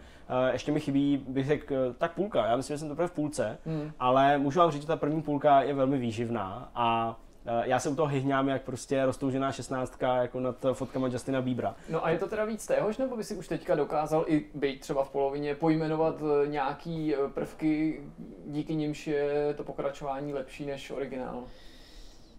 [0.49, 2.45] Eh, Ještě mi chybí, bych řekl, eh, tak půlka.
[2.45, 3.91] Já myslím, že jsem teprve v půlce, Hmm.
[3.99, 7.89] ale můžu vám říct, že ta první půlka je velmi výživná a eh, já se
[7.89, 11.75] u toho hyhňám, jak prostě roztoužená šestnáctka jako nad fotkama Justina Biebera.
[11.89, 14.79] No a je to teda víc téhož, nebo by si už teďka dokázal i být
[14.79, 16.15] třeba v polovině pojmenovat
[16.45, 18.01] nějaký prvky,
[18.47, 21.43] díky nimž je to pokračování lepší než originál?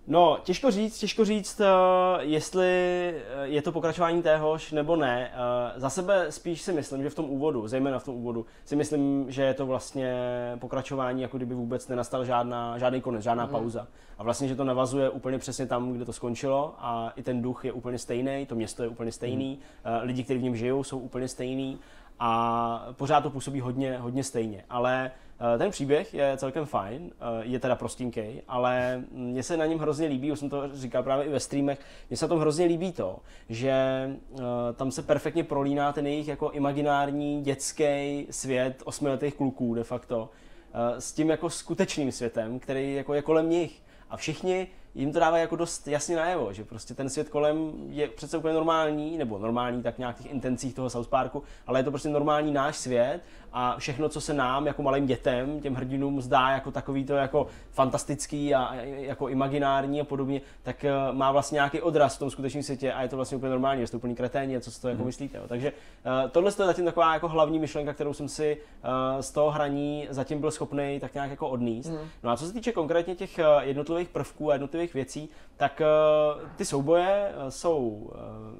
[0.09, 1.67] No, těžko říct, těžko říct, eh,
[2.19, 5.31] jestli eh, je to pokračování téhož nebo ne.
[5.35, 8.77] Eh, Za sebe spíš si myslím, že v tom úvodu, zejména v tom úvodu, si
[8.77, 10.15] myslím, že je to vlastně
[10.59, 13.53] pokračování, jako kdyby vůbec nenastal žádná, žádný konec, žádná Mhm.
[13.53, 13.87] pauza.
[14.19, 17.65] A vlastně, že to navazuje úplně přesně tam, kde to skončilo a i ten duch
[17.65, 20.99] je úplně stejný, to město je úplně stejný, eh, lidi, kteří v něm žijou, jsou
[20.99, 21.79] úplně stejný
[22.21, 24.65] a pořád to působí hodně, hodně stejně.
[24.71, 25.11] Ale
[25.59, 30.07] ten příběh je celkem fajn, eh, je teda prostinkej, ale mně se na něm hrozně
[30.07, 31.81] líbí, už jsem to říkal právě i ve streamech,
[32.11, 33.19] mně se na tom hrozně líbí to,
[33.49, 34.39] že eh,
[34.77, 40.31] tam se perfektně prolíná ten jejich jako imaginární dětský svět osmiletých kluků de facto
[40.75, 43.83] eh, s tím jako skutečným světem, který jako je kolem nich.
[44.11, 44.67] A všichni
[44.97, 48.55] jim to dávají jako dost jasně najevo, že prostě ten svět kolem je přece úplně
[48.55, 52.09] normální, nebo normální tak nějak v těch intencích toho South Parku, ale je to prostě
[52.09, 53.21] normální náš svět
[53.59, 57.47] a všechno, co se nám jako malým dětem, těm hrdinům zdá jako takový to jako
[57.71, 62.63] fantastický a jako imaginární a podobně, tak eh, má vlastně nějaký odraz v tom skutečném
[62.63, 65.05] světě a je to vlastně úplně normální, že jste úplný kreténi, co si to jako
[65.05, 65.39] myslíte.
[65.39, 65.45] Jo.
[65.49, 65.73] Takže
[66.27, 70.07] eh, tohle je zatím taková jako hlavní myšlenka, kterou jsem si eh, z toho hraní
[70.11, 71.91] zatím byl schopný tak nějak jako odníst.
[71.91, 71.99] Mm.
[72.23, 75.87] No a co se týče konkrétně těch jednotlivých prvků a jednotlivých věcí, tak eh,
[76.57, 78.19] ty souboje eh, jsou eh,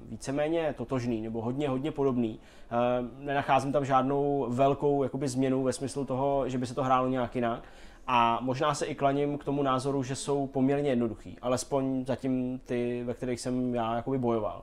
[0.09, 2.41] víceméně totožný nebo hodně, hodně podobný.
[3.19, 7.35] Nenacházím tam žádnou velkou jakoby, změnu ve smyslu toho, že by se to hrálo nějak
[7.35, 7.63] jinak.
[8.07, 13.03] A možná se i klaním k tomu názoru, že jsou poměrně jednoduchý, alespoň zatím ty,
[13.05, 14.63] ve kterých jsem já jakoby bojoval.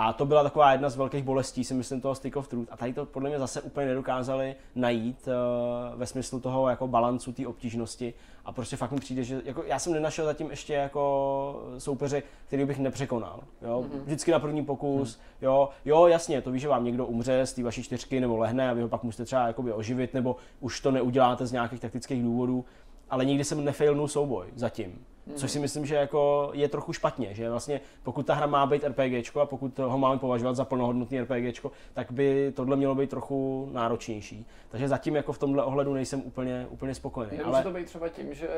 [0.00, 2.68] A to byla taková jedna z velkých bolestí, si myslím, toho Stick of Truth.
[2.70, 7.32] A tady to podle mě zase úplně nedokázali najít uh, ve smyslu toho jako balancu
[7.32, 8.14] té obtížnosti.
[8.44, 12.64] A prostě fakt mi přijde, že jako, já jsem nenašel zatím ještě jako soupeře, který
[12.64, 13.40] bych nepřekonal.
[13.62, 13.84] Jo?
[13.88, 14.00] Mhm.
[14.04, 17.62] Vždycky na první pokus, jo, jo, jasně, to víš, že vám někdo umře z té
[17.62, 20.90] vaší čtyřky nebo lehne a vy ho pak musíte třeba jakoby oživit, nebo už to
[20.90, 22.64] neuděláte z nějakých taktických důvodů.
[23.10, 25.04] Ale nikdy jsem nefailnul souboj zatím.
[25.34, 28.84] Což si myslím, že jako je trochu špatně, že vlastně pokud ta hra má být
[28.84, 33.68] RPGčko a pokud ho máme považovat za plnohodnotný RPGčko, tak by tohle mělo být trochu
[33.72, 34.46] náročnější.
[34.68, 37.36] Takže zatím jako v tomhle ohledu nejsem úplně, úplně spokojený.
[37.36, 38.48] Nemůže Ale to být třeba tím, že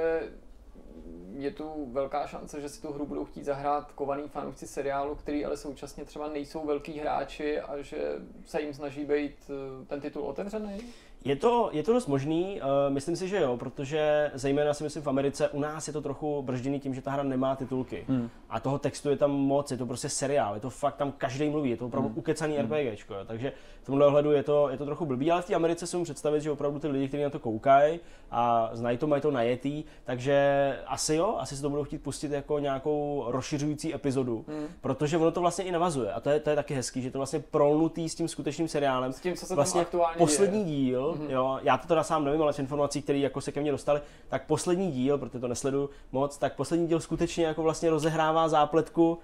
[1.38, 5.44] je tu velká šance, že si tu hru budou chtít zahrát kovaný fanoušci seriálu, který
[5.44, 8.14] ale současně třeba nejsou velký hráči a že
[8.46, 10.80] se jim snaží být eh, ten titul otevřený?
[11.24, 15.02] Je to, je to dost možný, uh, myslím si, že jo, protože zejména si myslím
[15.02, 18.04] v Americe, u nás je to trochu bržděný tím, že ta hra nemá titulky.
[18.08, 18.30] Hmm.
[18.50, 21.48] A toho textu je tam moc, je to prostě seriál, je to fakt tam každý
[21.50, 22.18] mluví, je to opravdu hmm.
[22.18, 22.72] ukecaný hmm.
[22.72, 23.24] RPGčko, jo.
[23.26, 23.52] takže
[23.82, 26.40] v tomhle ohledu je to, je to trochu blbý, ale v té Americe si představit,
[26.40, 28.00] že opravdu ty lidi, kteří na to koukají
[28.30, 32.30] a znají to, mají to najetý, takže asi jo, asi si to budou chtít pustit
[32.32, 34.66] jako nějakou rozšiřující epizodu, hmm.
[34.80, 37.18] protože ono to vlastně i navazuje a to je, to je taky hezký, že to
[37.18, 39.12] vlastně prolnutý s tím skutečným seriálem.
[39.12, 40.76] S tím, co se vlastně aktuálně poslední děje.
[40.76, 41.30] díl, mm-hmm.
[41.30, 44.00] jo, já to teda sám nevím, ale z informací, které jako se ke mně dostaly,
[44.28, 49.10] tak poslední díl, protože to nesledu moc, tak poslední díl skutečně jako vlastně rozehrává zápletku
[49.10, 49.18] uh,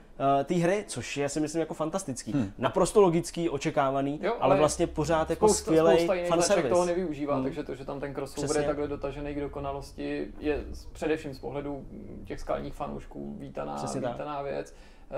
[0.44, 2.32] té hry, což je si myslím jako fantastický.
[2.32, 2.52] Hmm.
[2.58, 6.68] Naprosto logický, očekávaný, jo, ale, ale vlastně pořád jako skvělý fanservice.
[6.68, 7.44] toho nevyužívá, hmm.
[7.44, 8.62] takže to, že tam ten crossover Přesně.
[8.62, 11.84] je takhle dotažený k dokonalosti, je především z pohledu
[12.24, 14.74] těch skalních fanoušků vítaná, vítaná věc.
[15.10, 15.16] Uh,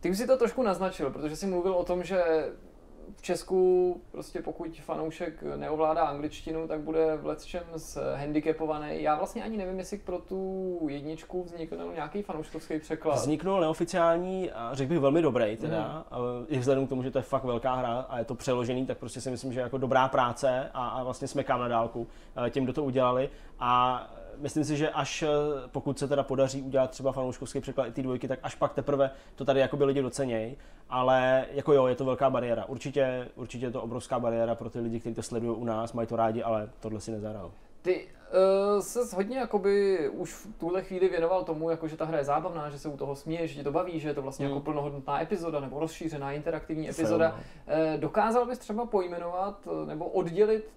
[0.00, 2.22] ty už si to trošku naznačil, protože jsi mluvil o tom, že
[3.16, 7.62] v Česku prostě pokud fanoušek neovládá angličtinu, tak bude v lecčem
[8.14, 9.02] handicapovaný.
[9.02, 13.14] Já vlastně ani nevím, jestli pro tu jedničku vznikl nějaký fanouškovský překlad.
[13.14, 16.46] Vzniknul neoficiální, řekl bych velmi dobrý teda, mm.
[16.48, 18.98] i vzhledem k tomu, že to je fakt velká hra a je to přeložený, tak
[18.98, 22.06] prostě si myslím, že jako dobrá práce a, a vlastně smekám na dálku
[22.50, 23.30] tím, kdo to udělali.
[23.60, 24.02] A
[24.38, 25.28] myslím si, že až eh,
[25.66, 29.10] pokud se teda podaří udělat třeba fanouškovský překlad i ty dvojky, tak až pak teprve
[29.34, 30.56] to tady jako by lidi docenějí.
[30.90, 32.64] Ale jako jo, je to velká bariéra.
[32.64, 36.08] Určitě, určitě je to obrovská bariéra pro ty lidi, kteří to sledují u nás, mají
[36.08, 37.52] to rádi, ale tohle si nezahrál.
[37.82, 38.06] Ty
[38.74, 42.24] uh, se hodně jakoby už v tuhle chvíli věnoval tomu, jako že ta hra je
[42.24, 44.52] zábavná, že se u toho směješ, že tě to baví, že je to vlastně jako
[44.52, 44.58] hmm.
[44.58, 47.30] jako plnohodnotná epizoda nebo rozšířená interaktivní epizoda.
[47.30, 47.42] Film,
[47.94, 50.70] uh, dokázal bys třeba pojmenovat nebo oddělit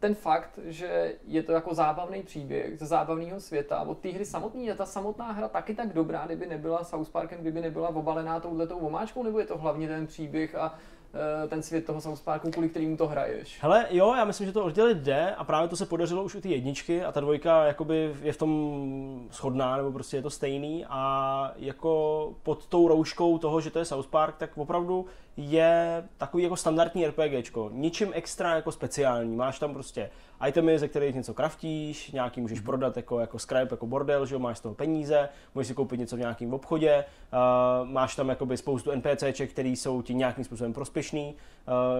[0.00, 4.66] ten fakt, že je to jako zábavný příběh ze zábavného světa od té hry samotný,
[4.66, 8.78] je ta samotná hra taky tak dobrá, kdyby nebyla South Parkem, kdyby nebyla obalená touhletou
[8.78, 10.78] omáčkou, nebo je to hlavně ten příběh a
[11.14, 13.58] Eh, ten svět toho South Parku, kvůli kterému to hraješ.
[13.62, 16.40] Hele, jo, já myslím, že to oddělit jde a právě to se podařilo už u
[16.40, 20.84] té jedničky a ta dvojka jakoby je v tom shodná, nebo prostě je to stejný
[20.88, 25.06] a jako pod tou rouškou toho, že to je South Park, tak opravdu
[25.48, 27.70] je takový jako standardní RPGčko.
[27.72, 29.36] Ničím extra jako speciální.
[29.36, 30.10] Máš tam prostě
[30.48, 34.38] itemy, ze kterých něco kraftíš, nějaký můžeš prodat jako, jako scrap, jako bordel, že jo,
[34.38, 38.56] máš z toho peníze, můžeš si koupit něco v nějakém obchodě, uh, máš tam jakoby
[38.56, 41.34] spoustu NPCček, které jsou ti nějakým způsobem prospěšný,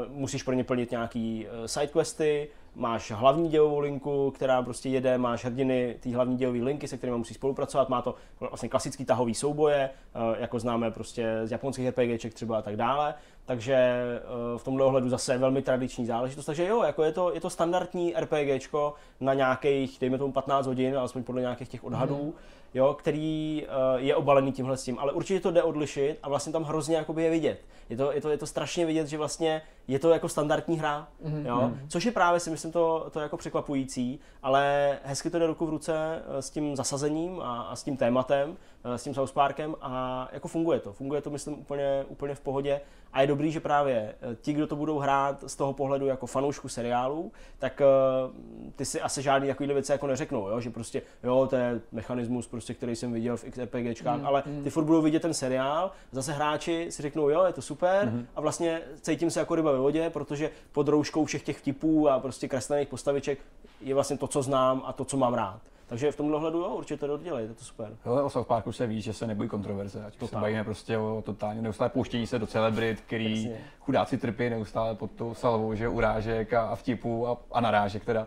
[0.08, 5.44] musíš pro ně plnit nějaký uh, sidequesty, máš hlavní dělovou linku, která prostě jede, máš
[5.44, 9.90] hrdiny té hlavní dělové linky, se kterými musíš spolupracovat, má to vlastně klasický tahový souboje,
[10.38, 13.14] jako známe prostě z japonských RPGček třeba a tak dále
[13.50, 16.46] takže eh, v tomhle ohledu zase velmi tradiční záležitost.
[16.46, 20.98] Takže jo, jako je to, je to standardní RPGčko na nějakých, dejme tomu 15 hodin,
[20.98, 22.24] alespoň podle nějakých těch odhadů.
[22.24, 22.32] Mm
[22.74, 26.52] jo, který uh, je obalený tímhle s tím, ale určitě to jde odlišit a vlastně
[26.52, 27.60] tam hrozně jakoby je vidět.
[27.90, 31.08] Je to, je, to, je to strašně vidět, že vlastně je to jako standardní hra,
[31.24, 31.46] mm-hmm.
[31.46, 31.80] jo, mhm.
[31.88, 35.70] což je právě si myslím to, to jako překvapující, ale hezky to jde ruku v
[35.70, 40.28] ruce eh, s tím zasazením a, a s tím tématem, s tím South Parkem a
[40.32, 40.92] jako funguje to.
[40.92, 42.80] Funguje to, myslím, úplně, úplně v pohodě
[43.12, 46.68] a je dobrý, že právě ti, kdo to budou hrát z toho pohledu jako fanoušku
[46.68, 50.60] seriálu, tak uh, ty si asi žádný takovýhle věci jako neřeknou, jo?
[50.60, 54.64] že prostě jo, to je mechanismus, prostě, který jsem viděl v XRPGčkách, mm, ale mm.
[54.64, 58.26] ty furt budou vidět ten seriál, zase hráči si řeknou, jo, je to super mm.
[58.36, 62.18] a vlastně cítím se jako ryba ve vodě, protože pod rouškou všech těch vtipů a
[62.18, 63.38] prostě kreslených postaviček
[63.80, 65.60] je vlastně to, co znám a to, co mám rád.
[65.90, 67.96] Takže v tomhle hledu jo, určitě to dělej, je to super.
[68.06, 71.22] Jo, o South Parku se ví, že se nebojí kontroverze, ať se bavíme prostě o
[71.26, 73.58] totálně neustále pouštění se do celebrit, který Přesně.
[73.80, 78.26] chudáci trpí neustále pod tou salvou, že urážek a, a vtipů a, a narážek teda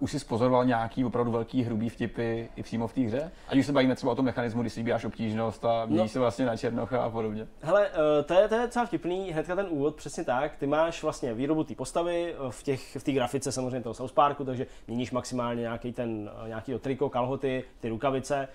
[0.00, 3.30] už jsi spozoroval nějaký opravdu velký hrubý vtipy i přímo v té hře?
[3.48, 6.08] Ať už se bavíme třeba o tom mechanismu, když si vybíráš obtížnost a mění no.
[6.08, 7.46] se vlastně na černocha a podobně.
[7.60, 10.56] Hele, eh, to je, to je docela vtipný, hnedka ten úvod, přesně tak.
[10.56, 14.12] Ty máš vlastně výrobu té postavy eh, v těch v té grafice samozřejmě toho South
[14.12, 18.48] Parku, takže měníš maximálně nějaký ten, eh, nějaký to triko, kalhoty, ty rukavice,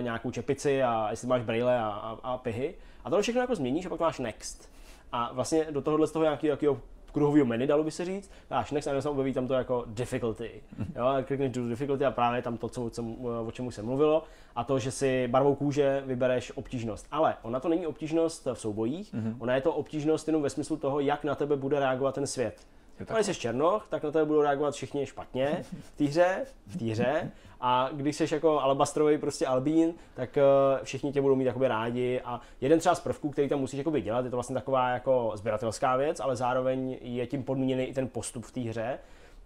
[0.00, 2.74] nějakou čepici a jestli máš braille a, a, a pihy.
[3.04, 4.70] A tohle všechno jako změníš a pak máš next.
[5.12, 6.78] A vlastně do tohohle z toho nějakého
[7.16, 10.50] kruhového menu, dalo by se říct, dáš next a se objeví tam to jako difficulty.
[10.96, 13.02] Jo, klikneš do difficulty a právě tam to, co, co,
[13.46, 14.22] o čemu se mluvilo,
[14.56, 17.06] a to, že si barvou kůže vybereš obtížnost.
[17.10, 19.36] Ale ona to není obtížnost v soubojích, mm-hmm.
[19.38, 22.66] ona je to obtížnost jenom ve smyslu toho, jak na tebe bude reagovat ten svět.
[22.98, 26.84] Když jsi černoch, tak na tebe budou reagovat všichni špatně v té hře, v té
[26.84, 27.30] hře.
[27.60, 32.20] A když jsi jako alabastrový prostě albín, tak uh, všichni tě budou mít jakoby rádi.
[32.24, 35.32] A jeden třeba z prvků, který tam musíš jakoby dělat, je to vlastně taková jako
[35.34, 38.98] sběratelská věc, ale zároveň je tím podmíněný i ten postup v té hře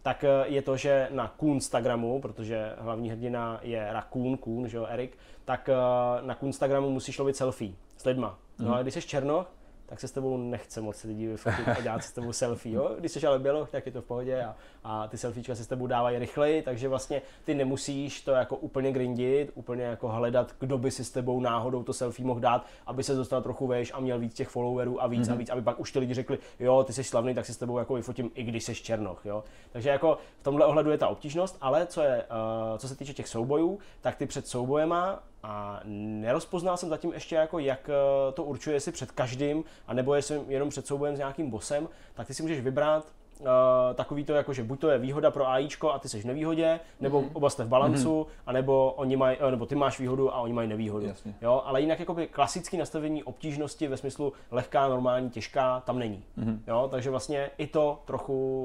[0.03, 4.87] tak eh, je to, že na Kunstagramu, protože hlavní hrdina je Raccoon, Kun, že jo,
[4.87, 5.75] Erik, tak eh,
[6.27, 8.39] na Kunstagramu musíš lovit selfie s lidma.
[8.59, 8.83] No a mhm.
[8.83, 9.53] když jsi černoch,
[9.87, 12.75] tak se s tebou nechce moc lidi vyfotit a dělat s tebou selfie.
[12.75, 12.97] Jo?
[12.99, 14.55] Když jsi ale běloch, tak je to v pohodě a,
[14.85, 18.93] a ty selfiečka se s tebou dávají rychleji, takže vlastně ty nemusíš to jako úplně
[18.93, 23.03] grindit, úplně jako hledat, kdo by si s tebou náhodou to selfie mohl dát, aby
[23.03, 25.33] se dostal trochu vejš a měl víc těch followerů a víc mm-hmm.
[25.33, 27.57] a víc, aby pak už ty lidi řekli, jo, ty jsi slavný, tak si s
[27.57, 29.21] tebou jako vyfotím, i když jsi černoch.
[29.25, 29.45] Jo?
[29.73, 32.25] Takže jako v tomhle ohledu je ta obtížnost, ale co, je,
[32.73, 37.37] uh, co se týče těch soubojů, tak ty před soubojema a nerozpoznal jsem zatím ještě,
[37.37, 41.51] jako jak eh, to určuje, jestli před každým, anebo jestli jenom před soubojem s nějakým
[41.51, 43.07] bosem, tak ty si můžeš vybrat
[43.41, 43.47] uh,
[43.95, 46.81] takový to, jako, že buď to je výhoda pro AIčko a ty jsi v nevýhodě,
[47.01, 47.31] nebo mm-hmm.
[47.33, 48.43] oba jste v balancu, mm-hmm.
[48.47, 51.07] anebo, oni maj, eh, nebo ty máš výhodu a oni mají nevýhodu.
[51.07, 51.35] Jasně.
[51.43, 56.25] Jo, ale jinak jakoby klasický nastavení obtížnosti ve smyslu lehká, normální, těžká tam není.
[56.39, 56.59] Mm-hmm.
[56.67, 58.65] Jo, takže vlastně i to trochu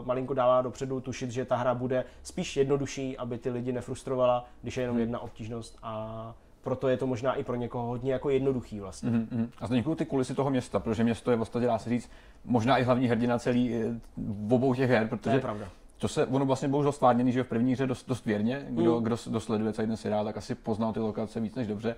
[0.00, 4.44] uh, malinko dává dopředu tušit, že ta hra bude spíš jednodušší, aby ty lidi nefrustrovala,
[4.62, 5.00] když je jenom mm-hmm.
[5.00, 9.10] jedna obtížnost a proto je to možná i pro někoho hodně jako jednoduchý vlastně.
[9.10, 9.48] Mm-hmm.
[9.58, 12.10] A zde ty kulisy toho města, protože město je vlastně, dá se říct,
[12.44, 15.68] možná i hlavní hrdina celý eh, v obou těch her, protože to je pravda
[16.02, 19.04] to se, ono vlastně už dost že v první hře dost, dost věrně, kdo, mm.
[19.04, 21.96] kdo, kdo sleduje celý ten seriál, tak asi poznal ty lokace víc než dobře.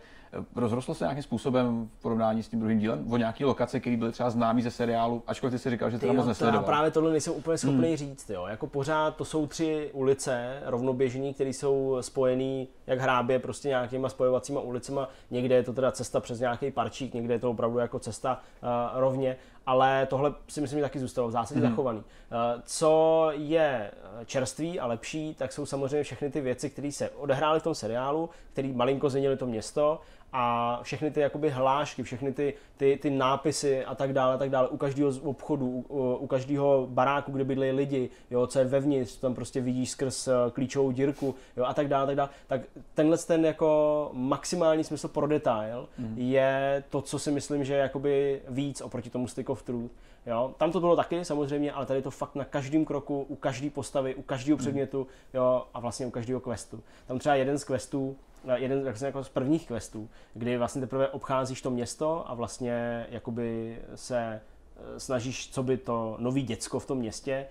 [0.57, 4.13] Rozrostlo se nějakým způsobem v porovnání s tím druhým dílem o nějaké lokace, které byly
[4.13, 6.63] třeba známé ze seriálu, ačkoliv ty si říkal, že to moc nesledoval.
[6.63, 7.97] Já právě tohle nejsem úplně schopný mm.
[7.97, 8.31] říct.
[8.31, 8.47] Jo.
[8.47, 14.61] Jako pořád to jsou tři ulice rovnoběžní, které jsou spojené jak hrábě prostě nějakýma spojovacíma
[14.61, 15.09] ulicema.
[15.31, 18.69] Někde je to teda cesta přes nějaký parčík, někde je to opravdu jako cesta uh,
[19.01, 19.37] rovně
[19.67, 21.71] ale tohle si myslím, že taky zůstalo v zásadě mm.
[21.71, 22.03] zachovaný.
[22.03, 27.11] Eh, co je eh, čerstvý a lepší, tak jsou samozřejmě všechny ty věci, které se
[27.11, 30.01] odehrály v tom seriálu, které malinko změnily to město
[30.37, 34.51] a všechny ty jakoby hlášky, všechny ty, ty, ty nápisy a tak dále, a tak
[34.51, 38.65] dále, u každého z obchodu, u, u každého baráku, kde bydlí lidi, jo, co je
[38.65, 42.29] vevnitř, tam prostě vidíš skrz eh, klíčovou dírku, jo, a tak dále, a tak dále,
[42.47, 42.61] tak
[42.95, 46.15] tenhle ten jako maximální smysl pro detail mm.
[46.19, 49.91] je to, co si myslím, že je jakoby víc oproti tomu Stick of Truth.
[50.27, 50.55] Jo.
[50.59, 53.71] Tam to bylo taky samozřejmě, ale tady je to fakt na každém kroku, u každé
[53.71, 54.65] postavy, u každého mhm.
[54.65, 56.83] předmětu jo, a vlastně u každého questu.
[57.07, 58.17] Tam třeba jeden z questů
[58.55, 64.19] jeden jako z prvních questů, kdy vlastně teprve obcházíš to město a vlastně jakoby se
[64.19, 67.47] eh, snažíš, co by to nový děcko v tom městě,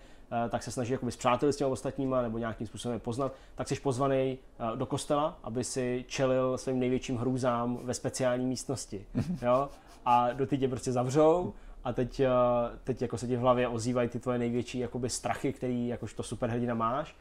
[0.45, 3.75] eh, tak se snaží jakoby zpřátelit s těmi ostatníma nebo nějakým způsobem poznat, tak jsi
[3.75, 9.05] pozvaný eh, do kostela, aby si čelil svým největším hrůzám ve speciální místnosti.
[9.41, 9.69] Jo?
[10.05, 11.53] A do ty tě prostě zavřou
[11.83, 12.21] a teď,
[12.83, 16.73] teď jako se ti v hlavě ozývají ty tvoje největší jakoby strachy, který jakožto superhrdina
[16.73, 17.15] máš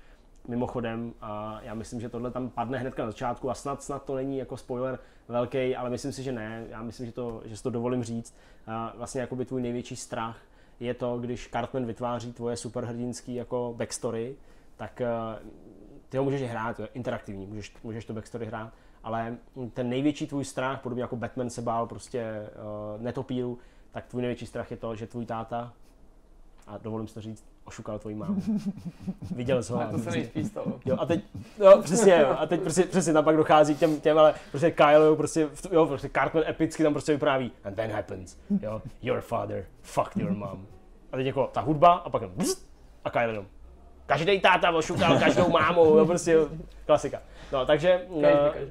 [0.48, 4.14] mimochodem a já myslím, že tohle tam padne hned na začátku a snad, snad to
[4.14, 4.98] není jako spoiler
[5.28, 6.66] velký, ale myslím si, že ne.
[6.68, 8.34] Já myslím, že, to, že si to dovolím říct.
[8.66, 10.38] A vlastně jako by tvůj největší strach
[10.80, 14.36] je to, když Cartman vytváří tvoje superhrdinský jako backstory,
[14.76, 15.08] tak eh,
[16.08, 18.72] ty ho můžeš hrát, to je interaktivní, můžeš, můžeš to backstory hrát,
[19.02, 19.36] ale
[19.74, 22.24] ten největší tvůj strach, podobně jako Batman se bál prostě
[22.96, 23.58] uh, netopíru,
[23.92, 25.72] tak tvůj největší strach je to, že tvůj táta,
[26.66, 28.42] a dovolím si to říct, ošukal tvoji mámu.
[29.36, 29.82] Viděl jsem ho.
[29.90, 30.80] To se nejspíš stalo.
[30.84, 31.24] Jo, a teď,
[31.58, 34.70] jo, přesně, jo, a teď prostě, přesně tam pak dochází k těm, těm ale prostě
[34.70, 39.20] Kyle, jo, prostě, jo, prostě Cartman epicky tam prostě vypráví, and then happens, jo, your
[39.20, 40.66] father fucked your mom.
[41.12, 42.22] A teď jako ta hudba a pak
[43.04, 43.46] a Kyle jenom,
[44.12, 46.36] každý táta ošukal každou mámu, jo, prostě
[46.86, 47.22] klasika.
[47.52, 48.24] No, takže, uh,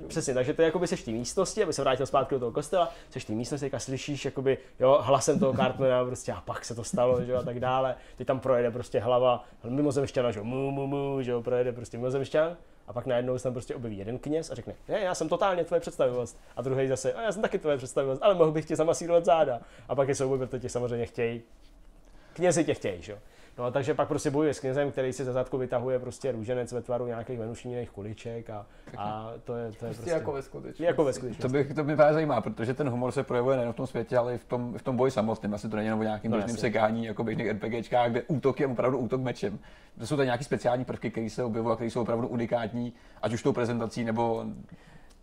[0.08, 2.92] přesně, takže ty jakoby seš v té místnosti, aby se vrátil zpátky do toho kostela,
[3.10, 6.84] seš té místnosti, a slyšíš jakoby, jo, hlasem toho Cartmana, prostě a pak se to
[6.84, 7.96] stalo, že jo, a tak dále.
[8.18, 11.98] Ty tam projede prostě hlava mimozemšťana, že jo, mu, mu, mu, že jo, projede prostě
[11.98, 12.58] mimozemšťan,
[12.88, 15.64] a pak najednou se tam prostě objeví jeden kněz a řekne, ne, já jsem totálně
[15.64, 16.40] tvoje představivost.
[16.56, 19.60] A druhý zase, a já jsem taky tvoje představivost, ale mohl bych ti zamasírovat záda.
[19.90, 21.42] A pak je souboj, protože tě samozřejmě chtějí.
[22.34, 23.18] Knězi tě chtějí, že jo.
[23.62, 26.82] No, takže pak prostě bojuje s knězem, který si ze zadku vytahuje prostě růženec ve
[26.82, 28.66] tvaru nějakých venušněných kuliček a,
[28.98, 30.84] a to je, to je prostě, prostě jako ve skutečnosti.
[30.84, 31.42] Jako ve skutečnosti.
[31.42, 34.18] To, bych, to mě právě zajímá, protože ten humor se projevuje nejen v tom světě,
[34.18, 35.54] ale i v tom, v tom boji samotném.
[35.54, 38.98] Asi to není jenom o nějakým no, sekání, jako běžných RPGčkách, kde útok je opravdu
[38.98, 39.60] útok mečem.
[40.00, 43.34] To jsou to nějaké speciální prvky, které se objevují a které jsou opravdu unikátní, ať
[43.34, 44.46] už tou prezentací nebo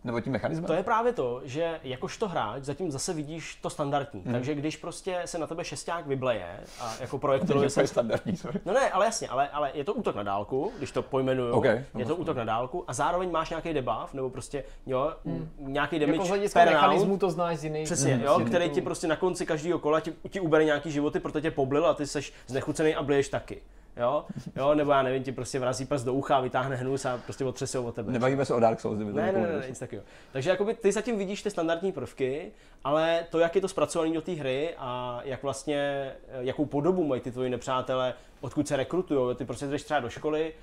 [0.03, 0.65] nebo tím mechanismem?
[0.65, 4.21] To je právě to, že jakožto hráč zatím zase vidíš to standardní.
[4.21, 4.33] Hmm.
[4.33, 7.87] Takže když prostě se na tebe šesták vybleje a jako projektiluje se...
[7.87, 8.59] standardní, sorry.
[8.65, 11.53] No ne, ale jasně, ale, ale je to útok na dálku, když to pojmenuju.
[11.53, 15.49] Okay, je to útok na dálku a zároveň máš nějaký debuff, nebo prostě jo, hmm.
[15.57, 17.85] nějaký damage jako per mechanismu to znáš z jiných.
[17.85, 18.23] Přesně, hmm.
[18.23, 21.51] jo, který ti prostě na konci každého kola ti, ti ubere nějaký životy, protože tě
[21.51, 23.61] poblil a ty seš znechucený a bleješ taky
[23.99, 27.45] jo, jo, nebo já nevím, ti prostě vrazí prst do ucha, vytáhne hnus a prostě
[27.45, 28.11] otřesou o tebe.
[28.11, 30.05] Nebavíme se o Dark Souls, kdyby to ne, ne, ne, ne, nic takového.
[30.31, 32.51] Takže jakoby ty zatím vidíš ty standardní prvky,
[32.83, 37.21] ale to, jak je to zpracované do té hry a jak vlastně, jakou podobu mají
[37.21, 40.53] ty tvoji nepřátelé, odkud se rekrutují, ty prostě jdeš třeba do školy,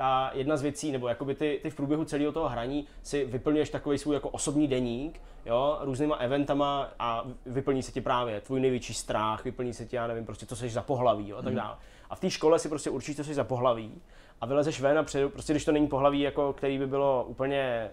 [0.00, 3.70] a jedna z věcí, nebo jakoby ty, ty v průběhu celého toho hraní si vyplňuješ
[3.70, 8.94] takový svůj jako osobní deník, jo, různýma eventama a vyplní se ti právě tvůj největší
[8.94, 11.76] strach, vyplní se ti, já nevím, prostě co jsi za pohlaví, jo, a tak dále.
[12.12, 14.02] A v té škole si prostě určíš, co jsi za pohlaví
[14.40, 17.90] a vylezeš ven a přijdu, prostě když to není pohlaví, jako který by bylo úplně,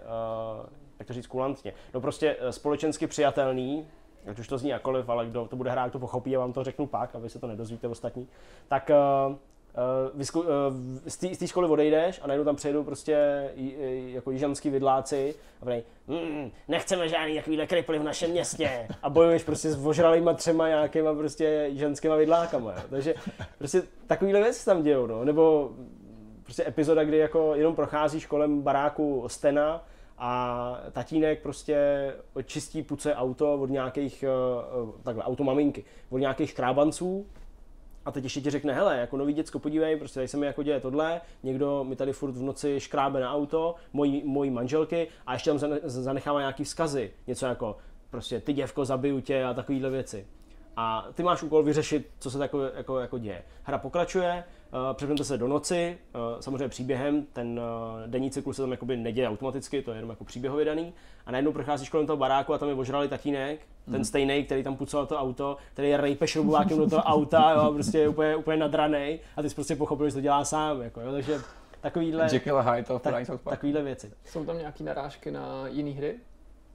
[0.59, 0.65] uh,
[0.99, 3.87] jak to říct, kulantně, no prostě uh, společensky přijatelný,
[4.27, 6.63] ať už to zní jakoliv, ale kdo to bude hrát, to pochopí a vám to
[6.63, 8.27] řeknu pak, aby se to nedozvíte ostatní,
[8.67, 8.91] tak
[9.29, 9.35] uh,
[10.13, 10.47] vysku, uh,
[11.07, 13.49] z té školy odejdeš a najednou tam přejdou prostě
[14.07, 19.43] jako jižanský vidláci a říkají, mm, nechceme žádný takovýhle kriply v našem městě a bojuješ
[19.43, 22.79] prostě s ožralýma třema nějakýma prostě jižanskýma vidlákama, jo.
[22.89, 23.15] takže
[23.57, 25.25] prostě takovýhle věci tam dějou, no.
[25.25, 25.71] nebo
[26.43, 29.85] prostě epizoda, kdy jako jenom procházíš kolem baráku Stena
[30.17, 31.77] a tatínek prostě
[32.45, 37.25] čistí puce auto od nějakých, eh, takhle, auto maminky, od nějakých krábanců
[38.05, 40.63] a teď ještě ti řekne, hele, jako nový děcko, podívej, prostě tady se mi jako
[40.63, 45.33] děje tohle, někdo mi tady furt v noci škrábe na auto, mojí, mojí manželky a
[45.33, 47.77] ještě tam zanechává nějaký vzkazy, něco jako,
[48.09, 50.27] prostě ty děvko, zabiju tě a takovéhle věci.
[50.77, 53.43] A ty máš úkol vyřešit, co se jako, jako, jako děje.
[53.63, 54.43] Hra pokračuje,
[54.93, 59.29] přepnete se do noci, uh, samozřejmě příběhem, ten uh, denní cyklus se tam jakoby neděje
[59.29, 60.93] automaticky, to je jenom jako příběhově daný.
[61.25, 63.91] A najednou procházíš kolem toho baráku a tam je ožralý tatínek, mm.
[63.91, 64.05] ten mhm.
[64.05, 67.71] stejný, který tam pucoval to auto, který je rejpe šroubovákem do toho auta, jo, a
[67.71, 71.01] prostě je úplně, úplně nadranej a ty jsi prostě pochopil, že to dělá sám, jako,
[71.01, 71.39] jo, takže
[71.81, 74.11] takovýhle, Jekyll Hyde to tak, takovýhle věci.
[74.25, 76.15] Jsou tam nějaký narážky na jiné hry?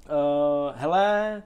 [0.07, 1.43] Uh, hele,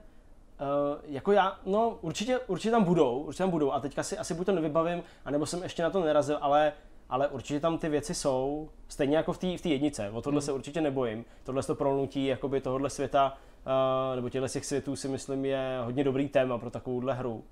[0.59, 3.71] Uh, jako já, no určitě, určitě tam budou, určitě tam budou.
[3.71, 6.73] A teďka si asi buď to nevybavím, anebo jsem ještě na to nerazil, ale,
[7.09, 10.45] ale určitě tam ty věci jsou, stejně jako v té v jednice, o tohle hmm.
[10.45, 15.45] se určitě nebojím, tohle to prolnutí jakoby tohohle světa, uh, nebo těchto světů si myslím
[15.45, 17.43] je hodně dobrý téma pro takovouhle hru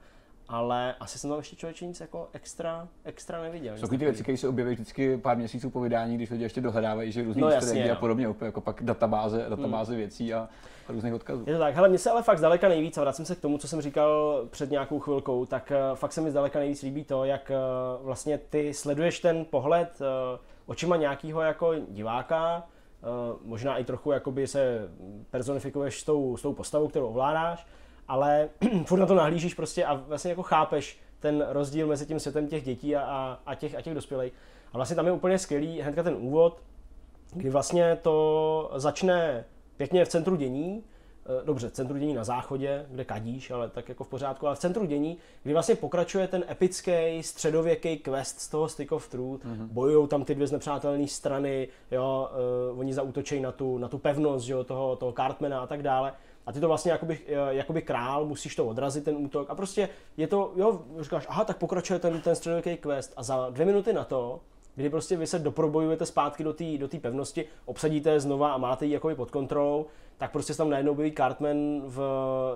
[0.49, 3.77] ale asi jsem tam ještě člověče nic jako extra, extra neviděl.
[3.77, 7.11] Jsou ty věci, které se objeví vždycky pár měsíců po vydání, když lidi ještě dohledávají,
[7.11, 7.99] že různý no, jasně, a no.
[7.99, 9.99] podobně, opět, jako pak databáze, databáze hmm.
[9.99, 10.49] věcí a,
[10.87, 11.43] a různých odkazů.
[11.47, 13.57] Je to tak, hele, mně se ale fakt zdaleka nejvíc, a vracím se k tomu,
[13.57, 17.25] co jsem říkal před nějakou chvilkou, tak uh, fakt se mi zdaleka nejvíc líbí to,
[17.25, 17.51] jak
[17.99, 22.63] uh, vlastně ty sleduješ ten pohled uh, očima nějakého jako diváka,
[23.43, 24.89] možná i trochu jakoby se
[25.31, 27.67] personifikuješ s tou, s tou postavou, kterou ovládáš,
[28.07, 28.49] ale
[28.85, 32.63] furt na to nahlížíš prostě a vlastně jako chápeš ten rozdíl mezi tím světem těch
[32.63, 34.33] dětí a, a, a, těch, a těch dospělých.
[34.73, 36.61] A vlastně tam je úplně skvělý hnedka ten úvod,
[37.33, 39.45] kdy vlastně to začne
[39.77, 40.83] pěkně v centru dění,
[41.25, 44.55] eh, dobře, v centru dění na záchodě, kde kadíš, ale tak jako v pořádku, ale
[44.55, 49.45] v centru dění, kdy vlastně pokračuje ten epický středověký quest z toho Stick of Truth,
[49.45, 49.67] mm-hmm.
[49.67, 52.29] bojují tam ty dvě znepřátelné strany, jo,
[52.71, 56.13] uh, oni zautočí na tu, na tu pevnost, jo, toho, toho Cartmana a tak dále.
[56.47, 59.49] A ty to vlastně jakoby, eh, jakoby král, musíš to odrazit, ten útok.
[59.49, 63.13] A prostě je to, jo, říkáš, aha, tak pokračuje ten, ten středověký quest.
[63.17, 64.39] A za dvě minuty na to,
[64.75, 68.85] kdy prostě vy se doprobojujete zpátky do té do pevnosti, obsadíte je znova a máte
[68.85, 69.85] ji jakoby pod kontrolou,
[70.17, 71.99] tak prostě tam najednou objeví Cartman v,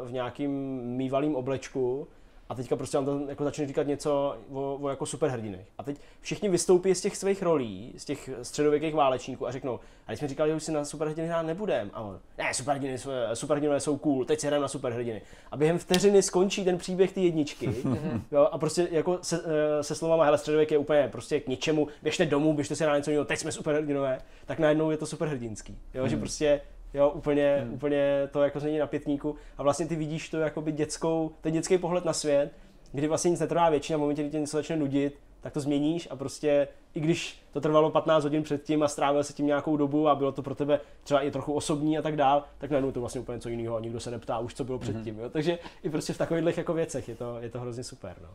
[0.05, 0.51] v nějakým
[0.83, 2.07] mývalým oblečku
[2.51, 5.65] a teďka prostě vám tam jako začne říkat něco o, o jako superhrdinech.
[5.77, 10.11] A teď všichni vystoupí z těch svých rolí, z těch středověkých válečníků a řeknou, a
[10.11, 11.91] když jsme říkali, že už si na superhrdiny hrát nebudem.
[11.93, 12.97] A on, ne, superhrdiny,
[13.33, 15.21] superhrdinové jsou cool, teď si hrajeme na superhrdiny.
[15.51, 17.75] A během vteřiny skončí ten příběh ty jedničky.
[18.31, 19.41] jo, a prostě jako se,
[19.79, 22.97] eh, se slovama, hele, středověk je úplně prostě k ničemu, běžte domů, běžte si na
[22.97, 25.77] něco jiného, teď jsme superhrdinové, tak najednou je to superhrdinský.
[25.93, 26.21] Jo, že hmm.
[26.21, 26.61] prostě
[26.93, 27.73] Jo, úplně, hmm.
[27.73, 31.53] úplně to jako změní na pětníku a vlastně ty vidíš to jako by dětskou, ten
[31.53, 32.51] dětský pohled na svět,
[32.91, 36.07] kdy vlastně nic netrvá většina, v momentě, kdy tě něco začne nudit, tak to změníš
[36.11, 40.07] a prostě i když to trvalo 15 hodin předtím a strávil se tím nějakou dobu
[40.07, 42.99] a bylo to pro tebe třeba i trochu osobní a tak dál, tak najednou to
[42.99, 45.19] vlastně úplně něco jiného a nikdo se neptá už, co bylo hmm předtím.
[45.19, 45.29] Jo?
[45.29, 48.15] Takže i prostě v takových jako věcech je to, je to hrozně super.
[48.21, 48.29] No.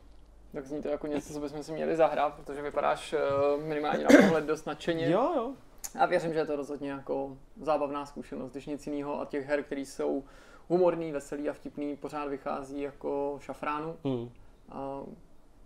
[0.52, 4.08] Tak zní to jako něco, co bychom si měli zahrát, protože vypadáš uh, minimálně na
[4.22, 5.10] pohled dost nadšeně.
[5.10, 5.52] Jo, jo.
[5.98, 9.62] A věřím, že je to rozhodně jako zábavná zkušenost, když nic jiného a těch her,
[9.62, 10.24] které jsou
[10.68, 13.96] humorný, veselý a vtipný, pořád vychází jako šafránu.
[14.04, 14.30] Hmm.
[14.68, 15.00] A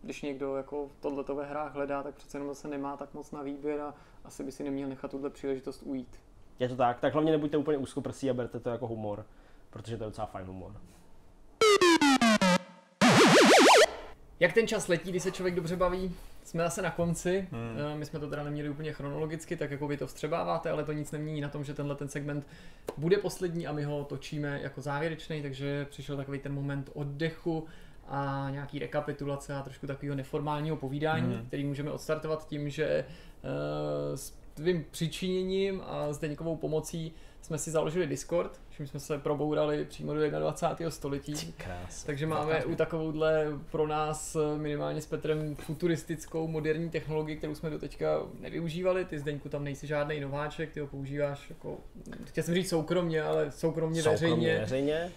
[0.02, 3.42] když někdo jako tohleto ve hrách hledá, tak přece jenom zase nemá tak moc na
[3.42, 3.94] výběr a
[4.24, 6.20] asi by si neměl nechat tuhle příležitost ujít.
[6.58, 9.26] Je to tak, tak hlavně nebuďte úplně úzkoprsí a berte to jako humor,
[9.70, 10.72] protože to je docela fajn humor.
[14.40, 16.14] Jak ten čas letí, když se člověk dobře baví?
[16.44, 17.76] Jsme zase na konci, hmm.
[17.92, 20.92] Eh, my jsme to teda neměli úplně chronologicky, tak jako vy to vstřebáváte, ale to
[20.92, 22.46] nic nemění na tom, že tenhle ten segment
[22.96, 27.66] bude poslední a my ho točíme jako závěrečný, takže přišel takový ten moment oddechu
[28.08, 31.46] a nějaký rekapitulace a trošku takového neformálního povídání, hmm.
[31.46, 37.12] který můžeme odstartovat tím, že uh, s tvým přičiněním a s Deňkovou pomocí
[37.50, 40.90] jsme si založili Discord, čím jsme se probourali přímo do 21.
[40.90, 41.54] století.
[41.56, 42.04] Krás.
[42.04, 47.70] Takže máme u takovouhle pro nás eh, minimálně s Petrem futuristickou moderní technologii, kterou jsme
[47.70, 49.04] do teďka nevyužívali.
[49.04, 51.78] Ty Zdeňku tam nejsi žádný nováček, ty ho používáš jako,
[52.24, 54.58] chtěl jsem říct soukromně, ale soukromně, veřejně.
[54.60, 55.10] veřejně.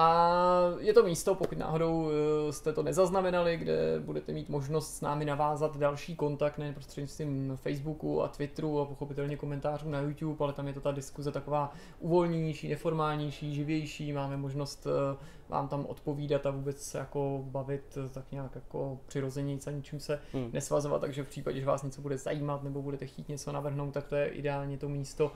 [0.00, 0.30] A
[0.78, 5.24] je to místo, pokud náhodou eh, jste to nezaznamenali, kde budete mít možnost s námi
[5.24, 10.66] navázat další kontakt, ne prostřednictvím Facebooku a Twitteru a pochopitelně komentářů na YouTube, ale tam
[10.66, 15.16] je to ta diskuze taková uvolněnější, neformálnější, živější, máme možnost eh,
[15.48, 20.00] vám tam odpovídat a vůbec se jako bavit eh, tak nějak jako přirozeně a ničím
[20.00, 20.50] se Hmm.
[20.52, 24.06] nesvazovat, takže v případě, že vás něco bude zajímat nebo budete chtít něco navrhnout, tak
[24.06, 25.32] to je ideálně to místo,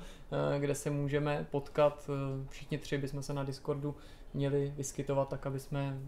[0.59, 2.11] kde se můžeme potkat.
[2.49, 3.95] Všichni tři bychom se na Discordu
[4.35, 5.99] měli vyskytovat tak, aby jsme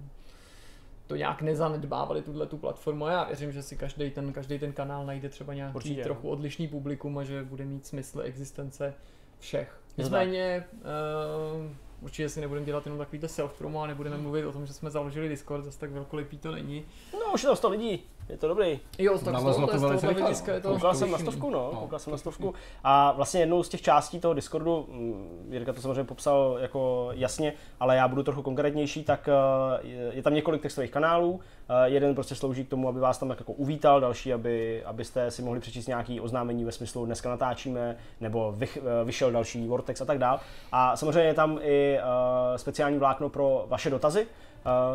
[1.06, 3.06] to nějak nezanedbávali tuhle tu platformu.
[3.06, 6.04] A já věřím, že si každý ten, každý ten kanál najde třeba nějaký Určitě, no.
[6.04, 8.94] trochu odlišný publikum a že bude mít smysl existence
[9.38, 9.80] všech.
[9.96, 14.66] To Nicméně, uh, určitě si nebudeme dělat jenom takovýhle self-promo a nebudeme mluvit o tom,
[14.66, 16.84] že jsme založili Discord, zase tak velkolepý to není.
[17.12, 18.80] No, už je tam 100 lidí, je to dobrý.
[18.98, 20.62] Jo, tak z Navazilo tohohle, to z velice tohohle rychle, hlediska je no.
[20.62, 20.74] to...
[20.74, 22.54] Koukal jsem na stovku, no, No, koukal jsem na to stovku.
[22.84, 27.52] A vlastně jednou z těch částí toho Discordu, mm, Jirka to samozřejmě popsal jako jasně,
[27.80, 29.86] ale já budu trochu konkrétnější, tak eh,
[30.16, 31.40] je- tam několik textových kanálů.
[31.68, 35.30] Eh, Jeden prostě slouží k tomu, aby vás tam tak jako uvítal, další, aby, abyste
[35.30, 40.00] si mohli přečíst nějaký oznámení ve smyslu dneska natáčíme, nebo vych, eh, vyšel další Vortex
[40.00, 40.40] a tak dál.
[40.72, 41.98] A samozřejmě je tam i
[42.56, 44.26] speciální vlákno pro vaše dotazy,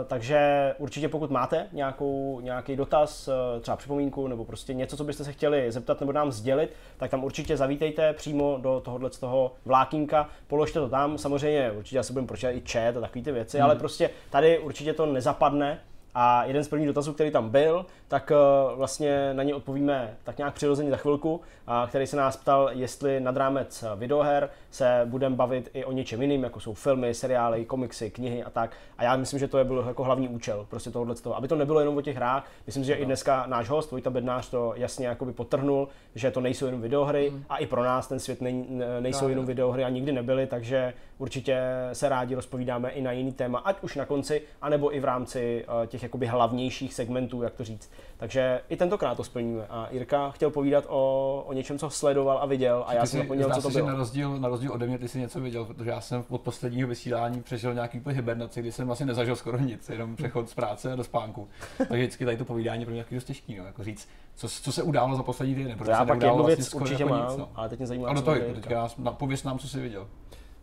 [0.08, 5.24] takže určitě pokud máte nějakou, nějaký dotaz, uh, třeba připomínku nebo prostě něco, co byste
[5.24, 9.52] se chtěli zeptat nebo nám sdělit, tak tam určitě zavítejte přímo do tohohle z toho
[9.66, 13.58] vlákínka, položte to tam, samozřejmě určitě asi budeme pročítat i chat a takové ty věci,
[13.58, 13.66] Hmm.
[13.66, 15.80] ale prostě tady určitě to nezapadne,
[16.16, 20.38] a jeden z prvních dotazů, který tam byl, tak uh, vlastně na ně odpovíme tak
[20.38, 25.02] nějak přirozeně za chvilku, a který se nás ptal, jestli nad rámec eh, videoher se
[25.06, 28.72] budeme bavit i o něčem jiným, jako jsou filmy, seriály, komiksy, knihy a tak.
[28.98, 31.56] A já myslím, že to je byl jako hlavní účel prostě tohohle toho, aby to
[31.56, 32.48] nebylo jenom o těch hrách.
[32.66, 36.42] Myslím si, že i dneska náš host Vojta Bednář to jasně jakoby potrhnul, že to
[36.42, 39.32] nejsou jenom videohry a i pro nás ten svět nej, ne- nejsou Právě.
[39.32, 40.94] jenom videohry a nikdy nebyly, takže
[41.24, 41.62] určitě
[41.94, 45.66] se rádi rozpovídáme i na jiný téma, ať už na konci, anebo i v rámci
[45.84, 47.92] eh, těch jakoby hlavnějších segmentů, jak to říct.
[48.18, 49.68] Takže i tentokrát to splníme.
[49.70, 53.50] A Jirka chtěl povídat o, o něčem, co sledoval a viděl, a já jsem zapomněl,
[53.50, 53.88] co to bylo.
[53.88, 56.88] Na rozdíl, na rozdíl ode mě ty si něco viděl, protože já jsem od posledního
[56.88, 60.96] vysílání přežil nějaký úplně hibernaci, kdy jsem vlastně nezažil skoro nic, jenom přechod z práce
[60.96, 61.48] do spánku.
[61.78, 64.72] Takže vždycky tady to povídání pro mě taky dost těžký, no, jako říct, co, co
[64.72, 67.14] se událo za poslední týden, To protože já pak jednu vlastně věc skoro určitě jako
[67.16, 67.50] mám, nic, no.
[67.56, 68.62] ale teď mě zajímá, A do co toho, bude jdu, Jirka.
[68.62, 70.08] teďka nás- nám, co jsi viděl.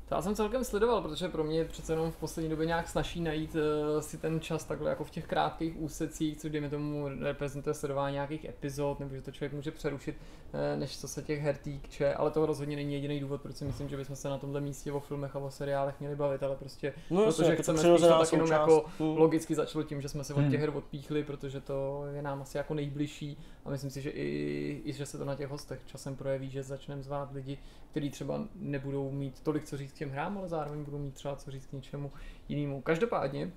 [0.08, 2.88] To já jsem celkem sledoval, protože pro mě je přece jenom v poslední době nějak
[2.88, 7.08] snaží najít uh, si ten čas takhle jako v těch krátkých úsecích, co dejme tomu
[7.20, 10.16] reprezentuje sledování nějakých epizod, nebo že to člověk může přerušit,
[10.52, 13.64] uh, než co se těch her týče, ale to rozhodně není jediný důvod, proč si
[13.64, 16.56] myslím, že bychom se na tomhle místě o filmech a o seriálech měli bavit, ale
[16.56, 19.16] prostě No, jasně, protože je to chceme spíš to tak jenom jako Hmm.
[19.16, 20.50] logicky začalo tím, že jsme se od Hmm.
[20.50, 24.82] těch her odpíchli, protože to je nám asi jako nejbližší a myslím si, že i,
[24.84, 27.58] i že se to na těch hostech časem projeví, že začneme zvát lidi,
[27.90, 31.36] kteří třeba nebudou mít tolik co říct k těm hrám, ale zároveň budou mít třeba
[31.36, 32.12] co říct k něčemu
[32.48, 32.82] jinému.
[32.82, 33.52] Každopádně,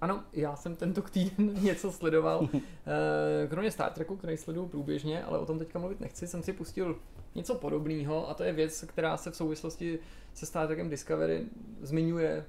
[0.00, 2.48] ano, já jsem tento týden něco sledoval,
[2.86, 6.52] Eh, kromě Star Treku, který sleduju průběžně, ale o tom teďka mluvit nechci, jsem si
[6.52, 6.98] pustil
[7.34, 9.98] něco podobného a to je věc, která se v souvislosti
[10.34, 11.46] se Star Trekem Discovery
[11.80, 12.44] zmiňuje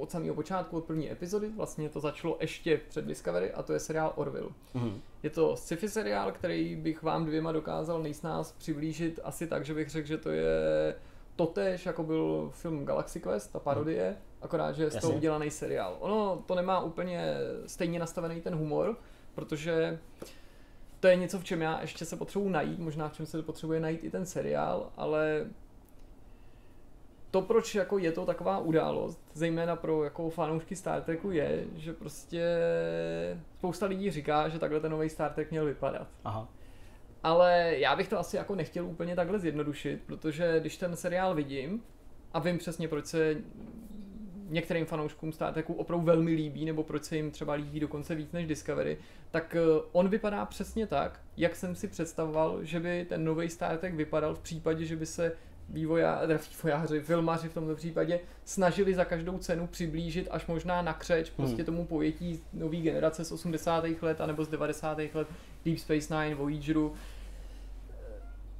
[0.00, 3.80] od samého počátku, od první epizody, vlastně to začalo ještě před Discovery a to je
[3.80, 4.50] seriál Orville.
[4.74, 5.00] Mhm.
[5.22, 9.90] Je to sci-fi seriál, který bych vám dvěma dokázal nejsnáz přiblížit asi tak, že bych
[9.90, 10.94] řekl, že to je
[11.36, 15.96] totéž, jako byl film Galaxy Quest, ta parodie, akorát, že je z toho udělaný seriál.
[16.00, 17.34] Ono to nemá úplně
[17.66, 18.96] stejně nastavený ten humor,
[19.34, 19.98] protože
[21.00, 23.80] to je něco, v čem já ještě se potřebuji najít, možná v čem se potřebuje
[23.80, 25.46] najít i ten seriál, ale
[27.32, 31.92] to, proč jako je to taková událost, zejména pro jako fanoušky Star Treku, je, že
[31.92, 32.44] prostě
[33.58, 36.08] spousta lidí říká, že takhle ten nový Star Trek měl vypadat.
[36.24, 36.48] Aha.
[37.22, 41.82] Ale já bych to asi jako nechtěl úplně takhle zjednodušit, protože když ten seriál vidím
[42.32, 43.36] a vím přesně, proč se
[44.48, 48.32] některým fanouškům Star Treku opravdu velmi líbí, nebo proč se jim třeba líbí dokonce víc
[48.32, 48.98] než Discovery,
[49.30, 49.60] tak eh,
[49.92, 54.34] on vypadá přesně tak, jak jsem si představoval, že by ten nový Star Trek vypadal
[54.34, 55.36] v případě, že by se
[55.72, 60.92] vývojá, teda vývojáři, filmaři v tomto případě snažili za každou cenu přiblížit až možná na
[60.92, 63.84] křeč prostě tomu pojetí nový generace z 80.
[64.02, 64.98] let anebo z 90.
[64.98, 65.28] let
[65.64, 66.92] Deep Space Nine, Voyageru.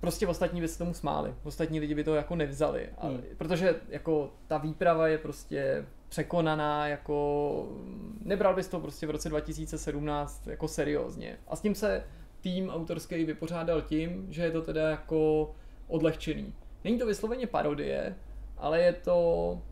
[0.01, 3.22] Prostě ostatní by se tomu smáli, ostatní lidi by to jako nevzali, a, Hmm.
[3.39, 7.68] protože jako ta výprava je prostě překonaná, jako
[8.24, 11.39] nebral bys to prostě v roce 2017 jako seriózně.
[11.48, 12.05] A s tím se
[12.40, 15.51] tým autorský vypořádal tím, že je to teda jako
[15.89, 16.55] odlehčený.
[16.85, 18.17] Není to vysloveně parodie,
[18.59, 19.63] ale je to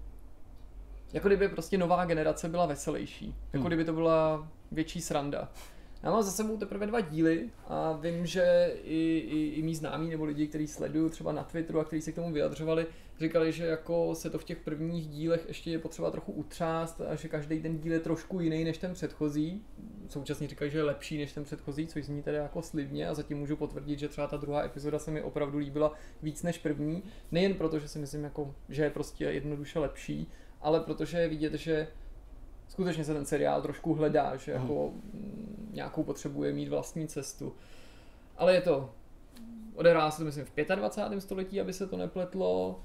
[1.13, 3.27] jako kdyby prostě nová generace byla veselější.
[3.27, 3.67] Jako Hmm.
[3.67, 5.49] kdyby to byla větší sranda.
[6.03, 10.11] Já mám za sebou teprve dva díly a vím, že i, i, i mý známí
[10.11, 12.87] nebo lidi, kteří sledují třeba na Twitteru a kteří se k tomu vyjadřovali,
[13.21, 17.15] říkali, že jako se to v těch prvních dílech ještě je potřeba trochu utřást a
[17.15, 19.65] že každý ten díl je trošku jiný než ten předchozí.
[20.09, 23.39] Současně říkají, že je lepší než ten předchozí, což zní tedy jako slibně a zatím
[23.39, 25.93] můžu potvrdit, že třeba ta druhá epizoda se mi opravdu líbila
[26.23, 27.03] víc než první.
[27.33, 30.31] Nejen proto, že si myslím, jako, že je prostě jednoduše lepší,
[30.61, 31.89] ale protože je vidět, že
[32.69, 37.55] skutečně se ten seriál trošku hledá, že jako mm, nějakou potřebuje mít vlastní cestu.
[38.37, 38.95] Ale je to,
[39.75, 41.21] odehrává se to myslím v 25.
[41.21, 42.81] století, aby se to nepletlo.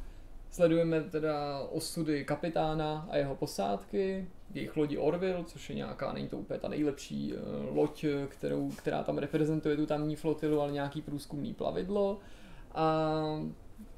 [0.56, 6.38] Sledujeme teda osudy kapitána a jeho posádky, jejich lodi Orville, což je nějaká, není to
[6.38, 11.54] úplně ta nejlepší eh, loď, kterou, která tam reprezentuje tu tamní flotilu, ale nějaký průzkumný
[11.54, 12.20] plavidlo.
[12.76, 13.14] A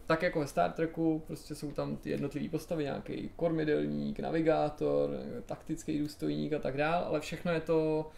[0.06, 5.10] tak jako ve Star Treku, prostě jsou tam ty jednotlivé postavy, nějaký kormidelník, navigátor,
[5.46, 8.10] taktický důstojník a tak dál, ale všechno je to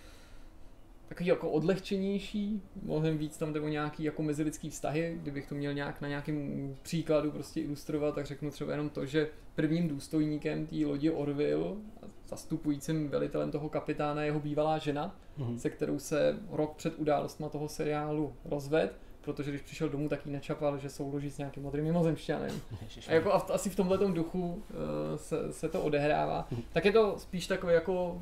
[1.10, 5.74] takový jako odlehčenější, mnohem víc tam jde o nějaký jako mezilidský vztahy, kdybych to měl
[5.74, 10.76] nějak na nějakém příkladu prostě ilustrovat, tak řeknu třeba jenom to, že prvním důstojníkem té
[10.86, 11.76] lodi Orville,
[12.28, 15.60] zastupujícím velitelem toho kapitána je jeho bývalá žena, Mhm.
[15.60, 20.32] se kterou se rok před událostma toho seriálu rozved, protože když přišel domů, tak jí
[20.32, 22.52] načapal, že souloží s nějakým modrým mimozemšťanem.
[23.08, 24.62] A jako asi v tomhle duchu uh,
[25.16, 26.48] se, se to odehrává.
[26.74, 28.22] Tak je to spíš takový jako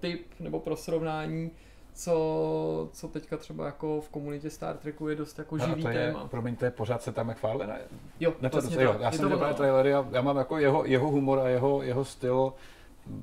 [0.00, 1.50] typ nebo pro srovnání,
[1.94, 5.88] co, co teďka třeba jako v komunitě Star Treku je dost jako No, živý to
[5.88, 6.28] je, téma.
[6.28, 7.78] promiň, to je pořád se tam McFarlane.
[8.20, 9.54] Jo, Ne, přesně to, jo, já Je jsem ono.
[9.54, 12.52] trailery a já mám jako jeho, jeho humor a jeho, jeho styl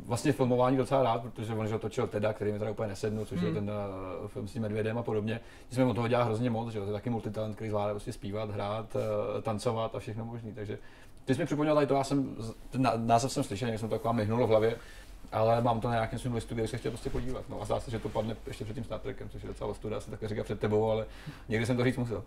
[0.06, 3.42] vlastně filmování docela rád, protože on že točil Teda, který mi teda úplně nesednu, což
[3.42, 3.56] je Hmm.
[3.56, 3.70] ten
[4.22, 5.40] uh, film s tím medvědem a podobně.
[5.70, 8.52] Nicméně on toho dělá hrozně moc, že to je taky multitalent, který zvládá prostě zpívat,
[8.52, 10.54] hrát, uh, tancovat a všechno možný.
[10.54, 10.78] Takže
[11.26, 12.36] ty jsi mi připomněl tady to, já jsem,
[12.70, 14.76] ten ná- název jsem slyšel, někdy jsem to taková myhnulo v hlavě,
[15.32, 17.44] ale mám to na nějakém svém listu, kde se chtěl prostě podívat.
[17.50, 19.70] No a zdá se, že to padne ještě před tím Star Trekem, což je docela
[19.70, 21.06] ostuda, asi takhle říkat před tebou, ale
[21.50, 22.24] někdy jsem to říct musel.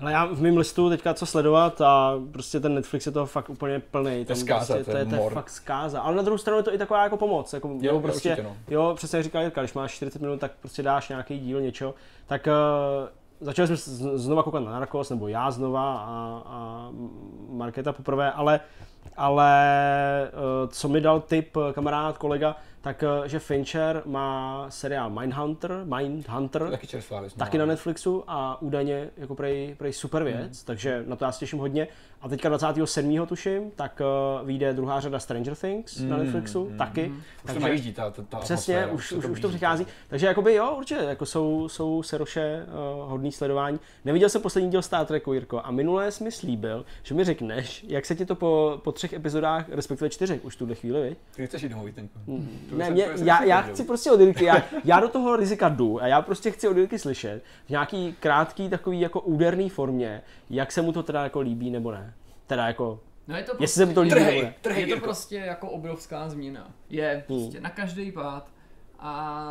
[0.00, 3.50] Ale já v mém listu teďka co sledovat a prostě ten Netflix je toho fakt
[3.50, 4.24] úplně plný.
[4.24, 6.00] To je zkáza, prostě, to je to, je, to je fakt zkáza.
[6.00, 7.52] Ale na druhou stranu je to i taková jako pomoc.
[7.52, 8.56] Jako, Jo, prostě, určitě, no.
[8.68, 11.94] jo, přesně jak říkal Jirka, když máš 40 minut, tak prostě dáš nějaký díl něčeho.
[12.26, 13.08] Tak uh,
[13.40, 13.76] začali jsme
[14.18, 16.90] znova koukat na Narcos, nebo já znova a, a
[17.48, 18.60] Markéta poprvé, ale
[19.16, 19.52] ale
[20.32, 25.82] uh, co mi dal tip eh, kamarád, kolega, tak uh, že Fincher má seriál Mindhunter,
[25.84, 30.64] Mindhunter, Taky čerstvá taky na Netflixu a údajně jako prej, prej super věc, Hmm.
[30.64, 31.88] takže na to já se těším hodně.
[32.22, 33.26] A teďka 27.
[33.26, 34.00] tuším, tak
[34.40, 37.08] uh, vyjde druhá řada Stranger Things na Mm, Netflixu, mm, taky.
[37.08, 39.86] Už to Takže- najíždí, ta, ta, ta Přesně, atmosféra, už, se už, už to přichází.
[40.08, 42.66] Takže jakoby jo, určitě, jako jsou, jsou Seroše
[43.02, 43.80] uh, hodný sledování.
[44.04, 47.84] Neviděl jsem poslední díl Star Treku, Jirko, a minulé jsi mi slíbil, že mi řekneš,
[47.88, 51.18] jak se ti to po, po třech epizodách, respektive čtyřech už tuhle chvíli, viď?
[51.36, 51.88] Ty chceš jít domů?
[52.69, 55.68] To už Ne, mě, já, já chci prostě od Jirky, já, já do toho rizika
[55.68, 60.22] jdu a já prostě chci od Jirky slyšet v nějaký krátký takový jako úderný formě,
[60.50, 62.14] jak se mu to teda jako líbí nebo ne.
[62.46, 64.54] Teda jako, No je to jestli se mu to líbí nebo Trhej, ne.
[64.60, 65.04] trhej, je to Jirko.
[65.04, 66.70] prostě jako obrovská změna.
[66.90, 68.50] Je prostě na každý pád
[68.98, 69.44] a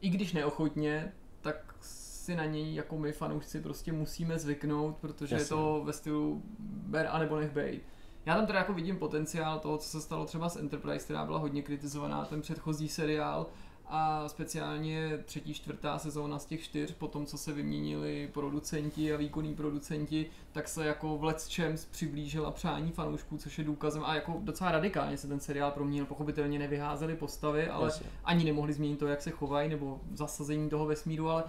[0.00, 5.44] i když neochotně, tak si na něj jako my fanoušci prostě musíme zvyknout, protože Jasně.
[5.44, 6.42] je to ve stylu
[6.86, 7.82] ber a nebo nech bejt.
[8.30, 11.38] Já tam teda jako vidím potenciál toho, co se stalo třeba s Enterprise, která byla
[11.38, 13.46] hodně kritizovaná, ten předchozí seriál
[13.86, 19.16] a speciálně třetí, čtvrtá sezóna z těch čtyř, po tom, co se vyměnili producenti a
[19.16, 24.14] výkonní producenti, tak se jako v Let's Champs přiblížila přání fanoušků, což je důkazem a
[24.14, 28.06] jako docela radikálně se ten seriál proměnil, pochopitelně nevyházeli postavy, ale Jasně.
[28.24, 31.44] ani nemohli změnit to, jak se chovají, nebo zasazení toho vesmíru, ale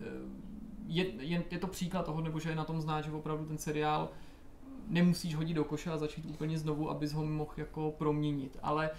[0.00, 0.04] eh,
[0.86, 3.58] je, je, je to příklad toho, nebo že je na tom znát, že opravdu ten
[3.58, 4.08] seriál
[4.88, 8.58] nemusíš hodit do koše a začít úplně znovu, abys ho mohl jako proměnit.
[8.62, 8.90] Ale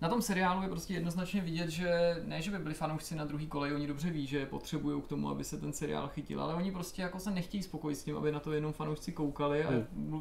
[0.00, 3.46] na tom seriálu je prostě jednoznačně vidět, že ne, že by byli fanoušci na druhý
[3.46, 6.72] kolej, oni dobře ví, že potřebují k tomu, aby se ten seriál chytil, ale oni
[6.72, 9.72] prostě jako se nechtějí spokojit s tím, aby na to jenom fanoušci koukali a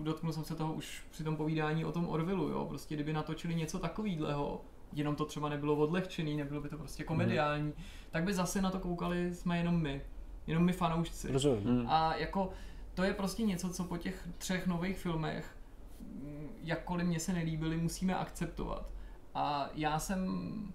[0.03, 3.55] dotknul jsem se toho už při tom povídání o tom Orvilu, jo, prostě kdyby natočili
[3.55, 4.61] něco takového,
[4.93, 7.73] jenom to třeba nebylo odlehčený, nebylo by to prostě komediální,
[8.11, 10.01] tak by zase na to koukali jsme jenom my,
[10.47, 11.31] jenom my fanoušci.
[11.31, 11.63] Rozumím.
[11.63, 11.85] Hmm.
[11.89, 12.49] A jako
[12.93, 15.57] to je prostě něco, co po těch třech nových filmech,
[15.99, 18.89] mm, jakkoliv mě se nelíbily, musíme akceptovat.
[19.35, 20.73] A já jsem,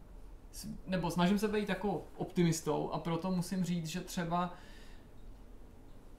[0.86, 4.54] nebo snažím se být jako optimistou a proto musím říct, že třeba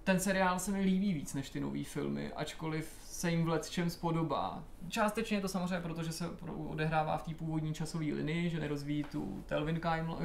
[0.07, 3.89] ten seriál se mi líbí víc než ty nové filmy, ačkoliv se jim v letčem
[3.89, 4.63] spodobá.
[4.89, 6.29] Částečně je to samozřejmě proto, že se
[6.67, 9.43] odehrává v té původní časové linii, že nerozvíjí tu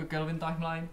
[0.09, 0.89] Kelvin timeline,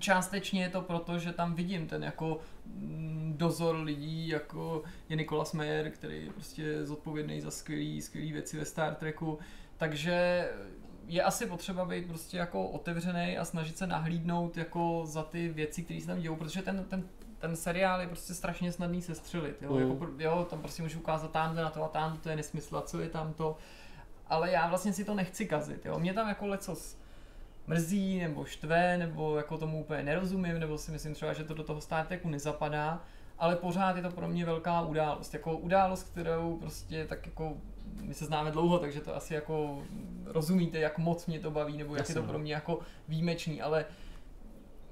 [0.00, 5.52] částečně je to proto, že tam vidím ten jako mm, dozor lidí, jako je Nikolas
[5.52, 9.38] Meyer, který je prostě zodpovědný za skvělý, skvělý věci ve Star Treku,
[9.76, 10.48] takže
[11.06, 15.82] je asi potřeba být prostě jako otevřený a snažit se nahlídnout jako za ty věci,
[15.82, 17.04] které se tam dějou, protože ten, ten,
[17.38, 19.80] ten seriál je prostě strašně snadný sestřelit, jo, Mm.
[19.90, 22.82] jako, jo tam prostě můžu ukázat tam na to a tam to je nesmysl a
[22.82, 23.56] co je tam to,
[24.26, 26.96] ale já vlastně si to nechci kazit, jo, mě tam jako lecos
[27.68, 31.62] mrzí, nebo štve, nebo jako tomu úplně nerozumím, nebo si myslím třeba, že to do
[31.62, 33.02] toho Star Treku nezapadá,
[33.38, 37.56] ale pořád je to pro mě velká událost, jako událost, kterou prostě tak jako
[38.02, 39.82] my se známe dlouho, takže to asi jako
[40.24, 42.28] rozumíte, jak moc mě to baví, nebo jak Jasně, je to no.
[42.28, 43.84] pro mě jako výjimečný, ale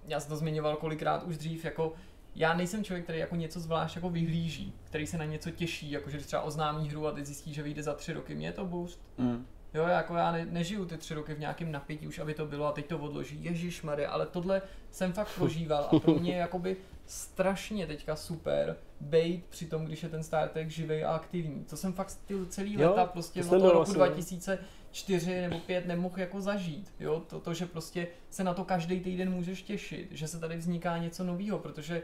[0.06, 1.92] já jsem to zmiňoval kolikrát už dřív, jako
[2.34, 6.10] já nejsem člověk, který jako něco zvlášť jako vyhlíží, který se na něco těší, jako
[6.10, 8.64] že třeba oznámí hru a teď zjistí, že vyjde za tři roky, mě je to
[8.64, 9.00] boost.
[9.18, 9.46] Mm.
[9.74, 12.66] Jo, jako já ne, nežiju ty tři roky v nějakém napětí už, aby to bylo
[12.66, 13.44] a teď to odloží.
[13.44, 16.76] Ježíš ale tohle jsem fakt prožíval a pro mě je jakoby
[17.06, 21.64] strašně teďka super bejt při tom, když je ten Star Trek živý a aktivní.
[21.64, 24.06] To jsem fakt ty celý Jo, leta prostě od toho roku vlastně, no.
[24.06, 26.92] 2004 nebo 5 nemohl jako zažít.
[27.00, 30.56] Jo, to, to, že prostě se na to každý týden můžeš těšit, že se tady
[30.56, 32.02] vzniká něco nového, protože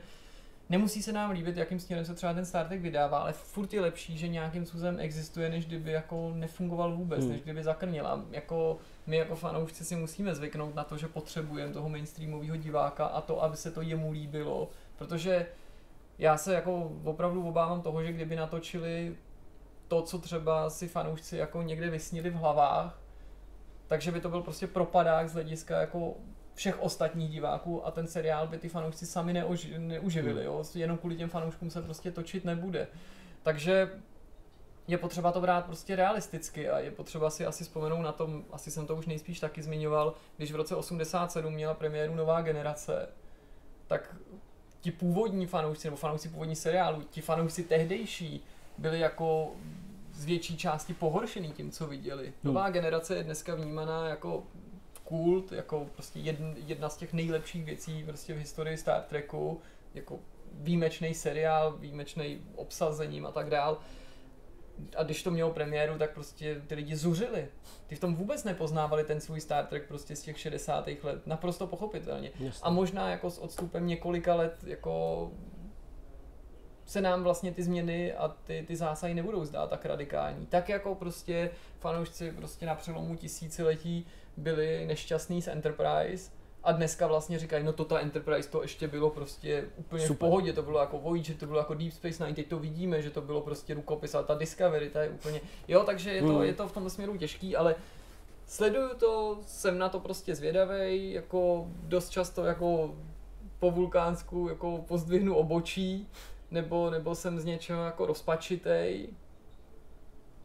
[0.72, 3.80] Nemusí se nám líbit, jakým směrem se třeba ten Star Trek vydává, ale furt je
[3.80, 7.32] lepší, že nějakým způsobem existuje, než kdyby jako nefungoval vůbec, Hmm.
[7.32, 8.06] než kdyby zakrnil.
[8.06, 13.06] A jako my jako fanoušci si musíme zvyknout na to, že potřebujeme toho mainstreamového diváka
[13.06, 15.46] a to, aby se to jemu líbilo, protože
[16.18, 19.16] já se jako opravdu obávám toho, že kdyby natočili
[19.88, 23.00] to, co třeba si fanoušci jako někde vysnili v hlavách,
[23.86, 26.14] takže by to byl prostě propadák z hlediska jako
[26.54, 30.64] všech ostatních diváků a ten seriál by ty fanoušci sami neuži, neuživili, jo?
[30.74, 32.88] jenom kvůli těm fanouškům se prostě točit nebude.
[33.42, 33.90] Takže
[34.88, 38.70] je potřeba to brát prostě realisticky a je potřeba si asi vzpomenout na tom, asi
[38.70, 43.08] jsem to už nejspíš taky zmiňoval, když v roce 87 měla premiéru nová generace,
[43.86, 44.16] tak
[44.80, 48.44] ti původní fanoušci, nebo fanoušci původní seriálu, ti fanoušci tehdejší
[48.78, 49.52] byli jako
[50.12, 52.32] z větší části pohoršený tím, co viděli.
[52.42, 54.44] Nová generace je dneska vnímaná jako
[55.04, 59.60] kult, jako prostě jedna, jedna z těch nejlepších věcí prostě v historii Star Treku,
[59.94, 60.18] jako
[60.52, 63.78] výjimečný seriál, výjimečný obsazením a tak dál.
[64.96, 67.48] A když to mělo premiéru, tak prostě ty lidi zuřili.
[67.86, 70.88] Ty v tom vůbec nepoznávali ten svůj Star Trek prostě z těch 60.
[71.02, 72.30] let, naprosto pochopitelně.
[72.40, 72.62] Jasně.
[72.62, 75.30] A možná jako s odstupem několika let jako
[76.84, 80.46] se nám vlastně ty změny a ty, ty zásahy nebudou zdát tak radikální.
[80.46, 81.50] Tak jako prostě
[81.82, 84.06] fanoušci prostě na přelomu tisíciletí
[84.36, 86.30] byli nešťastní z Enterprise
[86.64, 90.16] a dneska vlastně říkají, no to ta Enterprise to ještě bylo prostě úplně Super.
[90.16, 93.02] v pohodě, to bylo jako Voyager, to bylo jako Deep Space Nine, teď to vidíme,
[93.02, 96.32] že to bylo prostě rukopis a ta Discovery, ta je úplně, jo, takže je to,
[96.34, 96.42] Hmm.
[96.42, 97.74] je to v tomto směru těžký, ale
[98.46, 102.94] sleduju to, jsem na to prostě zvědavej, jako dost často jako
[103.58, 106.08] po vulkánsku jako pozdvihnu obočí,
[106.50, 109.08] nebo, nebo jsem z něčeho jako rozpačitej.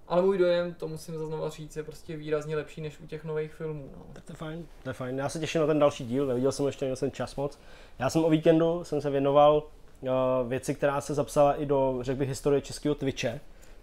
[0.07, 3.53] Ale můj dojem, to musím znova říct, je prostě výrazně lepší než u těch nových
[3.53, 3.89] filmů.
[3.97, 4.05] No.
[4.13, 5.17] Tak to je fajn, to je fajn.
[5.17, 7.59] Já se těším na ten další díl, neviděl jsem ještě, neměl jsem čas moc.
[7.99, 9.63] Já jsem o víkendu jsem se věnoval
[10.01, 10.09] uh,
[10.49, 13.39] věci, která se zapsala i do, řekl bych, historie českého Twitche,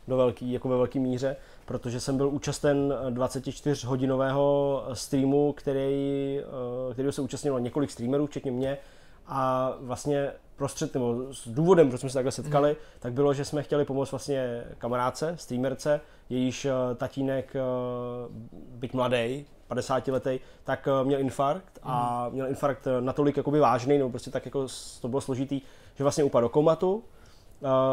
[0.08, 6.40] do velký, jako ve velké míře, protože jsem byl účasten 24-hodinového streamu, který,
[6.86, 8.78] uh, kterého se účastnilo několik streamerů, včetně mě,
[9.26, 12.76] a vlastně prostřed, nebo s důvodem, proč jsme se takhle setkali, mm.
[13.00, 16.00] tak bylo, že jsme chtěli pomoct vlastně kamarádce, streamerce,
[16.30, 17.60] jejíž eh, tatínek, eh,
[18.52, 24.10] byť mladý, 50 letý, tak eh, měl infarkt a měl infarkt natolik jakoby vážný, nebo
[24.10, 24.66] prostě tak jako
[25.00, 25.60] to bylo složitý,
[25.94, 27.04] že vlastně upadl do komatu,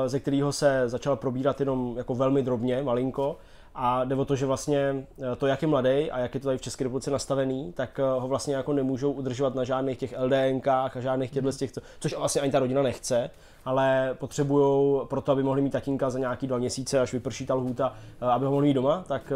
[0.05, 3.37] ze kterého se začal probírat jenom jako velmi drobně, malinko.
[3.75, 6.45] A jde o to, že vlastně eh, to, jak je mladý a jak je to
[6.45, 10.13] tady v České republice nastavený, tak eh, ho vlastně jako nemůžou udržovat na žádných těch
[10.19, 13.29] LDNkách a žádných těchto z těch, co- což vlastně ani ta rodina nechce,
[13.65, 17.93] ale potřebují proto, aby mohli mít tatínka za nějaký dva měsíce, až vyprší ta lhůta,
[18.21, 19.33] eh, aby ho mohli mít doma, tak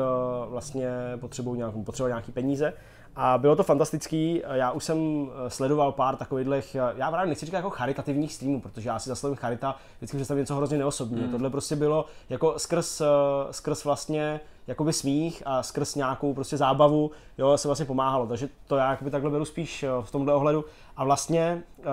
[0.49, 0.89] vlastně
[1.19, 2.73] potřebují potřebují nějaký peníze.
[3.15, 7.57] A bylo to fantastický, já už jsem eh, sledoval pár takových, já právě nechci říkat
[7.57, 11.21] jako charitativních streamů, protože já si za slovem charita vždycky představím něco hrozně neosobní.
[11.21, 11.31] Mm.
[11.31, 13.05] Tohle prostě bylo jako skrz, eh,
[13.51, 18.75] skrz vlastně jakoby smích a skrz nějakou prostě zábavu, jo, se vlastně pomáhalo, takže to
[18.75, 20.65] já jakoby takhle beru spíš eh, v tomhle ohledu.
[20.97, 21.85] A vlastně uh,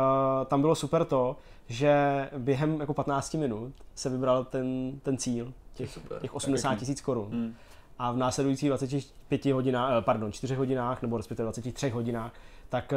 [0.46, 1.36] tam bylo super to,
[1.68, 6.18] že během jako 15 minut se vybral ten, ten cíl, těch, Super.
[6.20, 7.54] těch 80 tisíc korun Hmm.
[8.02, 12.32] A v následujících 25 hodinách, eh, pardon, 4 hodinách, nebo respektive 23 hodinách,
[12.68, 12.92] tak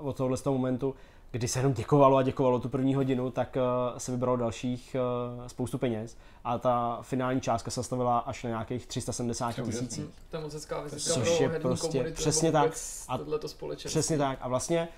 [0.00, 0.94] uh, od tohohle z toho momentu,
[1.30, 4.96] kdy se jenom děkovalo a děkovalo tu první hodinu, tak uh, se vybralo dalších
[5.46, 9.86] spoustu peněz a ta finální částka se stavila až na nějakých 370 To je úžasný.
[9.86, 10.14] tisících.
[10.30, 12.72] To je moc hezká vizitka Což pro je prostě komunitu, přesně tak.
[13.08, 13.88] A tohleto společenství.
[14.00, 14.38] Přesně tak.
[14.40, 14.88] A vlastně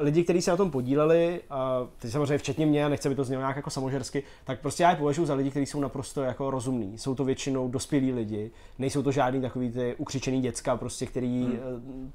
[0.00, 3.24] lidi, kteří se na tom podíleli, uh, ty samozřejmě včetně mě, a nechce by to
[3.24, 6.50] znělo nějak jako samožersky, tak prostě já je považuji za lidi, kteří jsou naprosto jako
[6.50, 6.98] rozumní.
[6.98, 11.52] Jsou to většinou dospělí lidi, nejsou to žádný takový ty ukřičený děcka, prostě, který hmm.
[11.52, 11.58] uh,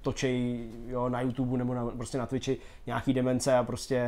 [0.02, 4.04] točí jo, na YouTube nebo na, prostě na Twitchi nějaký demence a prostě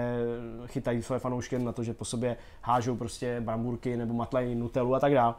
[0.65, 4.99] chytají své fanoušky na to, že po sobě hážou prostě bramburky nebo matlají nutelu a
[4.99, 5.35] tak dále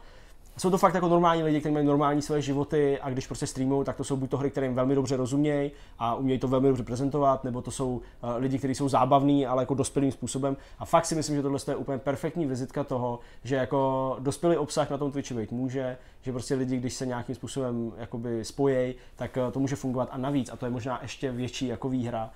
[0.57, 3.85] jsou to fakt jako normální lidi, kteří mají normální své životy a když prostě streamují,
[3.85, 6.67] tak to jsou buď to hry, které jim velmi dobře rozumějí a umějí to velmi
[6.67, 8.01] dobře prezentovat, nebo to jsou uh,
[8.37, 10.57] lidi, kteří jsou zábavní, ale jako dospělým způsobem.
[10.79, 14.89] A fakt si myslím, že tohle je úplně perfektní vizitka toho, že jako dospělý obsah
[14.89, 19.37] na tom Twitchi být může, že prostě lidi, když se nějakým způsobem jakoby spojí, tak
[19.37, 22.31] uh, to může fungovat a navíc, a to je možná ještě větší jako výhra,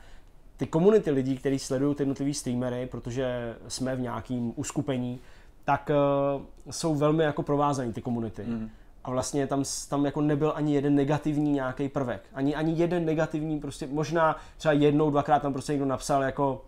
[0.61, 5.19] ty komunity lidí, kteří sledují ty jednotlivý streamery, protože jsme v nějakém uskupení,
[5.65, 5.91] tak
[6.35, 8.43] uh, jsou velmi jako provázaný ty komunity.
[8.43, 8.69] Mm.
[9.03, 12.21] A vlastně tam, tam jako nebyl ani jeden negativní nějaký prvek.
[12.33, 16.65] Ani, ani jeden negativní, prostě možná třeba jednou, dvakrát tam prostě někdo napsal jako,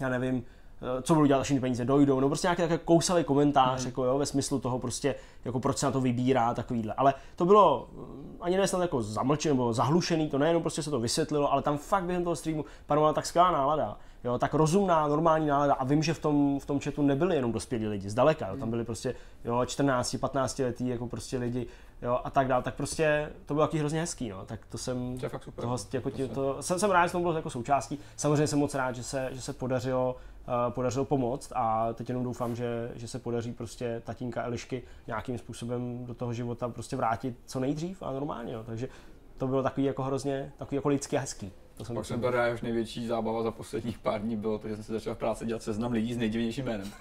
[0.00, 0.44] já nevím,
[0.98, 3.86] eh, co budou dělat, až peníze dojdou, no prostě nějaký kousavý komentář, mm.
[3.86, 5.14] jako jo, ve smyslu toho prostě,
[5.44, 6.94] jako proč se na to vybírá, takovýhle.
[6.94, 10.90] Ale to bylo eh, ani ne snad jako zamlčené nebo zahlušený, to nejenom prostě se
[10.90, 15.08] to vysvětlilo, ale tam fakt během toho streamu panovala tak skvělá nálada jo, tak rozumná,
[15.08, 15.74] normální nálada.
[15.74, 18.70] A vím, že v tom, v tom chatu nebyli jenom dospělí lidi, zdaleka, jo, tam
[18.70, 21.66] byli prostě jo, 14, 15 letý jako prostě lidi
[22.02, 24.44] jo, a tak dále, tak prostě to bylo taky hrozně hezký, no.
[24.46, 27.12] tak to jsem, to je fakt super, toho, jako tě, to, jsem, jsem rád, že
[27.12, 30.16] to bylo jako součástí, samozřejmě jsem moc rád, že se, že se podařilo
[30.66, 35.38] Uh, podařilo pomoct a teď jenom doufám, že, že se podaří prostě tatínka Elišky nějakým
[35.38, 38.64] způsobem do toho života prostě vrátit co nejdřív a normálně, no.
[38.64, 38.88] takže
[39.36, 41.52] to bylo takový jako hrozně, takový jako lidský a hezký.
[41.76, 44.74] To jsem Pak jsem teda už největší zábava za posledních pár dní bylo to, že
[44.74, 46.92] jsem se začal v práci dělat seznam lidí s nejdivnějším jménem.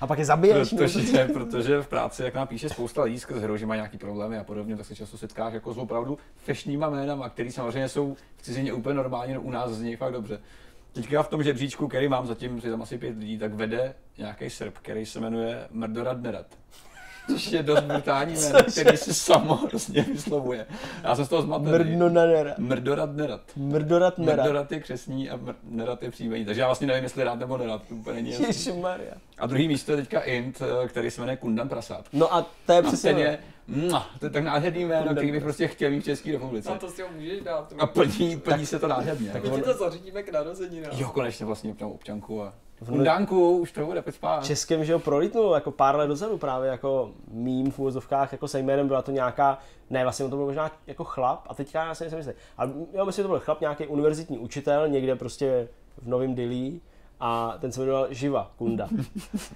[0.00, 0.74] A pak je zabiješ.
[0.76, 4.38] Protože, protože v práci, jak nám píše spousta lidí skrz hru, že mají nějaký problémy
[4.38, 8.42] a podobně, tak se často setkáš jako s opravdu fešnýma jménama, který samozřejmě jsou v
[8.42, 10.40] cizině úplně normálně, no u nás z nich fakt dobře.
[10.92, 14.50] Teďka v tom žebříčku, který mám zatím, je tam asi pět lidí, tak vede nějaký
[14.50, 16.46] Srb, který se jmenuje Mrdorad Nerad
[17.30, 20.66] což je dost brutální jméno, který si samo hrozně vyslovuje.
[21.02, 21.70] Já jsem z toho zmatený.
[21.70, 22.54] Mrdonadera.
[22.58, 23.40] Mrdorat nerad.
[23.56, 24.44] Mrdorat nerad.
[24.44, 26.44] Mrdorat je křesní a mr- nerad je příjmení.
[26.44, 28.82] Takže já vlastně nevím, jestli rád nebo nerad, to úplně není jasný.
[29.38, 32.04] A druhý místo je teďka Int, eh, který se jmenuje Kundan Prasát.
[32.12, 33.10] No a to je přesně.
[33.10, 33.38] Ten je,
[34.18, 36.68] to je tak nádherný jméno, který bych prostě chtěl mít v České republice.
[36.68, 37.72] A to si ho můžeš dát.
[37.78, 39.30] A plní, plní se to nádherně.
[39.30, 40.82] Tak my ti to zařídíme k narození.
[40.92, 44.44] Jo, konečně vlastně občanku a v Kundánku už to bude spát.
[44.44, 48.58] Českém, že ho prolítnul jako pár let dozadu právě jako mým v úvozovkách jako se
[48.58, 49.58] jménem byla to nějaká,
[49.90, 53.06] ne vlastně to byl možná jako chlap a teďka já si nejsem jistý, ale jo,
[53.06, 55.68] myslím, že to byl chlap, nějaký univerzitní učitel někde prostě
[56.02, 56.80] v Novém Dilí
[57.20, 58.88] a ten se jmenoval Živa, Kunda.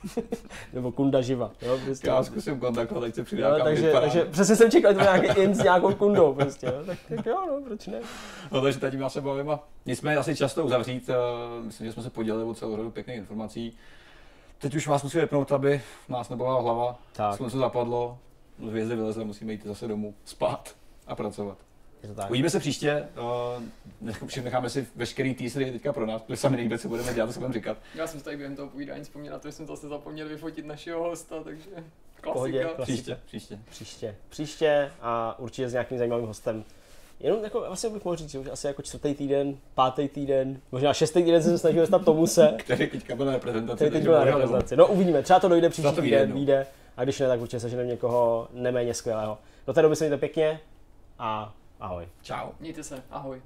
[0.72, 1.50] Nebo Kunda Živa.
[1.62, 2.08] Jo, prostě.
[2.08, 5.40] Já zkusím kontaktovat, ať se přidá jo, takže, takže, přesně jsem čekal, že to nějaký
[5.40, 6.66] in s nějakou kundou prostě.
[6.66, 6.72] Jo.
[6.86, 8.00] Tak, tak, jo, no, proč ne?
[8.52, 12.02] No takže teď já se bavím a nicméně asi často uzavřít, uh, myslím, že jsme
[12.02, 13.76] se podělili o celou řadu pěkných informací.
[14.58, 17.36] Teď už vás musím vypnout, aby nás nebolala hlava, tak.
[17.36, 18.18] slunce zapadlo,
[18.68, 20.76] hvězdy vylezly, musíme jít zase domů spát
[21.06, 21.58] a pracovat.
[22.02, 22.30] Je to tak.
[22.30, 23.08] Uvidíme se příště,
[23.56, 23.62] uh,
[24.42, 27.54] necháme si veškerý teasery teďka pro nás, protože sami nejde, co budeme dělat, co budeme
[27.54, 27.78] říkat.
[27.94, 31.02] Já jsem tady během toho povídání vzpomněl na to, že jsem zase zapomněl vyfotit našeho
[31.02, 31.70] hosta, takže
[32.20, 32.32] klasika.
[32.32, 33.58] Pohodě, Příště, příště.
[33.70, 36.64] Příště, příště a určitě s nějakým zajímavým hostem.
[37.20, 40.94] Jenom jako, vlastně bych mohl říct, že už asi jako čtvrtý týden, pátý týden, možná
[40.94, 42.54] šestý týden jsem se snažil dostat Tomuse.
[42.58, 43.76] který teďka byl na reprezentaci.
[43.76, 44.76] Který teď byl na reprezentaci.
[44.76, 46.66] No uvidíme, třeba to dojde příští týden, vyjde.
[46.96, 49.38] A když ne, tak určitě seženeme někoho neméně skvělého.
[49.66, 50.60] Do té doby se mějte pěkně
[51.18, 52.08] a Ahoj.
[52.22, 52.52] Čau.
[52.60, 53.02] Mějte se.
[53.10, 53.42] Ahoj.